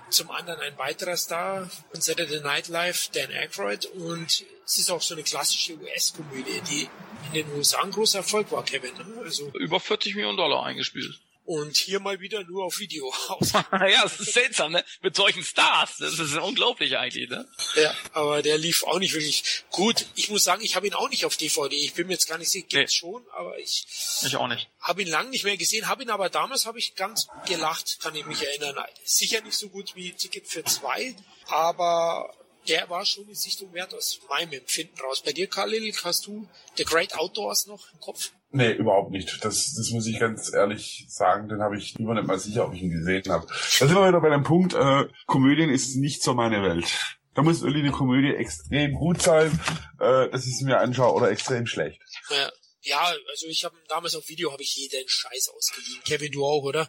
[0.09, 5.01] zum anderen ein weiterer Star von Saturday Night Live, Dan Aykroyd und es ist auch
[5.01, 6.89] so eine klassische US-Komödie, die
[7.27, 8.93] in den USA ein großer Erfolg war, Kevin.
[8.95, 9.21] ne?
[9.23, 11.19] Also Über 40 Millionen Dollar eingespielt.
[11.45, 13.51] Und hier mal wieder nur auf Video aus.
[13.71, 14.83] ja, das ist seltsam, ne?
[15.01, 15.97] Mit solchen Stars.
[15.99, 17.47] Das ist unglaublich eigentlich, ne?
[17.75, 20.05] ja, aber der lief auch nicht wirklich gut.
[20.15, 21.75] Ich muss sagen, ich habe ihn auch nicht auf DVD.
[21.75, 22.97] Ich bin mir jetzt gar nicht sicher, gibt's Nee.
[22.99, 23.85] schon, aber ich
[24.25, 24.69] Ich auch nicht.
[24.81, 28.15] habe ihn lang nicht mehr gesehen, habe ihn aber damals habe ich ganz gelacht, kann
[28.15, 28.75] ich mich erinnern.
[29.03, 31.15] Sicher nicht so gut wie Ticket für zwei,
[31.47, 32.33] aber
[32.67, 35.21] der war schon eine Sichtung wert aus meinem Empfinden raus.
[35.23, 38.31] Bei dir, Khalil, hast du The Great Outdoors noch im Kopf?
[38.55, 39.43] Nee, überhaupt nicht.
[39.43, 41.49] Das, das muss ich ganz ehrlich sagen.
[41.49, 43.45] Den habe ich immer nicht mal sicher, ob ich ihn gesehen habe.
[43.47, 46.85] Da sind wir wieder bei dem Punkt, äh, Komödien ist nicht so meine Welt.
[47.33, 49.51] Da muss irgendwie eine Komödie extrem gut sein,
[49.99, 52.01] äh, dass ich sie mir anschaue, oder extrem schlecht.
[52.29, 52.49] Ja.
[52.79, 56.01] Ja, also ich habe damals auf Video habe ich jeden Scheiß ausgeliehen.
[56.05, 56.87] Kevin, du auch, oder?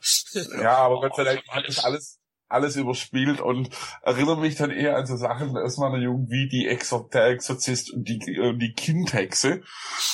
[0.60, 2.20] Ja, aber Gott sei Dank hat das alles.
[2.48, 3.68] Alles überspielt und
[4.02, 7.92] erinnere mich dann eher an so Sachen aus meiner Jugend wie die Exor der Exorzist
[7.92, 9.62] und die, äh, die Kindhexe,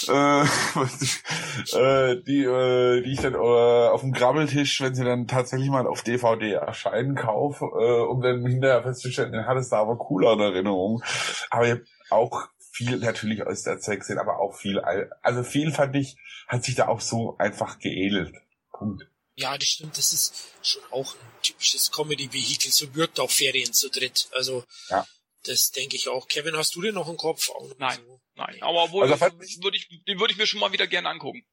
[0.08, 0.42] äh,
[1.72, 5.86] äh, die, äh, die ich dann äh, auf dem Grabbeltisch, wenn sie dann tatsächlich mal
[5.86, 10.32] auf DVD erscheinen, kaufe, äh, um dann hinterher festzustellen, den hat es da aber cooler
[10.34, 11.02] in Erinnerung.
[11.50, 11.80] Aber ich
[12.10, 16.16] auch viel natürlich aus der Zeit gesehen, aber auch viel, al- also viel fand ich,
[16.48, 18.34] hat sich da auch so einfach geedelt.
[18.72, 19.11] Punkt.
[19.36, 19.96] Ja, das stimmt.
[19.96, 22.70] Das ist schon auch ein typisches Comedy-Vehikel.
[22.70, 24.28] So wirkt auch Ferien zu dritt.
[24.32, 25.06] Also, Ja.
[25.44, 26.28] das denke ich auch.
[26.28, 27.48] Kevin, hast du den noch im Kopf?
[27.50, 27.98] Auch noch Nein.
[28.06, 28.20] So?
[28.34, 29.20] Nein, aber wohl, Also
[29.62, 31.44] würde ich, den würde ich mir schon mal wieder gerne angucken.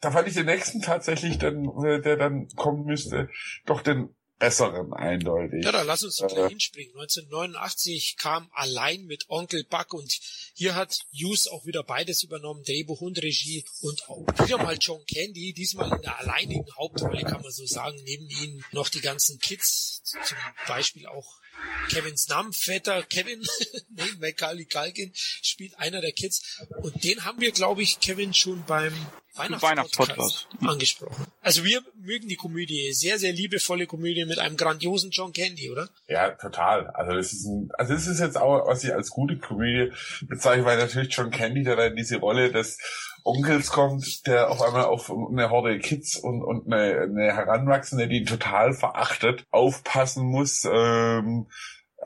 [0.00, 3.30] da fand ich den nächsten tatsächlich, dann, äh, der dann kommen müsste,
[3.64, 5.64] doch den besseren eindeutig.
[5.64, 6.34] Ja, dann lass uns doch Äh.
[6.34, 6.92] gleich hinspringen.
[6.92, 10.12] 1989 kam allein mit Onkel Buck und
[10.54, 15.04] hier hat Hughes auch wieder beides übernommen, Drehbuch und Regie und auch wieder mal John
[15.06, 19.38] Candy, diesmal in der alleinigen Hauptrolle kann man so sagen, neben ihnen noch die ganzen
[19.38, 20.36] Kids, zum
[20.68, 21.38] Beispiel auch
[21.88, 23.42] Kevins Namenvetter Kevin,
[23.90, 28.64] neben Macaulay Culkin, spielt einer der Kids und den haben wir, glaube ich, Kevin schon
[28.64, 28.92] beim
[29.36, 31.26] Weihnachtspodcast angesprochen.
[31.42, 35.88] Also wir mögen die Komödie, sehr, sehr liebevolle Komödie mit einem grandiosen John Candy, oder?
[36.08, 36.88] Ja, total.
[36.88, 39.92] Also das ist ein, also das ist jetzt auch, was ich als gute Komödie
[40.22, 42.78] bezeichne, weil natürlich John Candy, der da in diese Rolle des
[43.26, 48.18] Onkels kommt, der auf einmal auf eine Horde Kids und, und eine, eine Heranwachsende, die
[48.18, 51.46] ihn total verachtet, aufpassen muss, ähm,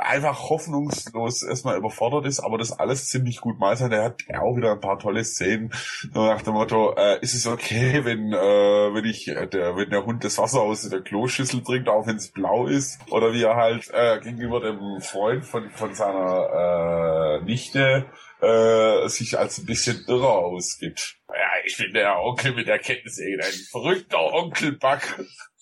[0.00, 3.92] einfach hoffnungslos erstmal überfordert ist, aber das alles ziemlich gut meistert.
[3.92, 5.72] Er hat auch wieder ein paar tolle Szenen
[6.12, 9.90] so nach dem Motto, äh, ist es okay, wenn äh, wenn ich äh, der wenn
[9.90, 13.42] der Hund das Wasser aus der Kloschüssel trinkt, auch wenn es blau ist, oder wie
[13.42, 18.06] er halt äh, gegenüber dem Freund von von seiner äh, Nichte
[18.42, 21.16] äh, sich als ein bisschen irrer ausgibt.
[21.28, 25.00] Ja, ich bin der Onkel mit der Kettensäge, ein verrückter Onkel Buck.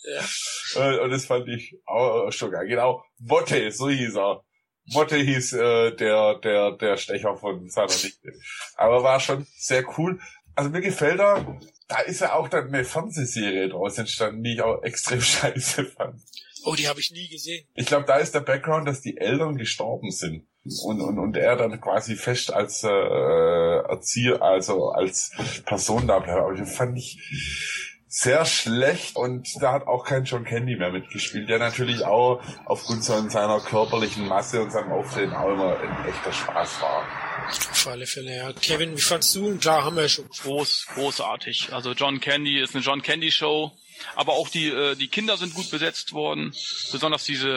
[0.04, 0.92] Ja.
[0.92, 2.66] Äh, und das fand ich auch schon geil.
[2.66, 4.44] Genau, Motte, so hieß er.
[4.92, 8.32] Motte hieß äh, der, der, der Stecher von seiner Nichte.
[8.76, 10.18] Aber war schon sehr cool.
[10.54, 14.62] Also mir gefällt er, da ist ja auch dann eine Fernsehserie draus entstanden, die ich
[14.62, 16.20] auch extrem scheiße fand.
[16.64, 17.66] Oh, die habe ich nie gesehen.
[17.74, 20.47] Ich glaube, da ist der Background, dass die Eltern gestorben sind
[20.84, 25.32] und, und, und er dann quasi fest als äh, Erzieher, also als
[25.64, 26.38] Person da bleibt.
[26.38, 27.18] Aber das fand ich
[28.10, 33.04] sehr schlecht und da hat auch kein John Candy mehr mitgespielt, der natürlich auch aufgrund
[33.04, 37.06] seiner körperlichen Masse und seinem Auftreten auch immer ein echter Spaß war.
[37.48, 38.52] Auf alle Fälle, ja.
[38.52, 39.56] Kevin, wie fandst du?
[39.58, 40.28] Klar, haben wir ja schon.
[40.28, 41.72] Groß, großartig.
[41.72, 43.72] Also John Candy ist eine John Candy Show.
[44.14, 46.54] Aber auch die äh, die Kinder sind gut besetzt worden,
[46.92, 47.48] besonders diese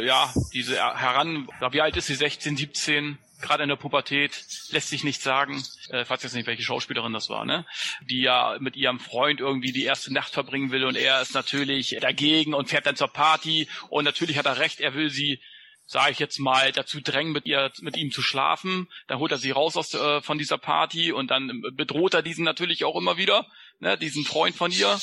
[0.00, 2.14] äh, ja diese heran wie alt ist sie?
[2.14, 6.62] 16 17 gerade in der Pubertät, lässt sich nicht sagen, äh, falls jetzt nicht welche
[6.62, 7.66] Schauspielerin das war, ne?
[8.02, 11.96] Die ja mit ihrem Freund irgendwie die erste Nacht verbringen will und er ist natürlich
[12.00, 13.68] dagegen und fährt dann zur Party.
[13.90, 15.40] Und natürlich hat er recht, er will sie
[15.90, 18.88] sage ich jetzt mal, dazu drängen, mit ihr, mit ihm zu schlafen.
[19.06, 22.44] Dann holt er sie raus aus, äh, von dieser Party und dann bedroht er diesen
[22.44, 23.46] natürlich auch immer wieder,
[23.80, 24.98] ne, diesen Freund von ihr.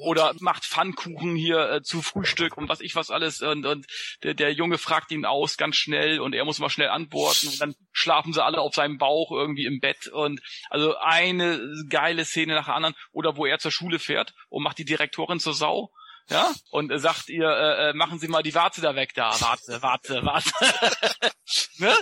[0.00, 3.42] Oder macht Pfannkuchen hier äh, zu Frühstück und was ich was alles.
[3.42, 3.86] Und, und
[4.22, 7.48] der, der Junge fragt ihn aus ganz schnell und er muss mal schnell antworten.
[7.48, 10.06] Und dann schlafen sie alle auf seinem Bauch irgendwie im Bett.
[10.06, 10.40] Und
[10.70, 12.94] also eine geile Szene nach der anderen.
[13.10, 15.90] Oder wo er zur Schule fährt und macht die Direktorin zur Sau
[16.30, 19.30] ja, und äh, sagt ihr, äh, äh, machen Sie mal die Warte da weg da,
[19.40, 20.52] warte, warte, warte.
[21.78, 21.94] ne?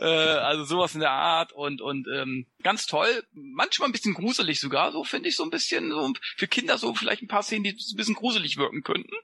[0.00, 4.60] äh, also sowas in der Art und und ähm, ganz toll, manchmal ein bisschen gruselig
[4.60, 7.64] sogar, so finde ich so ein bisschen so für Kinder so vielleicht ein paar Szenen,
[7.64, 9.14] die ein bisschen gruselig wirken könnten,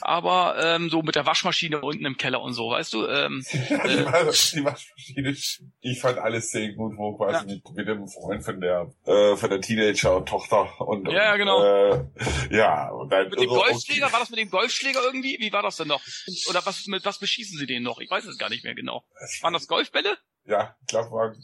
[0.00, 3.06] aber ähm, so mit der Waschmaschine unten im Keller und so, weißt du?
[3.06, 5.36] Ähm, die, äh, Waschmaschine,
[5.80, 7.54] ich fand alles sehr gut, wo quasi ja.
[7.54, 11.62] mit, mit dem Freund von der äh, von der Teenager-Tochter und ja, genau.
[11.62, 12.04] Äh,
[12.50, 15.38] ja und dann mit dem Golfschläger war das mit dem Golfschläger irgendwie?
[15.40, 16.02] Wie war das denn noch?
[16.48, 18.00] Oder was mit was beschießen sie den noch?
[18.00, 19.04] Ich weiß es gar nicht mehr genau.
[19.40, 20.18] Waren das Golfbälle?
[20.44, 21.36] Ja, ich glaube waren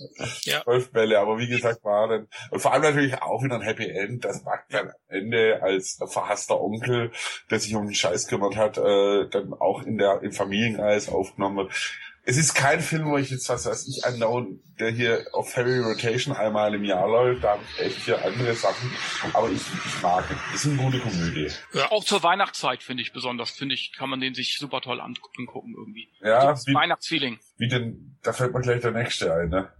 [0.42, 0.62] ja.
[0.64, 4.24] Golfbälle, aber wie gesagt war dann und vor allem natürlich auch wieder ein Happy End,
[4.24, 7.12] das Buck dann am Ende als verhasster Onkel,
[7.50, 11.58] der sich um den Scheiß kümmert hat, äh, dann auch in der im Familienkreis aufgenommen
[11.58, 11.72] wird
[12.28, 15.78] es ist kein Film, wo ich jetzt was weiß ich andauernd, der hier auf Heavy
[15.78, 17.42] Rotation einmal im Jahr läuft.
[17.42, 18.90] Da habe ich echt hier andere Sachen.
[19.32, 20.36] Aber ich, ich mag es.
[20.54, 21.50] Es ist eine gute Komödie.
[21.72, 23.52] Ja, auch zur Weihnachtszeit finde ich besonders.
[23.52, 26.10] Finde ich, kann man den sich super toll angucken irgendwie.
[26.20, 27.38] Ja, so wie, Weihnachtsfeeling.
[27.56, 29.72] Wie denn, da fällt mir gleich der nächste ein, ne?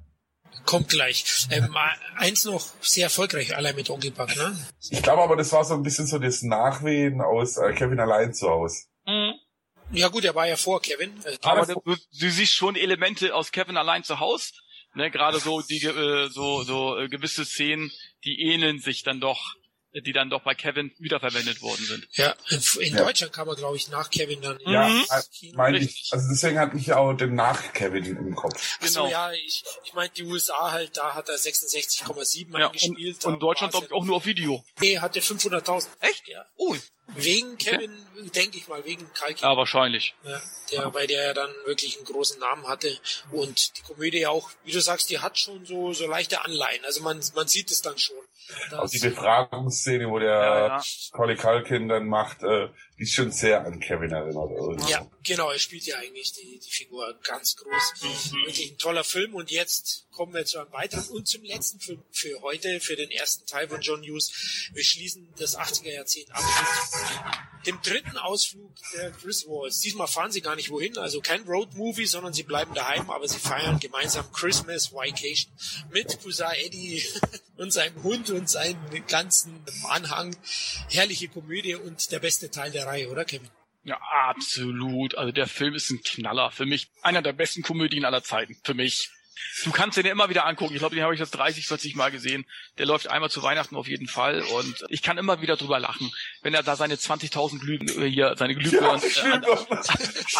[0.65, 1.47] Kommt gleich.
[1.51, 1.77] Ähm,
[2.17, 4.57] eins noch sehr erfolgreich, allein mit Onkel Buck, ne?
[4.89, 8.33] Ich glaube aber, das war so ein bisschen so das Nachwehen aus äh, Kevin allein
[8.33, 8.87] zu Hause.
[9.07, 9.35] Mhm.
[9.91, 11.13] Ja gut, er war ja vor Kevin.
[11.25, 14.55] Äh, Aber du, du, siehst schon Elemente aus Kevin allein zu Haus.
[14.95, 17.93] Ne, gerade so die äh, so so äh, gewisse Szenen,
[18.25, 19.55] die ähneln sich dann doch
[20.03, 22.09] die dann doch bei Kevin wiederverwendet worden sind.
[22.13, 23.05] Ja, in, ja.
[23.05, 24.59] Deutschland kam er, glaube ich, nach Kevin dann.
[24.67, 25.05] Ja, mhm.
[25.55, 26.09] meine ich.
[26.11, 28.79] Also deswegen hatte ich auch den nach Kevin im Kopf.
[28.81, 28.91] Genau.
[28.91, 33.25] So, ja, ich, ich meine, die USA halt, da hat er 66,7 ja, eingespielt.
[33.25, 34.65] Und, und Deutschland, glaube ich, auch nur auf Video.
[34.81, 35.87] Nee, hatte 500.000.
[36.01, 36.29] Echt?
[36.29, 36.45] Ja.
[36.57, 36.77] Oh.
[37.17, 38.23] Wegen Kevin, ja.
[38.31, 39.43] denke ich mal, wegen Kalki.
[39.43, 40.15] Ja, wahrscheinlich.
[40.25, 42.99] Ja, der, weil der ja dann wirklich einen großen Namen hatte.
[43.33, 46.85] Und die Komödie auch, wie du sagst, die hat schon so, so leichte Anleihen.
[46.85, 48.19] Also man, man sieht es dann schon.
[48.77, 50.81] Auch die Befragungsszene, wo der ja, ja.
[51.13, 52.69] Collie Culkin dann macht, äh,
[52.99, 54.51] ist schon sehr an Kevin erinnert.
[54.51, 54.91] Irgendwie.
[54.91, 57.93] Ja, genau, er spielt ja eigentlich die, die Figur ganz groß.
[58.03, 58.47] Mhm.
[58.47, 59.35] Wirklich ein toller Film.
[59.35, 63.11] Und jetzt kommen wir zu einem weiteren und zum letzten Film für heute, für den
[63.11, 64.71] ersten Teil von John Hughes.
[64.73, 66.43] Wir schließen das 80er Jahrzehnt ab
[67.59, 69.81] mit dem dritten Ausflug der Chris Walls.
[69.81, 73.39] Diesmal fahren sie gar nicht wohin, also kein Road-Movie, sondern sie bleiben daheim, aber sie
[73.39, 75.53] feiern gemeinsam Christmas Vacation
[75.93, 77.03] mit Cousin Eddie
[77.57, 80.35] und seinem Hund und seinen ganzen Anhang.
[80.89, 83.51] Herrliche Komödie und der beste Teil der Reihe, oder Kevin?
[83.85, 83.99] Ja,
[84.29, 85.17] absolut.
[85.17, 86.51] Also der Film ist ein Knaller.
[86.51, 88.57] Für mich einer der besten Komödien aller Zeiten.
[88.65, 89.11] Für mich
[89.65, 90.75] Du kannst den ja immer wieder angucken.
[90.75, 92.45] Ich glaube, den habe ich das 30, 40 Mal gesehen.
[92.79, 94.43] Der läuft einmal zu Weihnachten auf jeden Fall.
[94.43, 96.11] Und ich kann immer wieder drüber lachen,
[96.43, 99.45] wenn er da seine 20.000 Glüh äh, hier seine Glühbirnen Ja, äh, an,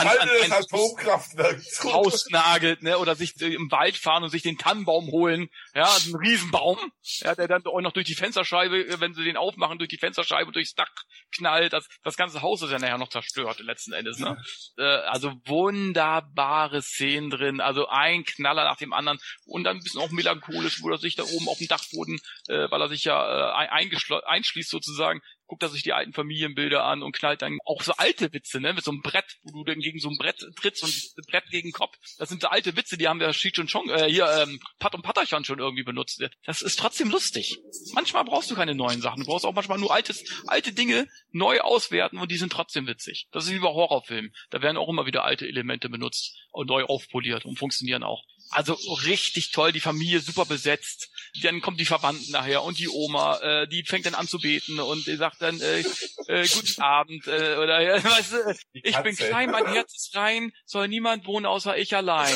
[0.09, 1.61] an das ein Atomkraftwerk
[2.83, 6.79] ne, oder sich äh, im Wald fahren und sich den Tannenbaum holen, ja, einen Riesenbaum,
[7.21, 10.53] ja, der dann auch noch durch die Fensterscheibe, wenn sie den aufmachen, durch die Fensterscheibe
[10.53, 10.91] durchs Dach
[11.37, 14.37] knallt, das, das ganze Haus ist ja nachher noch zerstört letzten Endes, ne?
[14.77, 20.11] Also wunderbare Szenen drin, also ein Knaller nach dem anderen und dann ein bisschen auch
[20.11, 24.21] melancholisch, wo er sich da oben auf dem Dachboden, äh, weil er sich ja äh,
[24.27, 28.33] einschließt sozusagen, guckt er sich die alten Familienbilder an und knallt dann auch so alte
[28.33, 31.27] Witze, ne, mit so einem Brett, wo du dann gegen so ein Brett trittst und
[31.27, 31.97] Brett gegen Kopf.
[32.19, 34.95] Das sind so alte Witze, die haben wir Cheech und Chong, äh, hier, ähm, Pat
[34.95, 36.23] und Patterchan schon irgendwie benutzt.
[36.45, 37.59] Das ist trotzdem lustig.
[37.93, 39.21] Manchmal brauchst du keine neuen Sachen.
[39.21, 43.29] Du brauchst auch manchmal nur altes, alte Dinge neu auswerten und die sind trotzdem witzig.
[43.33, 44.33] Das ist wie bei Horrorfilmen.
[44.51, 48.23] Da werden auch immer wieder alte Elemente benutzt und neu aufpoliert und funktionieren auch.
[48.51, 51.11] Also richtig toll, die Familie super besetzt.
[51.43, 54.81] Dann kommt die Verwandten nachher und die Oma, äh, die fängt dann an zu beten
[54.81, 55.81] und die sagt dann äh,
[56.29, 60.17] äh, guten Abend äh, oder ja, weißt du, Die ich bin klein, mein Herz ist
[60.17, 62.35] rein, soll niemand wohnen außer ich allein.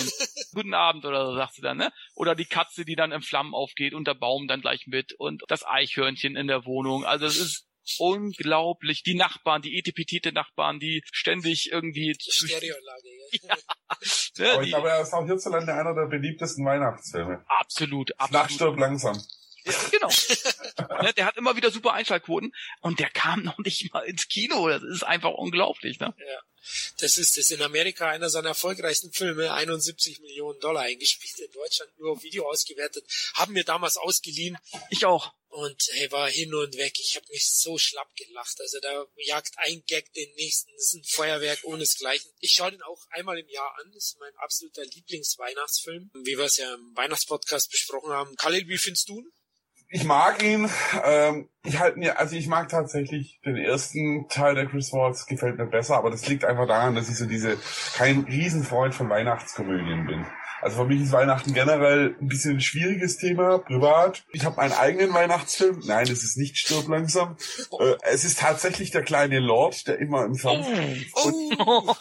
[0.52, 1.90] guten Abend oder so sagt sie dann, ne?
[2.14, 5.42] Oder die Katze, die dann in Flammen aufgeht und der Baum dann gleich mit und
[5.48, 7.04] das Eichhörnchen in der Wohnung.
[7.06, 7.66] Also es ist
[7.98, 9.02] unglaublich.
[9.02, 13.08] Die Nachbarn, die etipetite Nachbarn, die ständig irgendwie Stereoanlage.
[13.42, 13.56] Ja.
[14.38, 17.42] ne, Aber ich glaube, er ist auch hierzulande einer der beliebtesten Weihnachtsfilme.
[17.46, 18.52] absolut, Nacht absolut.
[18.52, 19.18] stirbt langsam.
[19.64, 20.08] Ja, genau.
[21.02, 24.68] ne, der hat immer wieder super Einschaltquoten und der kam noch nicht mal ins Kino.
[24.68, 26.14] Das ist einfach unglaublich, ne?
[26.98, 31.90] Das ist das in Amerika einer seiner erfolgreichsten Filme, 71 Millionen Dollar eingespielt, in Deutschland
[31.98, 34.56] nur auf Video ausgewertet, haben wir damals ausgeliehen
[34.88, 35.32] Ich auch.
[35.48, 36.92] und hey, war hin und weg.
[37.00, 38.60] Ich habe mich so schlapp gelacht.
[38.60, 40.70] Also da jagt ein Gag den nächsten.
[40.76, 42.30] Das ist ein Feuerwerk ohnesgleichen.
[42.38, 43.90] Ich schaue den auch einmal im Jahr an.
[43.92, 46.10] Das ist mein absoluter Lieblingsweihnachtsfilm.
[46.14, 48.36] Wie wir es ja im Weihnachtspodcast besprochen haben.
[48.36, 49.32] Khalil, wie findest du ihn?
[49.94, 50.70] Ich mag ihn.
[51.04, 55.58] Ähm, ich halt mir, also ich mag tatsächlich den ersten Teil der Chris Waltz gefällt
[55.58, 57.58] mir besser, aber das liegt einfach daran, dass ich so diese
[57.94, 60.24] kein Riesenfreund von Weihnachtskomödien bin.
[60.62, 64.24] Also für mich ist Weihnachten generell ein bisschen ein schwieriges Thema, privat.
[64.32, 65.82] Ich habe meinen eigenen Weihnachtsfilm.
[65.84, 67.36] Nein, es ist nicht Stirb langsam.
[67.78, 71.92] Äh, es ist tatsächlich der kleine Lord, der immer im Fernsehen Oh,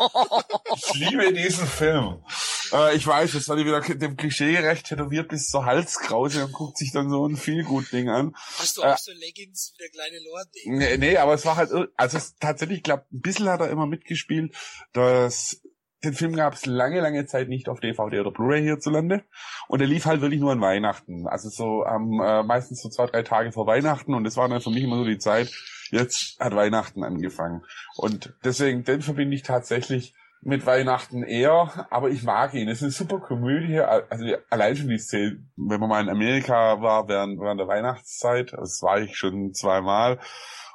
[0.75, 2.23] Ich liebe diesen Film.
[2.71, 6.53] Äh, ich weiß, jetzt werde ich wieder dem Klischee gerecht tätowiert bis zur Halskrause und
[6.53, 8.33] guckt sich dann so ein Feelgood-Ding an.
[8.57, 10.47] hast du Äh, auch so Leggings wie der kleine Lord?
[10.65, 10.97] Nee.
[10.97, 13.85] Nee, aber es war halt, also es, tatsächlich, ich glaube, ein bisschen hat er immer
[13.85, 14.55] mitgespielt,
[14.93, 15.61] dass
[16.03, 19.23] den Film gab es lange, lange Zeit nicht auf DVD oder Blu-ray hierzulande.
[19.67, 21.27] Und er lief halt wirklich nur an Weihnachten.
[21.27, 24.15] Also so am äh, meistens so zwei, drei Tage vor Weihnachten.
[24.15, 25.51] Und das war dann für mich immer so die Zeit,
[25.91, 27.63] jetzt hat Weihnachten angefangen.
[27.97, 32.67] Und deswegen, den verbinde ich tatsächlich mit Weihnachten eher, aber ich mag ihn.
[32.67, 36.81] Es ist eine super Komödie, also allein schon die Szene, wenn man mal in Amerika
[36.81, 40.19] war während, während der Weihnachtszeit, das war ich schon zweimal,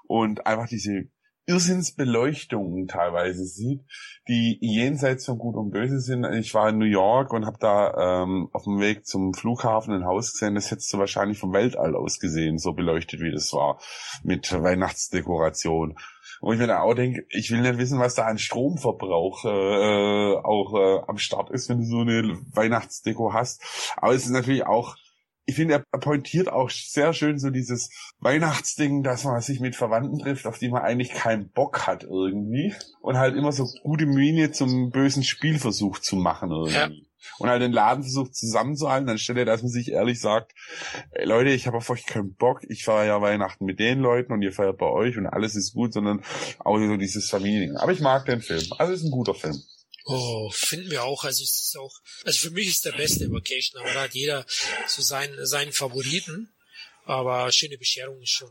[0.06, 1.08] und einfach diese
[1.46, 3.82] Irrsinnsbeleuchtungen teilweise sieht,
[4.28, 6.24] die jenseits von Gut und Böse sind.
[6.34, 10.04] Ich war in New York und habe da ähm, auf dem Weg zum Flughafen ein
[10.04, 13.78] Haus gesehen, das hättest du wahrscheinlich vom Weltall aus gesehen, so beleuchtet wie das war,
[14.24, 15.96] mit Weihnachtsdekoration.
[16.40, 19.48] Und ich mir da auch denke, ich will nicht wissen, was da an Stromverbrauch äh,
[19.48, 23.62] äh, auch äh, am Start ist, wenn du so eine Weihnachtsdeko hast.
[23.96, 24.96] Aber es ist natürlich auch
[25.46, 30.18] ich finde, er pointiert auch sehr schön so dieses Weihnachtsding, dass man sich mit Verwandten
[30.18, 32.74] trifft, auf die man eigentlich keinen Bock hat irgendwie.
[33.00, 37.06] Und halt immer so gute Miene zum bösen Spielversuch zu machen irgendwie.
[37.38, 40.52] Und halt den Laden versucht zusammenzuhalten, anstelle, dass man sich ehrlich sagt,
[41.12, 44.32] ey Leute, ich habe auf euch keinen Bock, ich feiere ja Weihnachten mit den Leuten
[44.32, 46.22] und ihr feiert bei euch und alles ist gut, sondern
[46.58, 47.76] auch so dieses Familiending.
[47.76, 48.62] Aber ich mag den Film.
[48.78, 49.56] Also es ist ein guter Film.
[50.08, 51.24] Oh, finden wir auch.
[51.24, 54.46] Also es ist auch, also für mich ist der beste Vacation, aber da hat jeder
[54.86, 56.54] so seinen, seinen Favoriten.
[57.04, 58.50] Aber schöne Bescherung ist schon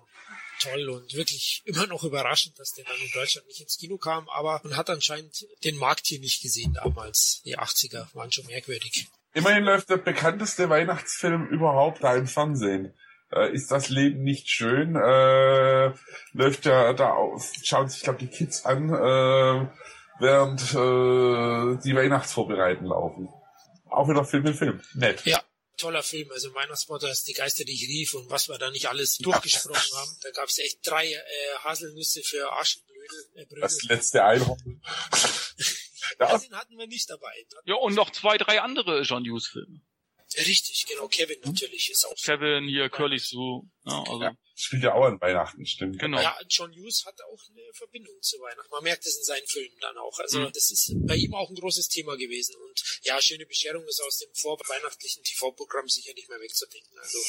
[0.62, 4.28] toll und wirklich immer noch überraschend, dass der dann in Deutschland nicht ins Kino kam.
[4.30, 7.42] Aber man hat anscheinend den Markt hier nicht gesehen damals.
[7.46, 9.08] Die 80er waren schon merkwürdig.
[9.34, 12.94] Immerhin läuft der bekannteste Weihnachtsfilm überhaupt da im Fernsehen.
[13.32, 14.96] Äh, ist das Leben nicht schön?
[14.96, 15.94] Äh,
[16.34, 19.68] läuft ja da auf, schauen sich, glaube die Kids an, äh,
[20.20, 23.30] während äh, die Weihnachtsvorbereiten laufen.
[23.90, 24.82] Auch wieder Film in Film.
[24.94, 25.26] Nett.
[25.26, 25.42] Ja,
[25.78, 26.30] toller Film.
[26.32, 29.98] Also Weihnachtspotter ist die Geister, die ich rief und was wir da nicht alles durchgesprochen
[29.98, 30.18] haben.
[30.22, 31.20] Da gab es echt drei äh,
[31.64, 33.26] Haselnüsse für Aschenbrödel.
[33.36, 33.62] Äh, Brödel.
[33.62, 34.82] Das letzte Einhorn.
[36.20, 37.34] Ja, Ja, den hatten wir nicht dabei.
[37.64, 39.82] Ja, und noch zwei, drei andere John Hughes-Filme.
[40.38, 41.08] Richtig, genau.
[41.08, 42.16] Kevin natürlich ist auch.
[42.16, 43.64] Kevin, hier, Curly Sue.
[43.86, 44.22] Ja, also.
[44.22, 44.36] Ja.
[44.58, 46.00] Spielt ja auch an Weihnachten, stimmt.
[46.00, 46.18] Genau.
[46.22, 48.70] Ja, John Hughes hat auch eine Verbindung zu Weihnachten.
[48.72, 50.18] Man merkt es in seinen Filmen dann auch.
[50.20, 50.52] Also Mhm.
[50.54, 52.56] das ist bei ihm auch ein großes Thema gewesen.
[52.56, 56.98] Und ja, schöne Bescherung ist aus dem vorweihnachtlichen TV-Programm sicher nicht mehr wegzudenken.
[57.00, 57.20] Also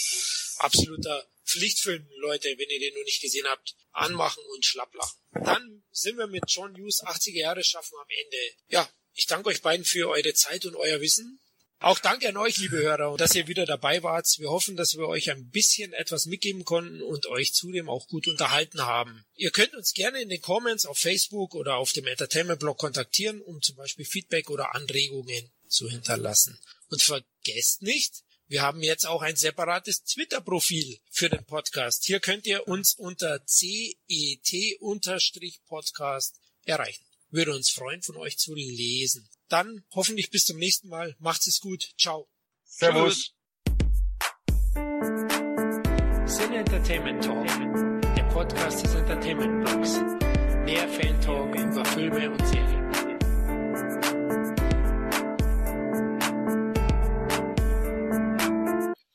[0.58, 5.18] absoluter Pflichtfilm, Leute, wenn ihr den noch nicht gesehen habt, anmachen und schlapplachen.
[5.44, 8.36] Dann sind wir mit John Hughes 80er Jahre schaffen am Ende.
[8.68, 11.40] Ja, ich danke euch beiden für eure Zeit und euer Wissen.
[11.78, 14.26] Auch danke an euch, liebe Hörer, dass ihr wieder dabei wart.
[14.38, 18.28] Wir hoffen, dass wir euch ein bisschen etwas mitgeben konnten und euch zudem auch gut
[18.28, 19.26] unterhalten haben.
[19.34, 23.60] Ihr könnt uns gerne in den Comments auf Facebook oder auf dem Entertainment-Blog kontaktieren, um
[23.60, 26.58] zum Beispiel Feedback oder Anregungen zu hinterlassen.
[26.88, 32.04] Und vergesst nicht, wir haben jetzt auch ein separates Twitter-Profil für den Podcast.
[32.04, 34.80] Hier könnt ihr uns unter CET-Podcast
[36.64, 37.05] erreichen.
[37.36, 39.28] Würde uns freuen, von euch zu lesen.
[39.50, 41.14] Dann hoffentlich bis zum nächsten Mal.
[41.18, 41.92] Macht's es gut.
[42.00, 42.30] Ciao.
[42.64, 43.34] Servus.
[46.24, 47.46] Cine Entertainment Talk,
[48.16, 49.98] der Podcast des Entertainment Blogs.
[50.64, 53.05] Mehr Fan Talk über Filme und Serien.